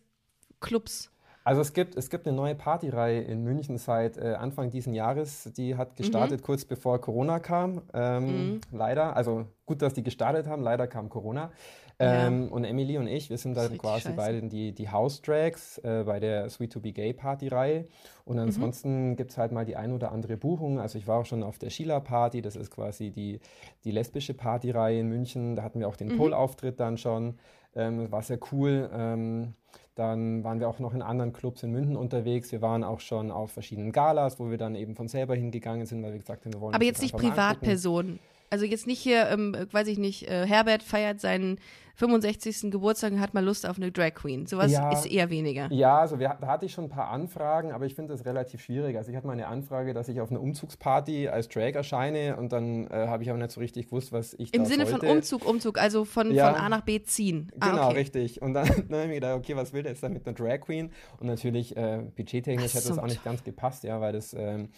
Clubs. 0.60 1.10
Also 1.46 1.60
es 1.60 1.74
gibt, 1.74 1.94
es 1.96 2.08
gibt 2.08 2.26
eine 2.26 2.34
neue 2.34 2.54
Partyreihe 2.54 3.20
in 3.20 3.42
München 3.44 3.76
seit 3.76 4.16
äh, 4.16 4.34
Anfang 4.34 4.70
diesen 4.70 4.94
Jahres. 4.94 5.44
Die 5.56 5.76
hat 5.76 5.94
gestartet 5.94 6.40
Mhm. 6.40 6.44
kurz 6.44 6.64
bevor 6.64 6.98
Corona 7.02 7.38
kam. 7.38 7.82
Ähm, 7.92 8.60
Leider, 8.72 9.14
also 9.14 9.44
gut, 9.66 9.82
dass 9.82 9.92
die 9.92 10.02
gestartet 10.02 10.46
haben. 10.46 10.62
Leider 10.62 10.86
kam 10.86 11.10
Corona. 11.10 11.52
Ja. 12.00 12.26
Ähm, 12.26 12.48
Und 12.50 12.64
Emily 12.64 12.98
und 12.98 13.06
ich, 13.06 13.30
wir 13.30 13.38
sind 13.38 13.56
Das 13.56 13.64
richtig 13.64 13.80
quasi 13.82 14.02
scheiße. 14.02 14.16
beide 14.16 14.42
die, 14.42 14.72
die 14.72 14.88
House 14.90 15.22
Drags 15.22 15.78
äh, 15.78 16.02
bei 16.04 16.18
der 16.18 16.48
Sweet 16.50 16.72
to 16.72 16.80
Be 16.80 16.92
Gay 16.92 17.12
Party-Reihe. 17.12 17.80
Mhm. 17.82 17.86
Und 18.24 18.38
ansonsten 18.40 19.16
gibt 19.16 19.30
es 19.30 19.38
halt 19.38 19.52
mal 19.52 19.64
die 19.64 19.76
ein 19.76 19.92
oder 19.92 20.10
andere 20.10 20.36
Buchung. 20.36 20.80
Also 20.80 20.98
ich 20.98 21.06
war 21.06 21.20
auch 21.20 21.26
schon 21.26 21.42
auf 21.42 21.58
der 21.58 21.70
Sheila 21.70 22.00
Party, 22.00 22.42
das 22.42 22.56
ist 22.56 22.70
quasi 22.70 23.10
die, 23.10 23.38
die 23.84 23.90
lesbische 23.92 24.34
Partyreihe 24.34 24.98
in 25.00 25.08
München. 25.08 25.54
Da 25.56 25.62
hatten 25.62 25.78
wir 25.78 25.86
auch 25.88 25.94
Mhm. 25.94 26.08
den 26.08 26.16
Pol-Auftritt 26.16 26.80
dann 26.80 26.98
schon. 26.98 27.38
Ähm, 27.76 28.10
war 28.10 28.22
sehr 28.22 28.38
cool. 28.52 28.88
Ähm, 28.92 29.54
dann 29.96 30.42
waren 30.42 30.58
wir 30.58 30.68
auch 30.68 30.80
noch 30.80 30.94
in 30.94 31.02
anderen 31.02 31.32
Clubs 31.32 31.62
in 31.62 31.70
München 31.70 31.96
unterwegs. 31.96 32.50
Wir 32.50 32.60
waren 32.62 32.82
auch 32.82 32.98
schon 33.00 33.30
auf 33.30 33.52
verschiedenen 33.52 33.92
Galas, 33.92 34.40
wo 34.40 34.50
wir 34.50 34.58
dann 34.58 34.74
eben 34.74 34.96
von 34.96 35.06
selber 35.06 35.36
hingegangen 35.36 35.86
sind, 35.86 36.02
weil 36.02 36.12
wir 36.12 36.18
gesagt 36.18 36.44
haben, 36.44 36.52
wir 36.52 36.60
wollen 36.60 36.74
Aber 36.74 36.84
jetzt 36.84 37.02
nicht. 37.02 37.16
Privatpersonen. 37.16 38.18
Also 38.50 38.64
jetzt 38.64 38.86
nicht 38.86 39.00
hier, 39.00 39.28
ähm, 39.28 39.56
weiß 39.70 39.88
ich 39.88 39.98
nicht, 39.98 40.28
äh, 40.28 40.46
Herbert 40.46 40.82
feiert 40.82 41.20
seinen 41.20 41.58
65. 41.96 42.70
Geburtstag 42.70 43.12
und 43.12 43.20
hat 43.20 43.34
mal 43.34 43.44
Lust 43.44 43.68
auf 43.68 43.76
eine 43.76 43.92
Drag 43.92 44.14
Queen. 44.14 44.46
Sowas 44.46 44.72
Ja. 44.72 44.90
ist 44.92 45.06
eher 45.06 45.30
weniger. 45.30 45.70
Ja, 45.72 45.98
also 46.00 46.18
wir, 46.18 46.36
da 46.40 46.46
hatte 46.48 46.66
ich 46.66 46.72
schon 46.72 46.84
ein 46.84 46.90
paar 46.90 47.08
Anfragen, 47.10 47.72
aber 47.72 47.86
ich 47.86 47.94
finde 47.94 48.12
das 48.12 48.24
relativ 48.24 48.62
schwierig. 48.62 48.96
Also 48.96 49.10
ich 49.10 49.16
hatte 49.16 49.26
mal 49.26 49.32
eine 49.34 49.46
Anfrage, 49.46 49.94
dass 49.94 50.08
ich 50.08 50.20
auf 50.20 50.30
einer 50.30 50.40
Umzugsparty 50.40 51.28
als 51.28 51.48
Drag 51.48 51.74
erscheine 51.74 52.36
und 52.36 52.52
dann 52.52 52.86
äh, 52.88 53.06
habe 53.08 53.22
ich 53.22 53.30
aber 53.30 53.38
nicht 53.38 53.52
so 53.52 53.60
richtig 53.60 53.86
gewusst, 53.86 54.12
was 54.12 54.34
ich 54.34 54.52
Im 54.54 54.64
Sinne 54.64 54.86
sollte. 54.86 55.06
von 55.06 55.16
Umzug, 55.16 55.46
Umzug, 55.48 55.78
also 55.78 56.04
von, 56.04 56.32
Ja. 56.34 56.52
von 56.52 56.60
A 56.60 56.68
nach 56.68 56.82
B 56.82 57.02
ziehen. 57.02 57.52
Genau, 57.54 57.66
ah, 57.76 57.86
okay. 57.88 57.98
richtig. 57.98 58.42
Und 58.42 58.54
dann, 58.54 58.66
dann 58.88 58.92
habe 58.92 59.02
ich 59.02 59.08
mir 59.08 59.14
gedacht, 59.14 59.36
okay, 59.38 59.56
was 59.56 59.72
will 59.72 59.82
der 59.82 59.92
jetzt 59.92 60.02
da 60.02 60.08
mit 60.08 60.26
einer 60.26 60.34
Drag 60.34 60.60
Queen? 60.60 60.90
Und 61.20 61.28
natürlich, 61.28 61.76
äh, 61.76 62.02
budgettechnisch 62.16 62.74
hätte 62.74 62.88
das 62.88 62.98
auch 62.98 63.06
nicht 63.06 63.24
ganz 63.24 63.44
gepasst, 63.44 63.84
ja, 63.84 64.00
weil 64.00 64.12
das 64.12 64.34
ähm, 64.34 64.68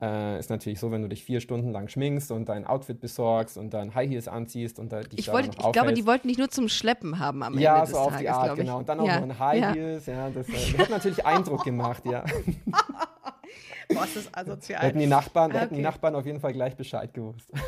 äh, 0.00 0.38
ist 0.38 0.50
natürlich 0.50 0.78
so, 0.80 0.90
wenn 0.90 1.02
du 1.02 1.08
dich 1.08 1.24
vier 1.24 1.40
Stunden 1.40 1.70
lang 1.72 1.88
schminkst 1.88 2.30
und 2.32 2.48
dein 2.48 2.66
Outfit 2.66 3.00
besorgst 3.00 3.58
und 3.58 3.74
dann 3.74 3.94
High 3.94 4.08
Heels 4.08 4.28
anziehst 4.28 4.78
und 4.78 4.92
da 4.92 5.00
dich 5.00 5.18
Ich, 5.18 5.32
wollte, 5.32 5.50
ich 5.58 5.72
glaube, 5.72 5.92
die 5.92 6.06
wollten 6.06 6.28
dich 6.28 6.38
nur 6.38 6.48
zum 6.48 6.59
Schleppen 6.68 7.18
haben 7.18 7.42
am 7.42 7.58
ja, 7.58 7.74
Ende 7.74 7.86
des 7.86 7.90
so 7.90 7.98
auf 7.98 8.08
Tages, 8.08 8.20
die 8.20 8.28
Art, 8.28 8.44
glaub 8.44 8.58
ich. 8.58 8.64
genau. 8.64 8.78
Und 8.78 8.88
dann 8.88 9.00
auch 9.00 9.06
ja. 9.06 9.16
noch 9.16 9.22
ein 9.22 9.38
High 9.38 9.60
ja. 9.60 9.72
Heels, 9.72 10.06
ja, 10.06 10.30
das 10.30 10.48
äh, 10.48 10.52
hat 10.78 10.90
natürlich 10.90 11.24
Eindruck 11.24 11.64
gemacht, 11.64 12.02
ja. 12.06 12.24
Boah, 13.92 14.04
ist 14.04 14.16
das 14.16 14.34
asozial. 14.34 14.82
Hätten 14.82 15.00
die 15.00 15.06
Nachbarn, 15.06 15.50
Ah, 15.52 15.60
hätten 15.60 15.74
die 15.74 15.80
okay. 15.80 15.90
Nachbarn 15.90 16.14
auf 16.14 16.24
jeden 16.24 16.40
Fall 16.40 16.52
gleich 16.52 16.76
Bescheid 16.76 17.12
gewusst. 17.12 17.50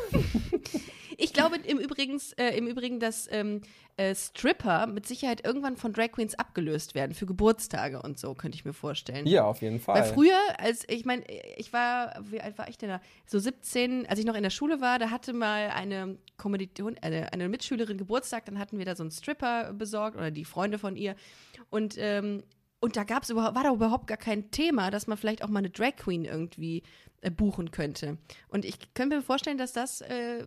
Ich 1.45 1.51
glaube 1.51 1.67
im, 1.67 1.79
Übrigens, 1.79 2.33
äh, 2.33 2.57
im 2.57 2.67
Übrigen, 2.67 2.99
dass 2.99 3.27
ähm, 3.31 3.61
äh, 3.97 4.15
Stripper 4.15 4.87
mit 4.87 5.05
Sicherheit 5.05 5.45
irgendwann 5.45 5.77
von 5.77 5.93
Drag 5.93 6.11
Queens 6.11 6.35
abgelöst 6.35 6.95
werden 6.95 7.13
für 7.13 7.25
Geburtstage 7.25 8.01
und 8.01 8.17
so, 8.17 8.33
könnte 8.33 8.55
ich 8.55 8.65
mir 8.65 8.73
vorstellen. 8.73 9.27
Ja, 9.27 9.45
auf 9.45 9.61
jeden 9.61 9.79
Fall. 9.79 10.01
Weil 10.01 10.13
früher, 10.13 10.37
als 10.57 10.83
ich 10.87 11.05
meine, 11.05 11.23
ich 11.57 11.73
war, 11.73 12.15
wie 12.23 12.41
alt 12.41 12.57
war 12.57 12.67
ich 12.69 12.77
denn 12.77 12.89
da? 12.89 13.01
So 13.25 13.39
17, 13.39 14.07
als 14.07 14.19
ich 14.19 14.25
noch 14.25 14.35
in 14.35 14.43
der 14.43 14.49
Schule 14.49 14.81
war, 14.81 14.97
da 14.99 15.09
hatte 15.11 15.33
mal 15.33 15.69
eine 15.69 16.17
Kommilitonin, 16.37 16.97
eine, 17.01 17.31
eine 17.33 17.49
Mitschülerin 17.49 17.97
Geburtstag, 17.97 18.45
dann 18.45 18.57
hatten 18.57 18.77
wir 18.77 18.85
da 18.85 18.95
so 18.95 19.03
einen 19.03 19.11
Stripper 19.11 19.73
besorgt 19.73 20.17
oder 20.17 20.31
die 20.31 20.45
Freunde 20.45 20.79
von 20.79 20.95
ihr. 20.95 21.15
Und, 21.69 21.95
ähm, 21.97 22.43
und 22.79 22.97
da 22.97 23.03
gab's 23.03 23.29
überhaupt, 23.29 23.55
war 23.55 23.63
da 23.63 23.73
überhaupt 23.73 24.07
gar 24.07 24.17
kein 24.17 24.49
Thema, 24.51 24.91
dass 24.91 25.07
man 25.07 25.17
vielleicht 25.17 25.43
auch 25.43 25.49
mal 25.49 25.59
eine 25.59 25.69
Drag 25.69 25.95
Queen 25.97 26.25
irgendwie 26.25 26.83
äh, 27.21 27.29
buchen 27.31 27.71
könnte. 27.71 28.17
Und 28.49 28.65
ich 28.65 28.93
könnte 28.93 29.17
mir 29.17 29.21
vorstellen, 29.21 29.57
dass 29.57 29.71
das 29.71 30.01
äh, 30.01 30.45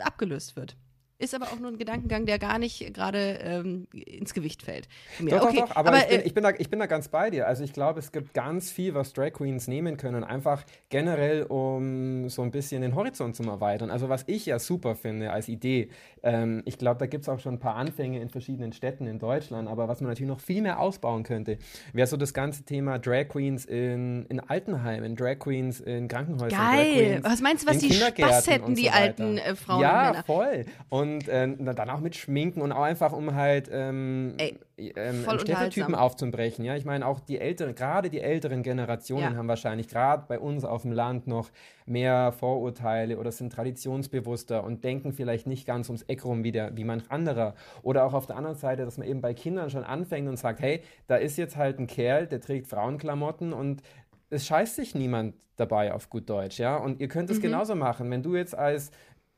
abgelöst 0.00 0.56
wird. 0.56 0.76
Ist 1.20 1.34
aber 1.34 1.46
auch 1.46 1.58
nur 1.58 1.72
ein 1.72 1.78
Gedankengang, 1.78 2.26
der 2.26 2.38
gar 2.38 2.60
nicht 2.60 2.94
gerade 2.94 3.40
ähm, 3.42 3.88
ins 3.92 4.34
Gewicht 4.34 4.62
fällt. 4.62 4.86
Doch, 5.18 5.42
okay, 5.42 5.56
doch, 5.56 5.68
doch, 5.68 5.76
aber, 5.76 5.98
ich, 5.98 6.06
bin, 6.06 6.20
äh, 6.20 6.22
ich, 6.22 6.34
bin 6.34 6.44
da, 6.44 6.50
ich 6.56 6.70
bin 6.70 6.78
da 6.78 6.86
ganz 6.86 7.08
bei 7.08 7.30
dir. 7.30 7.48
Also 7.48 7.64
ich 7.64 7.72
glaube, 7.72 7.98
es 7.98 8.12
gibt 8.12 8.34
ganz 8.34 8.70
viel, 8.70 8.94
was 8.94 9.12
Drag 9.14 9.32
Queens 9.32 9.66
nehmen 9.66 9.96
können, 9.96 10.22
einfach 10.22 10.64
generell, 10.90 11.42
um 11.42 12.28
so 12.28 12.42
ein 12.42 12.52
bisschen 12.52 12.82
den 12.82 12.94
Horizont 12.94 13.34
zu 13.34 13.42
erweitern. 13.42 13.90
Also 13.90 14.08
was 14.08 14.22
ich 14.28 14.46
ja 14.46 14.60
super 14.60 14.94
finde 14.94 15.32
als 15.32 15.48
Idee, 15.48 15.88
ähm, 16.22 16.62
ich 16.66 16.78
glaube, 16.78 17.00
da 17.00 17.06
gibt 17.06 17.22
es 17.22 17.28
auch 17.28 17.40
schon 17.40 17.54
ein 17.54 17.58
paar 17.58 17.74
Anfänge 17.74 18.20
in 18.20 18.28
verschiedenen 18.28 18.72
Städten 18.72 19.08
in 19.08 19.18
Deutschland, 19.18 19.68
aber 19.68 19.88
was 19.88 20.00
man 20.00 20.10
natürlich 20.10 20.30
noch 20.30 20.40
viel 20.40 20.62
mehr 20.62 20.78
ausbauen 20.78 21.24
könnte, 21.24 21.58
wäre 21.92 22.06
so 22.06 22.16
das 22.16 22.32
ganze 22.32 22.64
Thema 22.64 23.00
Drag 23.00 23.26
Queens 23.26 23.64
in, 23.64 24.24
in 24.26 24.38
Altenheimen, 24.38 25.16
Drag 25.16 25.40
Queens 25.40 25.80
in 25.80 26.06
Krankenhäusern. 26.06 26.50
Drag 26.50 26.76
Geil. 26.76 26.92
Queens 26.92 27.24
Was 27.24 27.40
meinst 27.40 27.64
du, 27.64 27.70
was 27.70 27.78
die 27.78 27.92
Spaß 27.92 28.46
hätten, 28.46 28.76
die 28.76 28.84
so 28.84 28.88
weiter. 28.90 29.00
alten 29.00 29.38
äh, 29.38 29.56
Frauen 29.56 29.80
ja, 29.80 30.22
voll. 30.24 30.64
Und 30.90 31.07
äh, 31.28 31.46
na, 31.46 31.72
dann 31.72 31.90
auch 31.90 32.00
mit 32.00 32.14
Schminken 32.16 32.60
und 32.60 32.72
auch 32.72 32.82
einfach, 32.82 33.12
um 33.12 33.34
halt 33.34 33.68
ähm, 33.72 34.34
Ey, 34.38 34.58
ähm, 34.96 35.24
Stereotypen 35.38 35.94
aufzubrechen. 35.94 36.64
Ja, 36.64 36.76
ich 36.76 36.84
meine, 36.84 37.06
auch 37.06 37.20
die 37.20 37.38
älteren, 37.38 37.74
gerade 37.74 38.10
die 38.10 38.20
älteren 38.20 38.62
Generationen 38.62 39.32
Ja. 39.32 39.36
haben 39.36 39.48
wahrscheinlich 39.48 39.88
gerade 39.88 40.24
bei 40.28 40.38
uns 40.38 40.64
auf 40.64 40.82
dem 40.82 40.92
Land 40.92 41.26
noch 41.26 41.50
mehr 41.86 42.32
Vorurteile 42.32 43.18
oder 43.18 43.32
sind 43.32 43.52
traditionsbewusster 43.52 44.62
und 44.64 44.84
denken 44.84 45.12
vielleicht 45.12 45.46
nicht 45.46 45.66
ganz 45.66 45.88
ums 45.88 46.02
Eck 46.02 46.24
rum 46.24 46.44
wie, 46.44 46.52
der, 46.52 46.76
wie 46.76 46.84
manch 46.84 47.10
anderer. 47.10 47.54
Oder 47.82 48.04
auch 48.04 48.14
auf 48.14 48.26
der 48.26 48.36
anderen 48.36 48.56
Seite, 48.56 48.84
dass 48.84 48.98
man 48.98 49.08
eben 49.08 49.20
bei 49.20 49.34
Kindern 49.34 49.70
schon 49.70 49.84
anfängt 49.84 50.28
und 50.28 50.36
sagt, 50.36 50.60
hey, 50.60 50.82
da 51.06 51.16
ist 51.16 51.36
jetzt 51.38 51.56
halt 51.56 51.78
ein 51.78 51.86
Kerl, 51.86 52.26
der 52.26 52.40
trägt 52.40 52.66
Frauenklamotten 52.66 53.52
und 53.52 53.82
es 54.30 54.46
scheißt 54.46 54.76
sich 54.76 54.94
niemand 54.94 55.34
dabei 55.56 55.92
auf 55.92 56.08
gut 56.08 56.30
Deutsch, 56.30 56.58
ja. 56.58 56.76
Und 56.76 57.00
ihr 57.00 57.08
könnt 57.08 57.30
es 57.30 57.40
genauso 57.40 57.74
machen. 57.74 58.10
Wenn 58.10 58.22
du 58.22 58.36
jetzt 58.36 58.56
als 58.56 58.90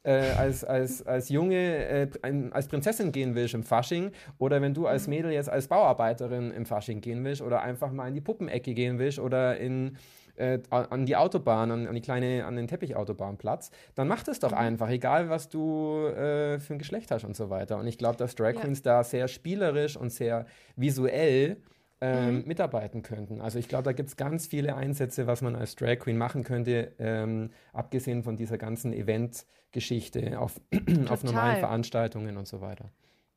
äh, 0.02 0.30
als, 0.38 0.64
als, 0.64 1.06
als 1.06 1.28
Junge 1.28 1.56
äh, 1.86 2.08
ein- 2.22 2.52
als 2.52 2.68
Prinzessin 2.68 3.12
gehen 3.12 3.34
willst 3.34 3.54
im 3.54 3.62
Fasching 3.62 4.12
oder 4.38 4.62
wenn 4.62 4.72
du 4.74 4.86
als 4.86 5.06
Mädel 5.08 5.30
jetzt 5.32 5.50
als 5.50 5.68
Bauarbeiterin 5.68 6.50
im 6.52 6.64
Fasching 6.64 7.00
gehen 7.00 7.22
willst 7.24 7.42
oder 7.42 7.60
einfach 7.62 7.92
mal 7.92 8.08
in 8.08 8.14
die 8.14 8.20
Puppenecke 8.20 8.72
gehen 8.74 8.98
willst 8.98 9.18
oder 9.18 9.58
in, 9.58 9.98
äh, 10.36 10.58
an 10.70 11.04
die 11.04 11.16
Autobahn, 11.16 11.70
an, 11.70 11.86
an 11.86 11.94
die 11.94 12.00
kleine, 12.00 12.46
an 12.46 12.56
den 12.56 12.66
Teppich-Autobahnplatz, 12.66 13.70
dann 13.94 14.08
mach 14.08 14.22
das 14.22 14.38
doch 14.38 14.52
einfach, 14.52 14.88
egal 14.88 15.28
was 15.28 15.48
du 15.50 16.06
äh, 16.06 16.58
für 16.60 16.74
ein 16.74 16.78
Geschlecht 16.78 17.10
hast 17.10 17.24
und 17.24 17.36
so 17.36 17.50
weiter. 17.50 17.76
Und 17.76 17.86
ich 17.86 17.98
glaube, 17.98 18.16
dass 18.16 18.34
Drag 18.34 18.54
Ja. 18.54 18.60
Queens 18.62 18.80
da 18.82 19.04
sehr 19.04 19.28
spielerisch 19.28 19.96
und 19.98 20.10
sehr 20.10 20.46
visuell 20.76 21.58
ähm, 22.00 22.44
mitarbeiten 22.46 23.02
könnten. 23.02 23.40
Also 23.40 23.58
ich 23.58 23.68
glaube, 23.68 23.84
da 23.84 23.92
gibt 23.92 24.08
es 24.08 24.16
ganz 24.16 24.46
viele 24.46 24.74
Einsätze, 24.74 25.26
was 25.26 25.42
man 25.42 25.54
als 25.54 25.76
Drag 25.76 25.98
Queen 25.98 26.16
machen 26.16 26.44
könnte, 26.44 26.92
ähm, 26.98 27.50
abgesehen 27.72 28.22
von 28.22 28.36
dieser 28.36 28.58
ganzen 28.58 28.92
Event-Geschichte 28.92 30.38
auf, 30.38 30.60
auf 31.08 31.24
normalen 31.24 31.58
Veranstaltungen 31.58 32.36
und 32.36 32.48
so 32.48 32.60
weiter. 32.60 32.90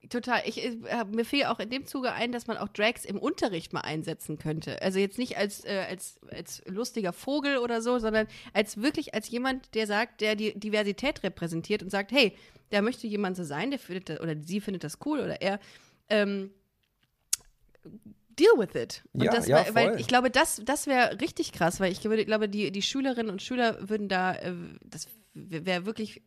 Total. 0.10 0.42
Ich, 0.46 0.64
äh, 0.64 0.76
mir 1.12 1.24
fiel 1.24 1.46
auch 1.46 1.60
in 1.60 1.70
dem 1.70 1.86
Zuge 1.86 2.12
ein, 2.12 2.34
dass 2.34 2.48
man 2.48 2.58
auch 2.58 2.68
Drags 2.68 3.06
im 3.06 3.18
Unterricht 3.18 3.72
mal 3.72 3.82
einsetzen 3.82 4.38
könnte. 4.38 4.82
Also 4.82 5.00
jetzt 5.00 5.18
nicht 5.18 5.38
als, 5.38 5.64
äh, 5.64 5.86
als, 5.90 6.20
als 6.30 6.62
lustiger 6.66 7.14
Vogel 7.14 7.58
oder 7.58 7.82
so, 7.82 8.00
sondern 8.00 8.28
als 8.54 8.82
wirklich 8.82 9.14
als 9.14 9.30
jemand, 9.30 9.76
der 9.76 9.88
sagt, 9.88 10.20
der 10.20 10.36
die 10.36 10.60
Diversität 10.60 11.24
repräsentiert 11.24 11.84
und 11.84 11.90
sagt, 11.90 12.12
hey, 12.12 12.34
da 12.70 12.82
möchte 12.82 13.08
jemand 13.08 13.38
so 13.38 13.44
sein, 13.44 13.70
der 13.70 13.80
findet 13.80 14.10
das, 14.10 14.20
oder 14.20 14.36
sie 14.42 14.60
findet 14.60 14.84
das 14.84 14.98
cool 15.06 15.20
oder 15.20 15.42
er. 15.42 15.60
Ähm, 16.10 16.52
deal 18.40 18.58
with 18.58 18.76
it. 18.76 19.04
Und 19.14 19.24
Ja, 19.24 19.32
das, 19.32 19.48
ja, 19.48 19.58
weil, 19.58 19.76
weil 19.76 19.90
voll. 19.92 20.00
ich 20.00 20.08
glaube, 20.08 20.30
das, 20.30 20.62
das 20.66 20.88
wäre 20.88 21.20
richtig 21.22 21.52
krass, 21.52 21.80
weil 21.80 21.92
ich 21.92 22.02
glaube, 22.02 22.50
die, 22.50 22.72
die 22.72 22.82
Schülerinnen 22.82 23.32
und 23.32 23.42
Schüler 23.42 23.90
würden 23.90 24.08
da, 24.10 24.34
äh, 24.36 24.54
das 24.84 25.08
wäre 25.34 25.86
wirklich 25.86 26.22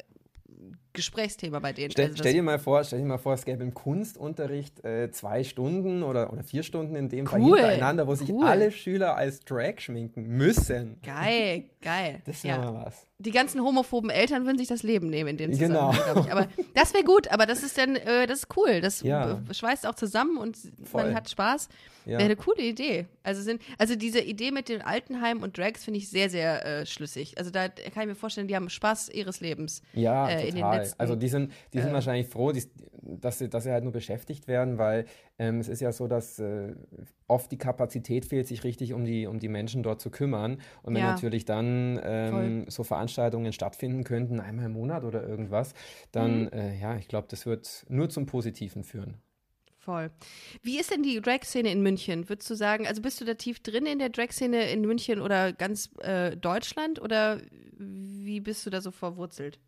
Gesprächsthema 0.97 1.61
bei 1.61 1.73
denen. 1.73 1.93
Stell, 1.93 2.07
Also 2.07 2.17
stell, 2.19 2.33
dir 2.33 2.43
mal 2.43 2.59
vor, 2.59 2.83
stell 2.83 2.99
dir 2.99 3.05
mal 3.05 3.19
vor, 3.19 3.35
es 3.35 3.45
gäbe 3.45 3.63
im 3.63 3.73
Kunstunterricht 3.75 4.85
äh, 4.85 5.11
zwei 5.13 5.45
Stunden 5.45 6.03
oder, 6.03 6.33
oder 6.33 6.43
vier 6.43 6.63
Stunden 6.63 6.97
in 6.97 7.09
dem 7.09 7.27
Fall 7.27 7.41
Cool, 7.41 7.59
hintereinander, 7.59 8.07
wo 8.07 8.15
sich 8.15 8.31
cool. 8.31 8.47
alle 8.47 8.71
Schüler 8.73 9.17
als 9.17 9.41
Drag 9.41 9.79
schminken 9.79 10.27
müssen. 10.27 10.97
Geil, 11.05 11.65
geil. 11.83 12.21
Das 12.27 12.43
ja. 12.43 12.61
wäre 12.61 12.73
mal 12.73 12.87
was. 12.87 13.07
Die 13.19 13.31
ganzen 13.31 13.63
homophoben 13.63 14.11
Eltern 14.11 14.45
würden 14.45 14.59
sich 14.59 14.69
das 14.69 14.83
Leben 14.83 15.09
nehmen 15.09 15.31
in 15.31 15.37
dem 15.39 15.51
Genau. 15.59 15.91
Zusammenhang, 15.93 16.13
glaube 16.13 16.21
ich. 16.27 16.33
Aber 16.33 16.49
das 16.75 16.93
wäre 16.95 17.05
gut, 17.05 17.29
aber 17.29 17.47
das 17.47 17.63
ist 17.63 17.79
dann, 17.79 17.97
äh, 17.97 18.27
das 18.27 18.41
ist 18.41 18.57
cool. 18.57 18.81
Das 18.81 19.03
Ja. 19.03 19.41
schweißt 19.51 19.87
auch 19.87 19.95
zusammen 19.95 20.37
und 20.39 20.57
Voll. 20.85 21.05
man 21.05 21.15
hat 21.15 21.31
Spaß. 21.31 21.69
Ja. 22.05 22.13
Wäre 22.19 22.25
eine 22.25 22.37
coole 22.37 22.63
Idee. 22.63 23.07
Also 23.25 23.43
sind, 23.43 23.61
also 23.79 23.97
diese 23.97 24.21
Idee 24.21 24.53
mit 24.53 24.69
den 24.69 24.81
Altenheimen 24.81 25.43
und 25.43 25.59
Drags 25.59 25.85
finde 25.85 25.99
ich 25.99 26.09
sehr, 26.09 26.31
sehr 26.31 26.65
äh, 26.65 26.87
schlüssig. 26.87 27.37
Also 27.37 27.51
da 27.51 27.69
kann 27.69 28.03
ich 28.03 28.07
mir 28.07 28.15
vorstellen, 28.15 28.47
die 28.47 28.55
haben 28.55 28.71
Spaß 28.71 29.09
ihres 29.09 29.41
Lebens. 29.41 29.83
Ja, 29.93 30.29
äh, 30.29 30.47
in 30.49 30.55
den 30.55 30.63
total. 30.63 30.79
Letzten- 30.89 31.01
also 31.01 31.17
die 31.17 31.29
sind, 31.29 31.53
die 31.73 31.81
sind 31.81 31.91
äh, 31.91 31.95
wahrscheinlich 31.95 32.29
froh, 32.29 32.53
die, 32.53 32.63
dass, 33.03 33.39
sie, 33.39 33.49
dass 33.49 33.65
sie 33.65 33.73
halt 33.73 33.85
nur 33.85 33.93
beschäftigt 33.93 34.49
werden, 34.49 34.79
weil 34.79 35.05
ähm, 35.39 35.61
es 35.61 35.69
ist 35.69 35.81
ja 35.81 35.93
so, 35.93 36.07
dass 36.09 36.39
äh, 36.39 36.75
oft 37.29 37.51
die 37.53 37.59
Kapazität 37.59 38.25
fehlt, 38.25 38.47
sich 38.47 38.65
richtig 38.65 38.93
um 38.93 39.05
die, 39.05 39.27
um 39.27 39.39
die 39.39 39.49
Menschen 39.49 39.83
dort 39.83 40.01
zu 40.01 40.11
kümmern. 40.11 40.59
Und 40.83 40.95
wenn 40.95 41.03
Ja. 41.03 41.11
natürlich 41.11 41.45
dann 41.45 42.01
ähm, 42.03 42.65
so 42.69 42.85
Veranstaltungen 42.85 43.53
stattfinden 43.53 44.05
könnten, 44.05 44.41
einmal 44.41 44.67
im 44.67 44.73
Monat 44.73 45.05
oder 45.05 45.27
irgendwas, 45.27 45.75
dann, 46.13 46.45
Mhm. 46.45 46.49
äh, 46.53 46.79
ja, 46.81 46.97
ich 46.97 47.09
glaube, 47.09 47.27
das 47.31 47.47
wird 47.47 47.85
nur 47.89 48.09
zum 48.09 48.27
Positiven 48.27 48.85
führen. 48.85 49.19
Voll. 49.79 50.11
Wie 50.63 50.81
ist 50.81 50.91
denn 50.91 51.05
die 51.05 51.21
Drag-Szene 51.21 51.71
in 51.71 51.81
München? 51.81 52.29
Würdest 52.29 52.51
du 52.51 52.57
sagen, 52.57 52.89
also 52.89 53.01
bist 53.03 53.21
du 53.21 53.25
da 53.25 53.35
tief 53.35 53.61
drin 53.61 53.87
in 53.87 54.01
der 54.01 54.09
Drag-Szene 54.09 54.69
in 54.73 54.81
München 54.81 55.21
oder 55.21 55.53
ganz 55.53 55.91
äh, 56.01 56.37
Deutschland 56.37 57.01
oder 57.01 57.41
wie 57.79 58.41
bist 58.41 58.67
du 58.67 58.71
da 58.71 58.81
so 58.81 58.91
verwurzelt? 58.91 59.61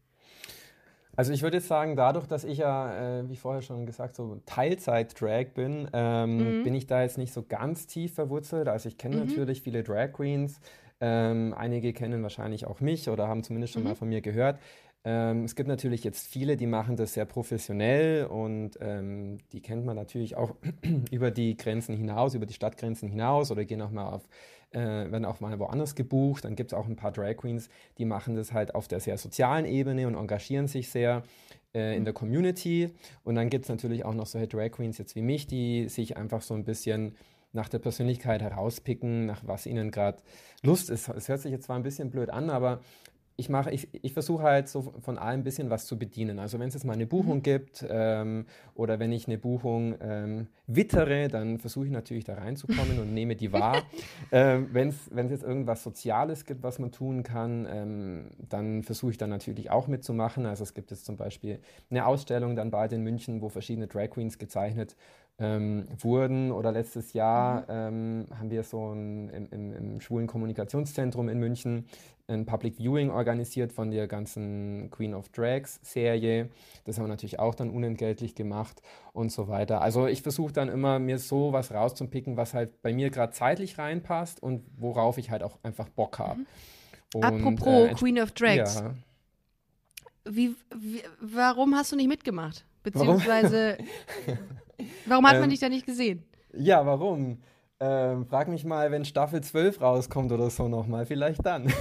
Also 1.19 1.33
ich 1.33 1.43
würde 1.43 1.59
sagen, 1.59 1.97
dadurch, 1.97 2.29
dass 2.29 2.45
ich 2.45 2.59
ja, 2.59 3.19
äh, 3.19 3.29
wie 3.29 3.35
vorher 3.35 3.61
schon 3.61 3.87
gesagt, 3.87 4.15
so 4.15 4.41
Teilzeit-Drag 4.47 5.47
bin, 5.53 5.89
ähm, 5.93 6.61
mhm. 6.61 6.63
bin 6.63 6.77
ich 6.77 6.87
da 6.87 7.03
jetzt 7.03 7.19
nicht 7.19 7.33
so 7.33 7.43
ganz 7.43 7.89
tief 7.89 8.15
verwurzelt. 8.15 8.69
Also 8.69 8.89
ich 8.89 8.99
kenne 8.99 9.17
mhm. 9.17 9.27
natürlich 9.27 9.63
viele 9.63 9.83
Drag 9.83 10.13
Queens. 10.13 10.61
Ähm, 11.01 11.55
einige 11.59 11.93
kennen 11.93 12.23
wahrscheinlich 12.23 12.67
auch 12.67 12.79
mich 12.81 13.09
oder 13.09 13.27
haben 13.27 13.43
zumindest 13.43 13.73
schon 13.73 13.83
mhm. 13.83 13.89
mal 13.89 13.95
von 13.97 14.09
mir 14.09 14.21
gehört. 14.21 14.61
Ähm, 15.03 15.43
es 15.43 15.57
gibt 15.57 15.69
natürlich 15.69 16.05
jetzt 16.05 16.25
viele, 16.25 16.57
die 16.57 16.69
machen 16.69 16.95
das 16.95 17.15
sehr 17.15 17.25
professionell 17.25 18.27
und 18.27 18.79
ähm, 18.81 19.39
die 19.51 19.61
kennt 19.61 19.85
man 19.85 19.97
natürlich 19.97 20.37
auch 20.37 20.55
über 21.11 21.33
die 21.33 21.57
Grenzen 21.57 21.97
hinaus, 21.97 22.35
über 22.35 22.47
die 22.47 22.55
Stadtgrenzen 22.55 23.09
hinaus 23.09 23.51
oder 23.51 23.65
gehen 23.65 23.83
auch 23.83 23.91
mal 23.91 24.09
auf 24.09 24.23
äh, 24.71 24.79
werden 24.79 25.25
auch 25.25 25.41
mal 25.41 25.59
woanders 25.59 25.95
gebucht. 25.95 26.45
Dann 26.45 26.57
gibt 26.57 26.73
es 26.73 26.79
auch 26.79 26.87
ein 26.87 26.97
paar 26.97 27.13
Drag 27.13 27.37
Queens, 27.37 27.69
die 27.99 28.05
machen 28.05 28.37
das 28.37 28.53
halt 28.53 28.75
auf 28.75 28.89
der 28.89 29.01
sehr 29.01 29.19
sozialen 29.19 29.65
Ebene 29.65 30.07
und 30.07 30.15
engagieren 30.15 30.69
sich 30.69 30.91
sehr 30.91 31.23
äh, 31.75 31.97
in 31.97 32.05
der 32.05 32.15
Community. 32.15 32.91
Und 33.25 33.35
dann 33.35 33.51
gibt 33.51 33.65
es 33.65 33.69
natürlich 33.69 34.05
auch 34.05 34.15
noch 34.15 34.27
solche 34.27 34.49
Drag 34.49 34.71
Queens 34.71 34.99
jetzt 34.99 35.15
wie 35.15 35.23
mich, 35.23 35.47
die 35.47 35.89
sich 35.89 36.17
einfach 36.17 36.43
so 36.43 36.55
ein 36.55 36.65
bisschen 36.65 37.17
nach 37.53 37.69
der 37.69 37.79
Persönlichkeit 37.79 38.43
herauspicken, 38.43 39.27
nach 39.27 39.43
was 39.47 39.67
ihnen 39.67 39.91
gerade 39.91 40.19
Lust 40.63 40.91
ist. 40.91 41.09
Es 41.09 41.29
hört 41.29 41.41
sich 41.41 41.51
jetzt 41.51 41.65
zwar 41.65 41.77
ein 41.77 41.83
bisschen 41.83 42.11
blöd 42.11 42.31
an, 42.31 42.51
aber 42.51 42.81
ich 43.41 43.49
mache, 43.49 43.71
ich, 43.71 43.89
ich 43.93 44.13
versuche 44.15 44.43
halt 44.43 44.69
so 44.69 44.93
von 45.01 45.17
allem 45.17 45.41
ein 45.41 45.45
bisschen 45.45 45.71
was 45.71 45.87
zu 45.87 45.97
bedienen. 45.97 46.41
Also 46.41 46.59
wenn 46.59 46.67
es 46.67 46.75
jetzt 46.75 46.83
mal 46.83 46.95
eine 46.95 47.07
Buchung 47.07 47.37
mhm. 47.37 47.43
gibt 47.45 47.87
ähm, 47.89 48.47
oder 48.75 48.99
wenn 48.99 49.13
ich 49.13 49.29
eine 49.29 49.39
Buchung 49.39 49.95
ähm, 50.01 50.49
wittere, 50.67 51.29
dann 51.29 51.59
versuche 51.59 51.87
ich 51.87 51.93
natürlich 51.93 52.25
da 52.25 52.35
reinzukommen 52.35 52.99
und 52.99 53.15
nehme 53.15 53.37
die 53.37 53.53
wahr. 53.53 53.85
ähm, 54.33 54.71
wenn 54.73 54.89
es 54.89 55.31
jetzt 55.31 55.45
irgendwas 55.45 55.85
Soziales 55.85 56.47
gibt, 56.47 56.65
was 56.65 56.81
man 56.81 56.91
tun 56.91 57.23
kann, 57.23 57.69
ähm, 57.71 58.31
dann 58.49 58.83
versuche 58.83 59.13
ich 59.13 59.19
dann 59.19 59.31
natürlich 59.31 59.71
auch 59.71 59.87
mitzumachen. 59.87 60.45
Also 60.45 60.65
es 60.65 60.75
gibt 60.75 60.91
jetzt 60.91 61.07
zum 61.07 61.17
Beispiel 61.17 61.61
eine 61.91 62.07
Ausstellung 62.07 62.57
dann 62.57 62.73
bald 62.73 62.93
in 62.93 63.05
München, 63.05 63.41
wo 63.41 63.49
verschiedene 63.51 63.87
Drag 63.87 64.11
Queens 64.11 64.39
gezeichnet 64.39 64.97
ähm, 65.39 65.87
wurden. 65.99 66.53
Oder 66.53 66.73
letztes 66.73 67.13
Jahr 67.13 67.63
mhm. 67.63 67.67
ähm, 67.69 68.27
haben 68.39 68.51
wir 68.51 68.63
so 68.63 68.93
ein, 68.93 69.29
im, 69.31 69.49
im, 69.51 69.73
im 69.73 70.01
Schwulen 70.01 70.27
Kommunikationszentrum 70.27 71.29
in 71.29 71.39
München 71.39 71.87
ein 72.29 72.45
Public 72.45 72.77
Viewing 72.77 73.11
organisiert 73.11 73.73
von 73.73 73.91
der 73.91 74.07
ganzen 74.07 74.91
Queen 74.91 75.15
of 75.15 75.31
Drags 75.31 75.81
Serie. 75.83 76.51
Das 76.85 76.99
haben 76.99 77.05
wir 77.05 77.09
natürlich 77.09 77.39
auch 77.39 77.55
dann 77.55 77.71
unentgeltlich 77.71 78.35
gemacht 78.35 78.83
und 79.15 79.33
so 79.33 79.49
weiter. 79.49 79.81
Also 79.81 80.07
ich 80.07 80.23
versuche 80.23 80.53
dann 80.53 80.69
immer 80.69 80.99
mir 80.99 81.19
so 81.19 81.53
was 81.53 81.73
rauszupicken, 81.73 82.37
was 82.37 82.53
halt 82.53 82.83
bei 82.83 82.93
mir 82.93 83.09
gerade 83.11 83.33
zeitlich 83.33 83.79
reinpasst 83.79 84.43
und 84.43 84.63
worauf 84.77 85.17
ich 85.17 85.31
halt 85.31 85.43
auch 85.43 85.59
einfach 85.63 85.89
Bock 85.89 86.19
habe. 86.19 86.41
Mhm. 87.15 87.23
Apropos 87.23 87.89
äh, 87.89 87.95
Queen 87.95 88.21
of 88.21 88.33
Drags. 88.33 88.81
Ja. 88.81 88.95
Wie, 90.27 90.55
wie, 90.77 91.03
warum 91.23 91.75
hast 91.75 91.93
du 91.93 91.97
nicht 91.97 92.09
mitgemacht? 92.09 92.67
Beziehungsweise, 92.91 93.79
warum, 94.27 94.39
warum 95.07 95.27
hat 95.27 95.35
man 95.35 95.45
ähm, 95.45 95.51
dich 95.51 95.61
da 95.61 95.69
nicht 95.69 95.87
gesehen? 95.87 96.25
Ja, 96.53 96.85
warum? 96.85 97.39
Ähm, 97.81 98.27
frag 98.27 98.49
mich 98.49 98.65
mal, 98.65 98.91
wenn 98.91 99.05
Staffel 99.05 99.41
12 99.41 99.81
rauskommt 99.81 100.33
oder 100.33 100.51
so 100.51 100.67
nochmal, 100.69 101.07
vielleicht 101.07 101.47
dann. 101.47 101.73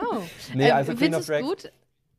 Oh, 0.00 0.20
nee, 0.54 0.68
ähm, 0.68 0.76
also 0.76 0.94
Queen 0.94 1.14
of 1.14 1.26
gut? 1.26 1.70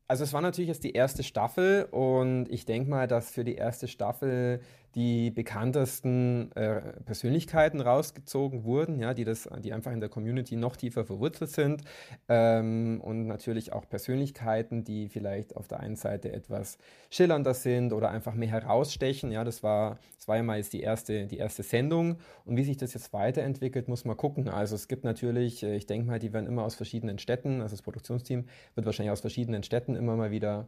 Also 0.07 0.23
es 0.23 0.33
war 0.33 0.41
natürlich 0.41 0.69
jetzt 0.69 0.83
die 0.83 0.93
erste 0.93 1.21
Staffel 1.21 1.87
und 1.91 2.47
ich 2.49 2.65
denke 2.65 2.89
mal, 2.89 3.07
dass 3.07 3.31
für 3.31 3.43
die 3.43 3.55
erste 3.55 3.87
Staffel 3.87 4.59
die 4.95 5.29
bekanntesten 5.31 6.51
äh, 6.53 6.81
Persönlichkeiten 7.05 7.79
rausgezogen 7.81 8.63
wurden, 8.63 8.99
ja, 8.99 9.13
die, 9.13 9.23
das, 9.23 9.47
die 9.63 9.73
einfach 9.73 9.91
in 9.91 9.99
der 9.99 10.09
Community 10.09 10.55
noch 10.55 10.75
tiefer 10.75 11.05
verwurzelt 11.05 11.51
sind 11.51 11.83
ähm, 12.27 12.99
und 13.01 13.27
natürlich 13.27 13.71
auch 13.73 13.87
Persönlichkeiten, 13.87 14.83
die 14.83 15.09
vielleicht 15.09 15.55
auf 15.55 15.67
der 15.67 15.79
einen 15.79 15.95
Seite 15.95 16.31
etwas 16.31 16.77
schillernder 17.09 17.53
sind 17.53 17.93
oder 17.93 18.09
einfach 18.09 18.33
mehr 18.33 18.49
herausstechen. 18.49 19.31
Ja, 19.31 19.43
das 19.43 19.61
war, 19.63 19.99
das 20.17 20.27
ja 20.27 20.43
mal 20.43 20.57
jetzt 20.57 20.73
die 20.73 20.81
erste, 20.81 21.27
die 21.27 21.37
erste 21.37 21.63
Sendung 21.63 22.17
und 22.45 22.57
wie 22.57 22.63
sich 22.63 22.77
das 22.77 22.93
jetzt 22.93 23.13
weiterentwickelt, 23.13 23.87
muss 23.87 24.05
man 24.05 24.17
gucken. 24.17 24.49
Also 24.49 24.75
es 24.75 24.87
gibt 24.87 25.03
natürlich, 25.03 25.63
äh, 25.63 25.75
ich 25.75 25.85
denke 25.85 26.07
mal, 26.07 26.19
die 26.19 26.33
werden 26.33 26.47
immer 26.47 26.63
aus 26.63 26.75
verschiedenen 26.75 27.19
Städten, 27.19 27.61
also 27.61 27.73
das 27.73 27.83
Produktionsteam 27.83 28.45
wird 28.75 28.85
wahrscheinlich 28.85 29.11
aus 29.11 29.21
verschiedenen 29.21 29.63
Städten 29.63 29.95
immer 29.95 30.15
mal 30.15 30.31
wieder 30.31 30.67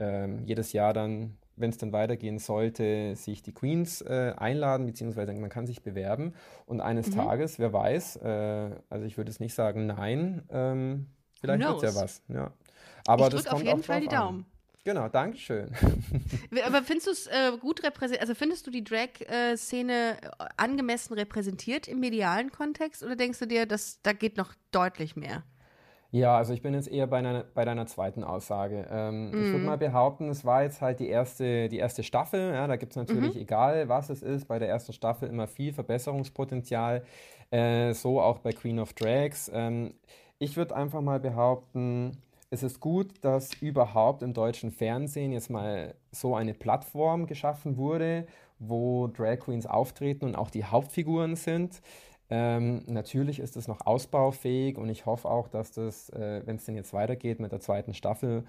ähm, 0.00 0.42
jedes 0.44 0.72
Jahr 0.72 0.92
dann 0.92 1.36
wenn 1.60 1.70
es 1.70 1.78
dann 1.78 1.92
weitergehen 1.92 2.38
sollte, 2.38 3.14
sich 3.16 3.42
die 3.42 3.52
Queens 3.52 4.00
äh, 4.02 4.34
einladen, 4.36 4.86
beziehungsweise 4.86 5.32
man 5.34 5.50
kann 5.50 5.66
sich 5.66 5.82
bewerben. 5.82 6.34
Und 6.66 6.80
eines 6.80 7.08
mhm. 7.08 7.16
Tages, 7.16 7.58
wer 7.58 7.72
weiß, 7.72 8.16
äh, 8.16 8.70
also 8.88 9.06
ich 9.06 9.16
würde 9.16 9.30
es 9.30 9.40
nicht 9.40 9.54
sagen 9.54 9.86
nein, 9.86 10.42
ähm, 10.50 11.06
vielleicht 11.40 11.62
wird 11.62 11.82
es 11.82 11.94
ja 11.94 12.00
was. 12.00 12.22
Ja. 12.28 12.52
Aber 13.06 13.28
ich 13.28 13.34
das 13.34 13.44
kommt 13.44 13.62
auf 13.62 13.66
jeden 13.66 13.82
Fall 13.82 14.00
die 14.00 14.08
Daumen. 14.08 14.40
An. 14.40 14.46
Genau, 14.84 15.08
Dankeschön. 15.08 15.70
Aber 16.66 16.82
findest 16.82 17.06
du 17.06 17.10
es 17.10 17.26
äh, 17.26 17.52
gut 17.60 17.82
repräsentiert, 17.82 18.22
also 18.22 18.34
findest 18.34 18.66
du 18.66 18.70
die 18.70 18.82
Drag-Szene 18.82 20.16
äh, 20.22 20.44
angemessen 20.56 21.14
repräsentiert 21.14 21.86
im 21.86 22.00
medialen 22.00 22.50
Kontext 22.50 23.02
oder 23.02 23.14
denkst 23.14 23.38
du 23.40 23.46
dir, 23.46 23.66
dass 23.66 24.00
da 24.02 24.12
geht 24.12 24.38
noch 24.38 24.54
deutlich 24.70 25.16
mehr? 25.16 25.44
Ja, 26.12 26.36
also 26.36 26.52
ich 26.52 26.60
bin 26.60 26.74
jetzt 26.74 26.88
eher 26.88 27.06
bei, 27.06 27.18
einer, 27.18 27.44
bei 27.54 27.64
deiner 27.64 27.86
zweiten 27.86 28.24
Aussage. 28.24 28.86
Ähm, 28.90 29.30
mm. 29.30 29.34
Ich 29.34 29.46
würde 29.46 29.58
mhm. 29.58 29.64
mal 29.64 29.78
behaupten, 29.78 30.28
es 30.28 30.44
war 30.44 30.64
jetzt 30.64 30.80
halt 30.80 30.98
die 30.98 31.08
erste, 31.08 31.68
die 31.68 31.78
erste 31.78 32.02
Staffel. 32.02 32.52
Ja, 32.52 32.66
da 32.66 32.76
gibt 32.76 32.92
es 32.92 32.96
natürlich, 32.96 33.34
mhm. 33.36 33.42
egal 33.42 33.88
was 33.88 34.10
es 34.10 34.22
ist, 34.22 34.48
bei 34.48 34.58
der 34.58 34.68
ersten 34.68 34.92
Staffel 34.92 35.28
immer 35.28 35.46
viel 35.46 35.72
Verbesserungspotenzial. 35.72 37.04
Äh, 37.50 37.94
so 37.94 38.20
auch 38.20 38.38
bei 38.38 38.52
Queen 38.52 38.80
of 38.80 38.92
Drags. 38.94 39.50
Ähm, 39.54 39.94
ich 40.38 40.56
würde 40.56 40.74
einfach 40.74 41.00
mal 41.00 41.20
behaupten, 41.20 42.16
es 42.50 42.64
ist 42.64 42.80
gut, 42.80 43.12
dass 43.20 43.54
überhaupt 43.54 44.22
im 44.22 44.32
deutschen 44.32 44.72
Fernsehen 44.72 45.30
jetzt 45.30 45.50
mal 45.50 45.94
so 46.10 46.34
eine 46.34 46.54
Plattform 46.54 47.26
geschaffen 47.26 47.76
wurde, 47.76 48.26
wo 48.58 49.06
Drag 49.06 49.38
Queens 49.38 49.66
auftreten 49.66 50.24
und 50.24 50.34
auch 50.34 50.50
die 50.50 50.64
Hauptfiguren 50.64 51.36
sind. 51.36 51.80
Ähm, 52.30 52.82
natürlich 52.86 53.40
ist 53.40 53.56
es 53.56 53.66
noch 53.66 53.84
ausbaufähig 53.84 54.78
und 54.78 54.88
ich 54.88 55.04
hoffe 55.04 55.28
auch, 55.28 55.48
dass 55.48 55.72
das, 55.72 56.10
äh, 56.10 56.42
wenn 56.44 56.56
es 56.56 56.64
denn 56.64 56.76
jetzt 56.76 56.94
weitergeht 56.94 57.40
mit 57.40 57.50
der 57.50 57.58
zweiten 57.58 57.92
Staffel, 57.92 58.44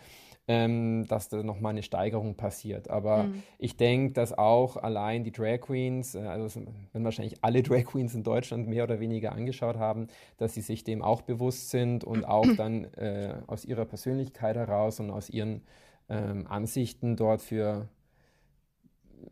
ähm, 0.47 1.07
dass 1.07 1.29
da 1.29 1.41
nochmal 1.41 1.71
eine 1.71 1.81
Steigerung 1.81 2.35
passiert. 2.35 2.89
Aber 2.89 3.23
mhm. 3.23 3.43
ich 3.57 3.77
denke, 3.77 4.13
dass 4.13 4.37
auch 4.37 4.77
allein 4.77 5.23
die 5.23 5.31
Drag 5.31 5.61
Queens, 5.61 6.13
äh, 6.13 6.19
also 6.19 6.61
wenn 6.93 7.03
wahrscheinlich 7.03 7.43
alle 7.43 7.63
Drag 7.63 7.85
Queens 7.85 8.13
in 8.13 8.23
Deutschland 8.23 8.67
mehr 8.67 8.83
oder 8.83 8.99
weniger 8.99 9.31
angeschaut 9.31 9.77
haben, 9.77 10.07
dass 10.37 10.53
sie 10.53 10.61
sich 10.61 10.83
dem 10.83 11.01
auch 11.01 11.21
bewusst 11.23 11.71
sind 11.71 12.03
und 12.03 12.23
auch 12.25 12.45
dann 12.57 12.85
äh, 12.93 13.33
aus 13.47 13.65
ihrer 13.65 13.85
Persönlichkeit 13.85 14.55
heraus 14.55 14.99
und 14.99 15.09
aus 15.09 15.29
ihren 15.29 15.61
ähm, 16.07 16.45
Ansichten 16.47 17.15
dort 17.15 17.41
für, 17.41 17.87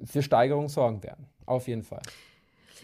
für 0.03 0.23
Steigerung 0.23 0.69
sorgen 0.69 1.03
werden. 1.03 1.27
Auf 1.45 1.67
jeden 1.67 1.83
Fall. 1.83 2.01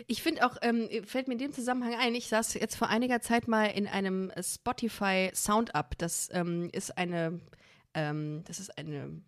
Ich 0.08 0.22
finde 0.22 0.46
auch, 0.46 0.58
ähm, 0.62 0.90
fällt 1.06 1.28
mir 1.28 1.34
in 1.34 1.40
dem 1.40 1.54
Zusammenhang 1.54 1.96
ein, 1.96 2.16
ich 2.16 2.28
saß 2.28 2.56
jetzt 2.56 2.76
vor 2.76 2.90
einiger 2.90 3.22
Zeit 3.22 3.48
mal 3.48 3.66
in 3.66 3.88
einem 3.88 4.32
Spotify 4.42 5.30
Sound 5.34 5.76
Up. 5.76 5.98
Das 5.98 6.30
ähm, 6.32 6.70
ist 6.72 6.98
eine, 6.98 7.40
ähm, 7.94 8.44
das 8.46 8.60
ist 8.60 8.78
eine 8.78 9.22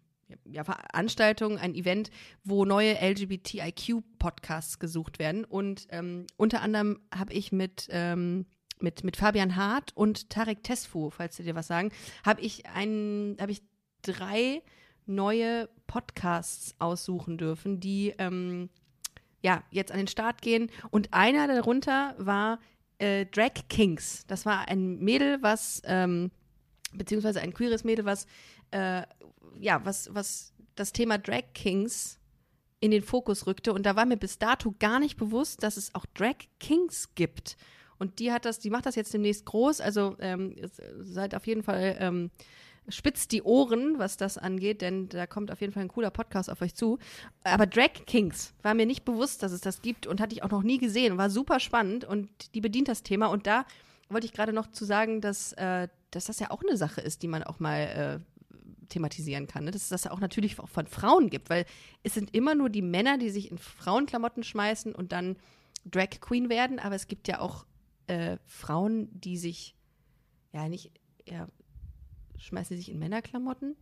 ja, 0.46 0.64
Veranstaltung, 0.64 1.58
ein 1.58 1.76
Event, 1.76 2.10
wo 2.44 2.66
neue 2.66 2.96
LGBTIQ-Podcasts 2.96 4.80
gesucht 4.80 5.20
werden. 5.20 5.46
Und 5.46 5.88
ähm, 5.90 6.28
unter 6.36 6.62
anderem 6.62 7.00
habe 7.14 7.34
ich 7.34 7.52
mit, 7.52 7.88
ähm, 7.92 8.46
mit, 8.80 9.04
mit 9.04 9.18
Fabian 9.18 9.56
Hart 9.56 9.96
und 9.96 10.30
Tarek 10.30 10.64
Tesfu, 10.64 11.10
falls 11.10 11.38
sie 11.38 11.44
dir 11.44 11.56
was 11.56 11.68
sagen, 11.68 11.92
habe 12.26 12.42
ich 12.42 12.66
einen, 12.68 13.38
habe 13.40 13.52
ich 13.52 13.62
drei 14.02 14.62
neue 15.06 15.70
Podcasts 15.88 16.76
aussuchen 16.80 17.38
dürfen, 17.38 17.80
die 17.80 18.14
ähm, 18.18 18.70
ja, 19.42 19.64
jetzt 19.72 19.92
an 19.92 19.98
den 19.98 20.08
Start 20.08 20.42
gehen. 20.42 20.70
Und 20.90 21.14
einer 21.14 21.48
darunter 21.48 22.16
war 22.18 22.60
äh, 23.00 23.26
Drag 23.26 23.68
Kings. 23.70 24.26
Das 24.28 24.46
war 24.46 24.68
ein 24.68 25.00
Mädel, 25.00 25.42
was, 25.42 25.82
ähm, 25.86 26.32
beziehungsweise 26.94 27.42
ein 27.42 27.54
queeres 27.54 27.84
Mädel, 27.84 28.06
was, 28.06 28.26
äh, 28.72 29.04
ja, 29.60 29.84
was, 29.86 30.14
was 30.14 30.54
das 30.76 30.92
Thema 30.94 31.18
Drag 31.18 31.54
Kings 31.54 32.20
in 32.80 32.92
den 32.92 33.02
Fokus 33.04 33.48
rückte. 33.48 33.74
Und 33.74 33.86
da 33.86 33.96
war 33.96 34.06
mir 34.06 34.18
bis 34.18 34.38
dato 34.38 34.74
gar 34.80 35.00
nicht 35.00 35.18
bewusst, 35.18 35.64
dass 35.64 35.78
es 35.78 35.94
auch 35.96 36.06
Drag 36.14 36.36
Kings 36.60 37.14
gibt. 37.16 37.58
Und 38.00 38.20
die 38.20 38.32
hat 38.32 38.46
das, 38.46 38.60
die 38.60 38.70
macht 38.70 38.86
das 38.86 38.96
jetzt 38.96 39.14
demnächst 39.14 39.46
groß. 39.46 39.82
Also 39.82 40.16
ähm, 40.20 40.56
seid 41.00 41.34
auf 41.34 41.48
jeden 41.48 41.64
Fall 41.64 41.98
ähm, 42.00 42.32
spitzt 42.90 43.32
die 43.32 43.44
Ohren, 43.44 44.00
was 44.00 44.18
das 44.18 44.38
angeht, 44.38 44.82
denn 44.82 45.10
da 45.10 45.28
kommt 45.28 45.52
auf 45.52 45.62
jeden 45.62 45.74
Fall 45.74 45.84
ein 45.84 45.90
cooler 45.90 46.12
Podcast 46.12 46.50
auf 46.50 46.62
euch 46.62 46.76
zu. 46.76 47.00
Aber 47.44 47.66
Drag 47.66 48.06
Kings 48.06 48.54
war 48.62 48.74
mir 48.74 48.86
nicht 48.86 49.04
bewusst, 49.04 49.44
dass 49.44 49.52
es 49.52 49.62
das 49.62 49.82
gibt 49.82 50.08
und 50.08 50.22
hatte 50.22 50.34
ich 50.34 50.44
auch 50.44 50.52
noch 50.52 50.64
nie 50.64 50.78
gesehen. 50.78 51.18
War 51.18 51.30
super 51.30 51.60
spannend 51.60 52.06
und 52.06 52.30
die 52.56 52.62
bedient 52.62 52.88
das 52.88 53.04
Thema. 53.04 53.28
Und 53.28 53.46
da 53.48 53.66
wollte 54.10 54.26
ich 54.26 54.34
gerade 54.34 54.54
noch 54.54 54.68
zu 54.68 54.86
sagen, 54.86 55.22
dass, 55.22 55.54
äh, 55.54 55.88
dass 56.12 56.26
das 56.26 56.40
ja 56.40 56.52
auch 56.52 56.62
eine 56.64 56.78
Sache 56.78 57.02
ist, 57.02 57.24
die 57.24 57.28
man 57.28 57.44
auch 57.44 57.60
mal 57.60 58.22
äh, 58.22 58.88
thematisieren 58.88 59.48
kann. 59.48 59.66
Ne? 59.66 59.72
Dass 59.72 59.84
es 59.84 59.90
das 59.90 60.06
ja 60.06 60.12
auch 60.12 60.20
natürlich 60.20 60.60
auch 60.60 60.70
von 60.70 60.88
Frauen 60.88 61.30
gibt, 61.30 61.50
weil 61.50 61.66
es 62.04 62.14
sind 62.14 62.34
immer 62.34 62.56
nur 62.56 62.70
die 62.70 62.82
Männer, 62.82 63.18
die 63.18 63.30
sich 63.30 63.52
in 63.52 63.58
Frauenklamotten 63.58 64.44
schmeißen 64.44 64.96
und 64.96 65.12
dann 65.12 65.36
Drag 65.86 66.10
Queen 66.22 66.50
werden, 66.50 66.80
aber 66.80 66.96
es 66.96 67.08
gibt 67.08 67.28
ja 67.28 67.40
auch 67.40 67.66
äh, 68.08 68.38
Frauen, 68.46 69.10
die 69.12 69.38
sich 69.38 69.76
ja 70.54 70.68
nicht 70.68 70.92
ja, 71.26 71.48
schmeißen 72.38 72.76
sie 72.76 72.84
sich 72.84 72.92
in 72.92 73.00
Männerklamotten? 73.00 73.76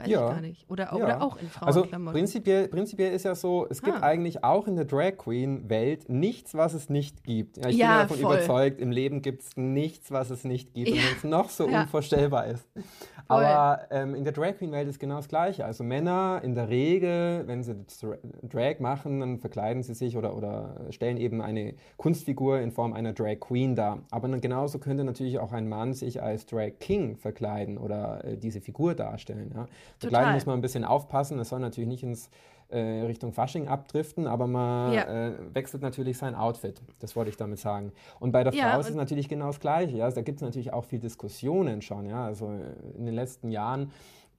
Weiß 0.00 0.08
Ja. 0.08 0.28
ich 0.28 0.34
gar 0.34 0.40
nicht. 0.40 0.70
Oder, 0.70 0.84
Ja. 0.84 0.94
oder 0.94 1.22
auch 1.22 1.36
in 1.36 1.48
Also 1.60 1.80
Frauenklamotten. 1.80 2.12
prinzipiell, 2.18 2.68
prinzipiell 2.68 3.12
ist 3.12 3.24
ja 3.24 3.34
so, 3.34 3.66
es 3.68 3.82
gibt 3.82 3.98
Ah. 3.98 4.02
eigentlich 4.06 4.42
auch 4.44 4.66
in 4.66 4.76
der 4.76 4.84
Drag 4.84 5.16
Queen 5.18 5.68
Welt 5.68 6.08
nichts, 6.08 6.54
was 6.54 6.74
es 6.74 6.88
nicht 6.90 7.24
gibt. 7.24 7.56
Ja, 7.58 7.68
ich 7.68 7.76
bin 7.78 7.86
davon 7.86 8.16
voll. 8.18 8.34
überzeugt, 8.36 8.80
im 8.80 8.90
Leben 8.90 9.22
gibt 9.22 9.42
es 9.42 9.56
nichts, 9.56 10.10
was 10.10 10.30
es 10.30 10.44
nicht 10.44 10.74
gibt, 10.74 10.90
und 10.90 10.96
wenn 10.96 11.16
es 11.16 11.24
noch 11.24 11.48
so 11.50 11.66
unvorstellbar 11.66 12.46
ist. 12.46 12.66
Aber 13.28 13.82
ähm, 13.90 14.14
in 14.16 14.24
der 14.24 14.32
Drag 14.32 14.56
Queen 14.58 14.72
Welt 14.72 14.88
ist 14.88 14.98
genau 14.98 15.16
das 15.16 15.28
Gleiche. 15.28 15.64
Also 15.64 15.84
Männer 15.84 16.40
in 16.42 16.54
der 16.54 16.68
Regel, 16.68 17.44
wenn 17.46 17.62
sie 17.62 17.74
Dra- 17.74 18.18
Drag 18.42 18.80
machen, 18.80 19.20
dann 19.20 19.38
verkleiden 19.38 19.82
sie 19.82 19.94
sich 19.94 20.16
oder, 20.16 20.36
oder 20.36 20.86
stellen 20.90 21.16
eben 21.16 21.40
eine 21.40 21.74
Kunstfigur 21.96 22.58
in 22.60 22.72
Form 22.72 22.92
einer 22.92 23.12
Drag 23.12 23.38
Queen 23.38 23.76
dar. 23.76 24.00
Aber 24.10 24.26
dann 24.28 24.40
genauso 24.40 24.78
könnte 24.80 25.04
natürlich 25.04 25.38
auch 25.38 25.52
ein 25.52 25.68
Mann 25.68 25.94
sich 25.94 26.20
als 26.22 26.46
Drag 26.46 26.72
King 26.80 27.16
verkleiden 27.16 27.78
oder 27.78 28.24
äh, 28.24 28.36
diese 28.36 28.60
Figur 28.60 28.94
darstellen. 28.94 29.52
Ja. 29.54 29.66
Total. 29.98 30.34
muss 30.34 30.46
man 30.46 30.58
ein 30.58 30.62
bisschen 30.62 30.84
aufpassen. 30.84 31.38
Es 31.38 31.48
soll 31.48 31.60
natürlich 31.60 31.88
nicht 31.88 32.02
ins 32.02 32.30
äh, 32.68 32.78
Richtung 33.02 33.32
Fasching 33.32 33.66
abdriften, 33.66 34.26
aber 34.28 34.46
man 34.46 34.92
Ja. 34.92 35.02
äh, 35.28 35.32
wechselt 35.52 35.82
natürlich 35.82 36.18
sein 36.18 36.34
Outfit. 36.36 36.80
Das 37.00 37.16
wollte 37.16 37.30
ich 37.30 37.36
damit 37.36 37.58
sagen. 37.58 37.92
Und 38.20 38.30
bei 38.30 38.44
der 38.44 38.54
Ja, 38.54 38.70
Frau 38.70 38.80
ist 38.80 38.90
es 38.90 38.94
natürlich 38.94 39.28
genau 39.28 39.48
das 39.48 39.58
Gleiche. 39.60 39.96
Ja. 39.96 40.04
Also 40.04 40.16
da 40.16 40.22
gibt 40.22 40.36
es 40.38 40.42
natürlich 40.42 40.72
auch 40.72 40.84
viel 40.84 41.00
Diskussionen 41.00 41.82
schon. 41.82 42.06
Ja. 42.06 42.24
Also 42.24 42.46
äh, 42.46 42.96
in 42.96 43.06
den 43.06 43.14
letzten 43.14 43.50
Jahren 43.50 43.90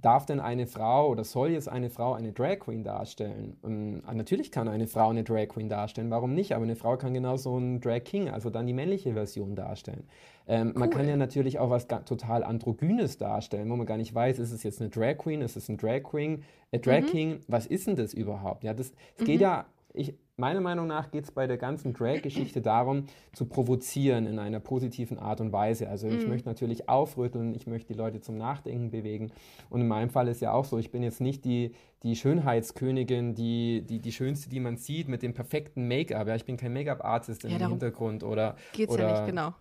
Darf 0.02 0.26
denn 0.26 0.40
eine 0.40 0.66
Frau 0.66 1.10
oder 1.10 1.24
soll 1.24 1.52
jetzt 1.52 1.70
eine 1.70 1.92
Frau 1.92 2.14
eine 2.14 2.32
Drag 2.32 2.58
Queen 2.62 2.84
darstellen? 2.84 3.56
Und, 3.62 4.02
ah, 4.08 4.16
natürlich 4.16 4.50
kann 4.52 4.68
eine 4.68 4.88
Frau 4.88 5.10
eine 5.10 5.24
Drag 5.24 5.50
Queen 5.50 5.70
darstellen, 5.70 6.10
warum 6.10 6.34
nicht? 6.34 6.54
Aber 6.56 6.64
eine 6.64 6.76
Frau 6.76 6.98
kann 6.98 7.14
genauso 7.14 7.56
einen 7.56 7.82
Drag 7.82 8.04
King, 8.04 8.28
also 8.28 8.50
dann 8.50 8.66
die 8.66 8.74
männliche 8.74 9.14
Version 9.14 9.56
darstellen. 9.56 10.08
Ähm, 10.48 10.74
Man 10.76 10.90
Cool. 10.90 10.98
kann 10.98 11.08
ja 11.08 11.18
natürlich 11.18 11.60
auch 11.60 11.70
was 11.70 11.88
total 11.88 12.44
Androgynes 12.44 13.18
darstellen, 13.18 13.70
wo 13.70 13.76
man 13.76 13.86
gar 13.86 13.98
nicht 13.98 14.14
weiß, 14.14 14.40
ist 14.40 14.52
es 14.52 14.64
jetzt 14.64 14.82
eine 14.82 14.90
Drag 14.90 15.18
Queen, 15.18 15.42
ist 15.42 15.56
es 15.56 15.70
ein 15.70 15.78
Drag 15.78 16.04
Queen, 16.04 16.44
äh, 16.72 16.80
Drag 16.80 17.06
King, 17.06 17.40
was 17.48 17.66
ist 17.66 17.88
denn 17.88 17.96
das 17.96 18.14
überhaupt? 18.14 18.64
Ja, 18.64 18.74
das, 18.74 18.92
es 19.18 19.26
geht 19.26 19.42
ja, 19.42 19.66
ich, 19.94 20.14
meiner 20.38 20.62
Meinung 20.62 20.88
nach 20.88 21.12
geht 21.12 21.26
es 21.26 21.32
bei 21.32 21.46
der 21.48 21.58
ganzen 21.58 21.94
Drag-Geschichte 21.94 22.62
darum, 22.62 23.06
zu 23.34 23.46
provozieren 23.46 24.26
in 24.26 24.40
einer 24.40 24.60
positiven 24.60 25.20
Art 25.20 25.42
und 25.42 25.52
Weise. 25.52 25.90
Also 25.90 26.08
ich 26.08 26.26
möchte 26.28 26.48
natürlich 26.48 26.90
aufrütteln, 26.90 27.54
ich 27.54 27.68
möchte 27.68 27.94
die 27.94 28.00
Leute 28.00 28.22
zum 28.22 28.38
Nachdenken 28.38 28.90
bewegen. 28.90 29.32
Und 29.70 29.82
in 29.82 29.88
meinem 29.88 30.10
Fall 30.10 30.28
ist 30.30 30.42
ja 30.42 30.54
auch 30.54 30.66
so, 30.66 30.78
ich 30.78 30.92
bin 30.92 31.04
jetzt 31.04 31.22
nicht 31.22 31.46
die, 31.46 31.74
die 32.04 32.16
Schönheitskönigin, 32.16 33.36
die, 33.36 33.84
die, 33.88 34.00
die 34.00 34.12
schönste, 34.12 34.50
die 34.50 34.60
man 34.60 34.78
sieht, 34.78 35.08
mit 35.08 35.22
dem 35.22 35.34
perfekten 35.34 35.88
Make-up. 35.88 36.28
Ja, 36.28 36.36
ich 36.36 36.46
bin 36.46 36.58
kein 36.58 36.74
Make-up-Artist 36.74 37.44
im 37.46 37.52
Ja, 37.52 37.58
darum 37.60 37.74
Hintergrund 37.74 38.24
oder 38.24 38.56
Geht's 38.74 38.94
oder 38.94 39.04
ja 39.04 39.12
nicht, 39.12 39.26
genau. 39.28 39.54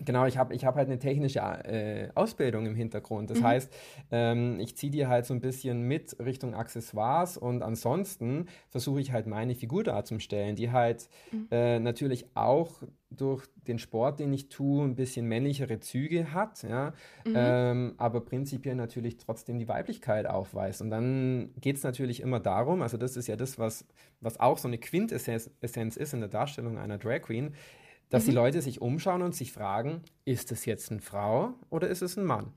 Genau, 0.00 0.26
ich 0.26 0.38
habe 0.38 0.54
ich 0.54 0.64
hab 0.64 0.76
halt 0.76 0.88
eine 0.88 0.98
technische 0.98 1.40
äh, 1.40 2.08
Ausbildung 2.14 2.66
im 2.66 2.76
Hintergrund. 2.76 3.30
Das 3.30 3.42
heißt, 3.42 3.72
ähm, 4.12 4.60
ich 4.60 4.76
ziehe 4.76 4.92
die 4.92 5.06
halt 5.06 5.26
so 5.26 5.34
ein 5.34 5.40
bisschen 5.40 5.82
mit 5.82 6.16
Richtung 6.20 6.54
Accessoires 6.54 7.36
und 7.36 7.62
ansonsten 7.62 8.46
versuche 8.68 9.00
ich 9.00 9.12
halt 9.12 9.26
meine 9.26 9.56
Figur 9.56 9.82
darzustellen, 9.82 10.54
die 10.54 10.70
halt 10.70 11.08
äh, 11.50 11.80
natürlich 11.80 12.26
auch 12.34 12.82
durch 13.10 13.46
den 13.66 13.78
Sport, 13.78 14.20
den 14.20 14.32
ich 14.32 14.48
tue, 14.48 14.84
ein 14.84 14.94
bisschen 14.94 15.26
männlichere 15.26 15.80
Züge 15.80 16.32
hat, 16.32 16.62
ja, 16.62 16.92
ähm, 17.24 17.94
aber 17.96 18.20
prinzipiell 18.20 18.74
natürlich 18.74 19.16
trotzdem 19.16 19.58
die 19.58 19.66
Weiblichkeit 19.66 20.26
aufweist. 20.26 20.82
Und 20.82 20.90
dann 20.90 21.50
geht 21.60 21.76
es 21.76 21.82
natürlich 21.82 22.20
immer 22.20 22.38
darum, 22.38 22.82
also 22.82 22.96
das 22.98 23.16
ist 23.16 23.26
ja 23.26 23.36
das, 23.36 23.58
was, 23.58 23.86
was 24.20 24.38
auch 24.38 24.58
so 24.58 24.68
eine 24.68 24.78
Quintessenz 24.78 25.50
Essenz 25.60 25.96
ist 25.96 26.12
in 26.12 26.20
der 26.20 26.28
Darstellung 26.28 26.78
einer 26.78 26.98
Drag 26.98 27.22
Queen, 27.22 27.54
dass 28.10 28.24
die 28.24 28.30
Leute 28.32 28.62
sich 28.62 28.80
umschauen 28.80 29.22
und 29.22 29.34
sich 29.34 29.52
fragen, 29.52 30.02
ist 30.24 30.50
es 30.52 30.64
jetzt 30.64 30.90
eine 30.90 31.00
Frau 31.00 31.54
oder 31.70 31.88
ist 31.88 32.02
es 32.02 32.16
ein 32.16 32.24
Mann? 32.24 32.52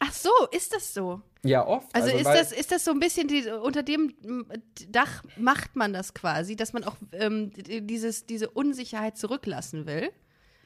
Ach 0.00 0.12
so, 0.12 0.30
ist 0.52 0.72
das 0.74 0.94
so? 0.94 1.20
Ja, 1.44 1.66
oft. 1.66 1.92
Also, 1.94 2.16
ist, 2.16 2.24
weil- 2.24 2.38
das, 2.38 2.52
ist 2.52 2.70
das 2.70 2.84
so 2.84 2.92
ein 2.92 3.00
bisschen, 3.00 3.26
die, 3.28 3.48
unter 3.48 3.82
dem 3.82 4.14
Dach 4.90 5.24
macht 5.36 5.74
man 5.76 5.92
das 5.92 6.14
quasi, 6.14 6.54
dass 6.56 6.72
man 6.72 6.84
auch 6.84 6.96
ähm, 7.12 7.50
dieses, 7.56 8.26
diese 8.26 8.48
Unsicherheit 8.50 9.16
zurücklassen 9.16 9.86
will? 9.86 10.10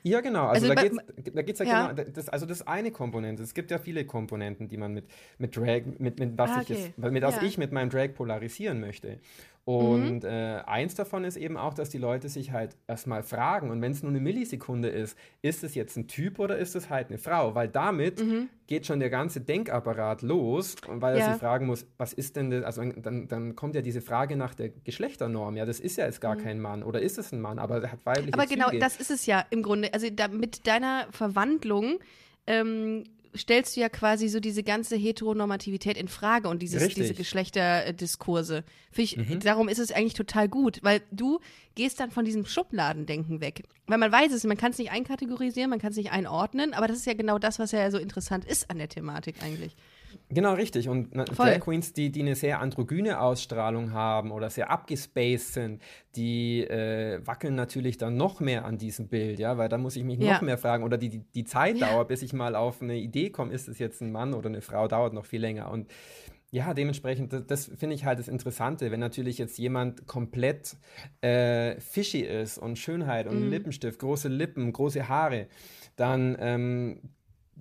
Ja, 0.04 0.20
genau. 0.20 0.48
Also, 0.48 0.68
Also 0.68 0.74
da 0.74 0.82
geht's, 0.82 1.32
da 1.34 1.42
geht's 1.42 1.58
ja, 1.60 1.64
Ja. 1.66 1.92
genau. 1.92 2.10
Das, 2.10 2.28
also 2.28 2.44
das 2.44 2.60
ist 2.60 2.68
eine 2.68 2.90
Komponente. 2.90 3.42
Es 3.42 3.54
gibt 3.54 3.70
ja 3.70 3.78
viele 3.78 4.04
Komponenten, 4.04 4.66
die 4.68 4.76
man 4.76 4.92
mit, 4.92 5.04
mit 5.38 5.56
Drag, 5.56 5.82
mit, 5.98 6.18
mit 6.18 6.36
was 6.36 6.50
Ah, 6.50 6.60
ich 6.62 6.68
jetzt, 6.70 6.90
okay. 6.98 7.10
mit 7.10 7.22
was 7.22 7.36
Ja. 7.36 7.42
ich 7.42 7.56
mit 7.56 7.70
meinem 7.72 7.88
Drag 7.88 8.12
polarisieren 8.14 8.80
möchte. 8.80 9.20
Und 9.64 10.24
äh, 10.24 10.60
eins 10.66 10.96
davon 10.96 11.22
ist 11.22 11.36
eben 11.36 11.56
auch, 11.56 11.72
dass 11.74 11.88
die 11.88 11.98
Leute 11.98 12.28
sich 12.28 12.50
halt 12.50 12.76
erstmal 12.88 13.22
fragen, 13.22 13.70
und 13.70 13.80
wenn 13.80 13.92
es 13.92 14.02
nur 14.02 14.10
eine 14.10 14.18
Millisekunde 14.20 14.88
ist, 14.88 15.16
ist 15.40 15.62
es 15.62 15.76
jetzt 15.76 15.96
ein 15.96 16.08
Typ 16.08 16.40
oder 16.40 16.58
ist 16.58 16.74
es 16.74 16.90
halt 16.90 17.10
eine 17.10 17.18
Frau? 17.18 17.54
Weil 17.54 17.68
damit 17.68 18.20
geht 18.66 18.86
schon 18.86 18.98
der 18.98 19.08
ganze 19.10 19.40
Denkapparat 19.40 20.22
los, 20.22 20.74
und 20.88 21.00
weil 21.00 21.14
er 21.14 21.20
Ja. 21.20 21.32
sich 21.32 21.36
fragen 21.40 21.66
muss, 21.66 21.86
was 21.96 22.12
ist 22.12 22.34
denn 22.34 22.50
das? 22.50 22.64
Also 22.64 22.82
dann, 23.00 23.28
dann 23.28 23.54
kommt 23.54 23.76
ja 23.76 23.82
diese 23.82 24.00
Frage 24.00 24.34
nach 24.34 24.54
der 24.54 24.70
Geschlechternorm. 24.70 25.56
Ja, 25.56 25.64
das 25.64 25.78
ist 25.78 25.96
ja 25.96 26.06
jetzt 26.06 26.20
gar 26.20 26.34
kein 26.36 26.58
Mann. 26.60 26.82
Oder 26.82 27.00
ist 27.00 27.18
es 27.18 27.30
ein 27.30 27.40
Mann? 27.40 27.60
Aber 27.60 27.80
er 27.82 27.92
hat 27.92 28.04
weibliche 28.04 28.34
Aber 28.34 28.46
genau, 28.46 28.66
Züge. 28.70 28.80
das 28.80 28.96
ist 28.96 29.12
es 29.12 29.26
ja 29.26 29.44
im 29.50 29.62
Grunde. 29.62 29.94
Also 29.94 30.08
da, 30.10 30.26
mit 30.26 30.66
deiner 30.66 31.06
Verwandlung 31.12 32.00
ähm, 32.48 33.04
stellst 33.36 33.76
du 33.76 33.80
ja 33.80 33.88
quasi 33.88 34.28
so 34.28 34.40
diese 34.40 34.62
ganze 34.62 34.96
Heteronormativität 34.96 35.96
in 35.96 36.08
Frage 36.08 36.48
und 36.48 36.60
dieses, 36.60 36.80
Richtig. 36.82 36.96
diese 36.96 37.14
Geschlechterdiskurse. 37.14 38.64
Ich, 38.94 39.18
Darum 39.40 39.68
ist 39.68 39.78
es 39.78 39.90
eigentlich 39.90 40.14
total 40.14 40.48
gut, 40.48 40.80
weil 40.82 41.02
du 41.10 41.40
gehst 41.74 42.00
dann 42.00 42.10
von 42.10 42.24
diesem 42.24 42.44
Schubladendenken 42.44 43.40
weg. 43.40 43.64
Weil 43.86 43.98
man 43.98 44.12
weiß 44.12 44.32
es, 44.32 44.44
man 44.44 44.56
kann 44.56 44.72
es 44.72 44.78
nicht 44.78 44.90
einkategorisieren, 44.90 45.70
man 45.70 45.78
kann 45.78 45.92
es 45.92 45.96
nicht 45.96 46.12
einordnen, 46.12 46.74
aber 46.74 46.88
das 46.88 46.98
ist 46.98 47.06
ja 47.06 47.14
genau 47.14 47.38
das, 47.38 47.58
was 47.58 47.72
ja 47.72 47.90
so 47.90 47.98
interessant 47.98 48.44
ist 48.44 48.70
an 48.70 48.78
der 48.78 48.88
Thematik 48.88 49.42
eigentlich. 49.42 49.76
Genau, 50.28 50.54
richtig. 50.54 50.88
Und 50.88 51.14
na. 51.14 51.24
Drag 51.24 51.60
Queens, 51.60 51.92
die, 51.92 52.10
die 52.10 52.20
eine 52.20 52.34
sehr 52.34 52.60
androgyne 52.60 53.20
Ausstrahlung 53.20 53.92
haben 53.92 54.30
oder 54.30 54.50
sehr 54.50 54.70
abgespaced 54.70 55.54
sind, 55.54 55.82
die 56.16 56.62
äh, 56.64 57.20
wackeln 57.26 57.54
natürlich 57.54 57.98
dann 57.98 58.16
noch 58.16 58.40
mehr 58.40 58.64
an 58.64 58.78
diesem 58.78 59.08
Bild, 59.08 59.38
ja, 59.38 59.58
weil 59.58 59.68
da 59.68 59.78
muss 59.78 59.96
ich 59.96 60.04
mich 60.04 60.18
Ja. 60.18 60.34
noch 60.34 60.42
mehr 60.42 60.58
fragen. 60.58 60.84
Oder 60.84 60.98
die, 60.98 61.08
die, 61.08 61.18
die 61.34 61.44
Zeitdauer, 61.44 62.06
bis 62.06 62.22
ich 62.22 62.32
mal 62.32 62.54
auf 62.54 62.82
eine 62.82 62.96
Idee 62.96 63.30
komme, 63.30 63.52
ist 63.52 63.68
es 63.68 63.78
jetzt 63.78 64.00
ein 64.00 64.12
Mann 64.12 64.34
oder 64.34 64.48
eine 64.48 64.60
Frau, 64.62 64.88
dauert 64.88 65.12
noch 65.14 65.26
viel 65.26 65.40
länger. 65.40 65.70
Und 65.70 65.88
ja, 66.50 66.74
dementsprechend, 66.74 67.32
das, 67.32 67.46
das 67.46 67.70
finde 67.78 67.94
ich 67.94 68.04
halt 68.04 68.18
das 68.18 68.28
Interessante, 68.28 68.90
wenn 68.90 69.00
natürlich 69.00 69.38
jetzt 69.38 69.56
jemand 69.58 70.06
komplett 70.06 70.76
äh, 71.22 71.80
fishy 71.80 72.20
ist 72.20 72.58
und 72.58 72.78
Schönheit 72.78 73.26
und 73.26 73.48
Lippenstift, 73.48 73.98
große 73.98 74.28
Lippen, 74.28 74.70
große 74.70 75.08
Haare, 75.08 75.46
dann 75.96 76.36
ähm, 76.38 77.00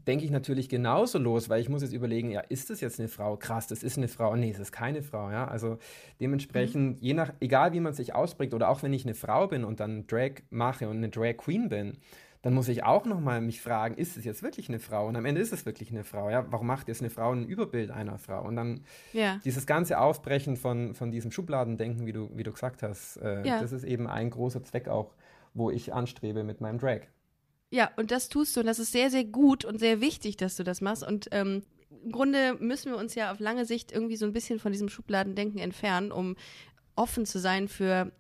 denke 0.07 0.25
ich 0.25 0.31
natürlich 0.31 0.67
genauso 0.69 1.19
los, 1.19 1.49
weil 1.49 1.61
ich 1.61 1.69
muss 1.69 1.81
jetzt 1.81 1.93
überlegen, 1.93 2.31
ja, 2.31 2.41
ist 2.41 2.69
das 2.69 2.81
jetzt 2.81 2.99
eine 2.99 3.07
Frau? 3.09 3.37
Krass, 3.37 3.67
das 3.67 3.83
ist 3.83 3.97
eine 3.97 4.07
Frau. 4.07 4.35
Nee, 4.35 4.51
es 4.51 4.59
ist 4.59 4.71
keine 4.71 5.01
Frau, 5.03 5.29
ja. 5.29 5.47
Also 5.47 5.77
dementsprechend, 6.19 6.99
je 6.99 7.13
nach, 7.13 7.33
egal 7.39 7.73
wie 7.73 7.79
man 7.79 7.93
sich 7.93 8.13
ausprägt 8.15 8.53
oder 8.53 8.69
auch 8.69 8.83
wenn 8.83 8.93
ich 8.93 9.05
eine 9.05 9.15
Frau 9.15 9.47
bin 9.47 9.63
und 9.63 9.79
dann 9.79 10.07
Drag 10.07 10.31
mache 10.49 10.87
und 10.89 10.97
eine 10.97 11.09
Drag 11.09 11.37
Queen 11.37 11.69
bin, 11.69 11.97
dann 12.43 12.55
muss 12.55 12.67
ich 12.69 12.83
auch 12.83 13.05
nochmal 13.05 13.39
mich 13.39 13.61
fragen, 13.61 13.95
ist 13.95 14.17
es 14.17 14.25
jetzt 14.25 14.41
wirklich 14.41 14.67
eine 14.67 14.79
Frau? 14.79 15.07
Und 15.07 15.15
am 15.15 15.25
Ende 15.25 15.41
ist 15.41 15.53
es 15.53 15.65
wirklich 15.67 15.91
eine 15.91 16.03
Frau, 16.03 16.29
ja. 16.31 16.45
Warum 16.51 16.65
macht 16.65 16.87
jetzt 16.87 17.01
eine 17.01 17.11
Frau 17.11 17.31
ein 17.31 17.45
Überbild 17.45 17.91
einer 17.91 18.17
Frau? 18.17 18.43
Und 18.43 18.55
dann 18.55 18.81
Ja. 19.13 19.39
dieses 19.45 19.67
ganze 19.67 19.99
Aufbrechen 19.99 20.57
von, 20.57 20.95
von 20.95 21.11
diesem 21.11 21.31
Schubladendenken, 21.31 22.07
wie 22.07 22.11
du, 22.13 22.31
wie 22.33 22.43
du 22.43 22.51
gesagt 22.51 22.81
hast, 22.81 23.17
äh, 23.17 23.45
Ja. 23.47 23.59
das 23.61 23.71
ist 23.71 23.83
eben 23.83 24.07
ein 24.07 24.31
großer 24.31 24.63
Zweck 24.63 24.87
auch, 24.87 25.13
wo 25.53 25.69
ich 25.69 25.93
anstrebe 25.93 26.43
mit 26.43 26.61
meinem 26.61 26.79
Drag. 26.79 27.01
Ja, 27.71 27.89
und 27.95 28.11
das 28.11 28.27
tust 28.29 28.55
du 28.55 28.59
und 28.59 28.65
das 28.67 28.79
ist 28.79 28.91
sehr, 28.91 29.09
sehr 29.09 29.23
gut 29.23 29.65
und 29.65 29.79
sehr 29.79 30.01
wichtig, 30.01 30.37
dass 30.37 30.55
du 30.57 30.63
das 30.63 30.81
machst. 30.81 31.03
Und 31.07 31.29
ähm, 31.31 31.63
im 32.03 32.11
Grunde 32.11 32.55
müssen 32.59 32.91
wir 32.91 32.97
uns 32.97 33.15
ja 33.15 33.31
auf 33.31 33.39
lange 33.39 33.65
Sicht 33.65 33.91
irgendwie 33.91 34.17
so 34.17 34.25
ein 34.25 34.33
bisschen 34.33 34.59
von 34.59 34.71
diesem 34.73 34.89
Schubladendenken 34.89 35.59
entfernen, 35.59 36.11
um 36.11 36.35
offen 36.95 37.25
zu 37.25 37.39
sein 37.39 37.67
für 37.69 38.11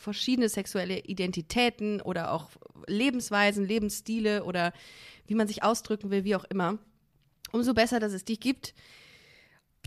verschiedene 0.00 0.48
sexuelle 0.48 0.98
Identitäten 1.00 2.00
oder 2.00 2.32
auch 2.32 2.50
Lebensweisen, 2.86 3.64
Lebensstile 3.64 4.44
oder 4.44 4.72
wie 5.26 5.34
man 5.34 5.48
sich 5.48 5.62
ausdrücken 5.62 6.10
will, 6.10 6.24
wie 6.24 6.36
auch 6.36 6.44
immer. 6.44 6.78
Umso 7.52 7.74
besser, 7.74 8.00
dass 8.00 8.12
es 8.12 8.24
dich 8.24 8.40
gibt. 8.40 8.74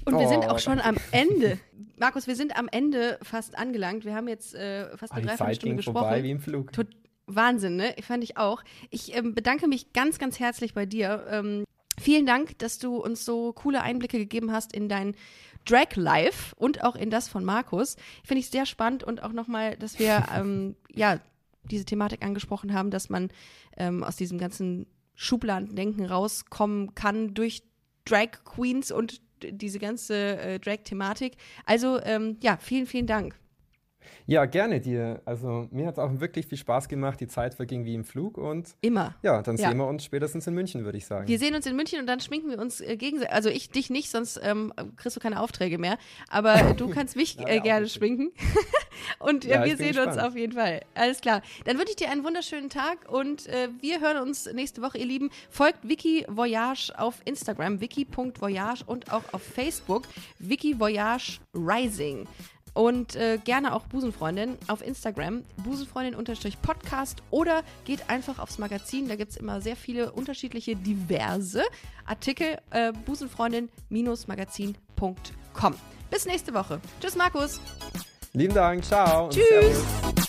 Und 0.05 0.17
wir 0.17 0.27
sind 0.29 0.45
Oh, 0.45 0.51
auch 0.51 0.59
schon 0.59 0.79
am 0.79 0.95
Ende. 1.11 1.59
Markus, 1.97 2.25
wir 2.27 2.35
sind 2.37 2.57
am 2.57 2.69
Ende 2.71 3.19
fast 3.21 3.57
angelangt. 3.57 4.05
Wir 4.05 4.15
haben 4.15 4.29
jetzt 4.29 4.55
äh, 4.55 4.95
fast 4.97 5.11
Ah, 5.11 5.17
eine 5.17 5.23
die 5.23 5.27
Zeit 5.31 5.39
Dreiviertelstunde 5.39 5.75
gesprochen. 5.77 5.97
vorbei 5.99 6.23
wie 6.23 6.31
im 6.31 6.39
Flug. 6.39 6.71
Tot 6.71 6.87
Wahnsinn, 7.35 7.75
ne? 7.75 7.95
Fand 8.01 8.23
ich 8.23 8.37
auch. 8.37 8.63
Ich 8.89 9.15
ähm, 9.15 9.33
bedanke 9.33 9.67
mich 9.67 9.93
ganz, 9.93 10.19
ganz 10.19 10.39
herzlich 10.39 10.73
bei 10.73 10.85
dir. 10.85 11.25
Ähm, 11.29 11.63
vielen 11.99 12.25
Dank, 12.25 12.57
dass 12.59 12.79
du 12.79 12.97
uns 12.97 13.25
so 13.25 13.53
coole 13.53 13.81
Einblicke 13.81 14.17
gegeben 14.17 14.51
hast 14.51 14.73
in 14.73 14.89
dein 14.89 15.15
Drag 15.65 15.95
Life 15.95 16.55
und 16.55 16.83
auch 16.83 16.95
in 16.95 17.09
das 17.09 17.27
von 17.27 17.45
Markus. 17.45 17.95
Finde 18.23 18.39
ich 18.39 18.49
sehr 18.49 18.65
spannend 18.65 19.03
und 19.03 19.23
auch 19.23 19.33
nochmal, 19.33 19.77
dass 19.77 19.99
wir 19.99 20.25
ähm, 20.35 20.75
ja 20.93 21.19
diese 21.63 21.85
Thematik 21.85 22.23
angesprochen 22.23 22.73
haben, 22.73 22.89
dass 22.89 23.09
man 23.09 23.29
ähm, 23.77 24.03
aus 24.03 24.15
diesem 24.15 24.39
ganzen 24.39 24.87
Schubladendenken 25.15 26.05
rauskommen 26.05 26.95
kann 26.95 27.33
durch 27.33 27.63
Drag 28.05 28.43
Queens 28.43 28.91
und 28.91 29.21
diese 29.43 29.79
ganze 29.79 30.37
äh, 30.37 30.59
Drag-Thematik. 30.59 31.33
Also 31.65 32.01
ähm, 32.01 32.37
ja, 32.41 32.57
vielen, 32.57 32.87
vielen 32.87 33.07
Dank. 33.07 33.35
Ja, 34.25 34.45
gerne 34.45 34.79
dir. 34.79 35.21
Also 35.25 35.67
mir 35.71 35.87
hat 35.87 35.95
es 35.95 35.99
auch 35.99 36.19
wirklich 36.19 36.45
viel 36.47 36.57
Spaß 36.57 36.87
gemacht. 36.87 37.19
Die 37.19 37.27
Zeit 37.27 37.53
verging 37.53 37.85
wie 37.85 37.95
im 37.95 38.03
Flug 38.03 38.37
und 38.37 38.75
Immer. 38.81 39.15
ja, 39.23 39.41
dann 39.41 39.57
Ja. 39.57 39.69
sehen 39.69 39.77
wir 39.77 39.87
uns 39.87 40.03
spätestens 40.03 40.47
in 40.47 40.53
München, 40.53 40.85
würde 40.85 40.97
ich 40.97 41.05
sagen. 41.05 41.27
Wir 41.27 41.37
sehen 41.39 41.53
uns 41.55 41.65
in 41.65 41.75
München 41.75 41.99
und 41.99 42.07
dann 42.07 42.19
schminken 42.19 42.49
wir 42.49 42.59
uns 42.59 42.79
äh, 42.81 42.95
gegenseitig. 42.97 43.33
Also 43.33 43.49
ich 43.49 43.69
dich 43.69 43.89
nicht, 43.89 44.09
sonst 44.09 44.39
ähm, 44.43 44.73
kriegst 44.97 45.15
du 45.17 45.19
keine 45.21 45.39
Aufträge 45.41 45.77
mehr. 45.77 45.97
Aber 46.29 46.55
du 46.77 46.89
kannst 46.89 47.15
mich 47.15 47.35
Ja, 47.35 47.47
äh, 47.47 47.59
gerne 47.59 47.87
schminken. 47.89 48.31
und 49.19 49.45
äh, 49.45 49.49
Ja, 49.51 49.65
wir 49.65 49.77
sehen 49.77 49.97
uns 49.97 50.07
gespannt. 50.07 50.21
auf 50.21 50.35
jeden 50.35 50.53
Fall. 50.53 50.81
Alles 50.95 51.21
klar. 51.21 51.41
Dann 51.65 51.77
wünsche 51.77 51.91
ich 51.91 51.95
dir 51.97 52.09
einen 52.09 52.23
wunderschönen 52.23 52.69
Tag 52.69 53.09
und 53.11 53.47
äh, 53.47 53.69
wir 53.81 53.99
hören 54.01 54.17
uns 54.17 54.51
nächste 54.53 54.81
Woche, 54.81 54.97
ihr 54.97 55.05
Lieben. 55.05 55.29
Folgt 55.49 55.87
Wiki 55.87 56.25
Voyage 56.29 56.91
auf 56.97 57.15
Instagram, 57.25 57.81
wiki.voyage 57.81 58.83
und 58.85 59.11
auch 59.11 59.23
auf 59.33 59.41
Facebook, 59.43 60.03
Wiki 60.39 60.79
Voyage 60.79 61.39
Rising. 61.55 62.27
Und 62.73 63.15
äh, 63.15 63.39
gerne 63.43 63.73
auch 63.73 63.85
Busenfreundin 63.87 64.57
auf 64.67 64.85
Instagram, 64.85 65.43
busenfreundin-podcast 65.63 67.23
oder 67.31 67.63
geht 67.85 68.09
einfach 68.09 68.39
aufs 68.39 68.57
Magazin. 68.57 69.07
Da 69.07 69.15
gibt 69.15 69.31
es 69.31 69.37
immer 69.37 69.61
sehr 69.61 69.75
viele 69.75 70.11
unterschiedliche, 70.11 70.75
diverse 70.75 71.63
Artikel. 72.05 72.57
Äh, 72.71 72.91
busenfreundin-magazin.com. 73.05 75.75
Bis 76.09 76.25
nächste 76.25 76.53
Woche. 76.53 76.81
Tschüss, 76.99 77.15
Markus. 77.15 77.61
Lieben 78.33 78.53
Dank, 78.53 78.83
ciao. 78.83 79.29
Tschüss. 79.29 80.28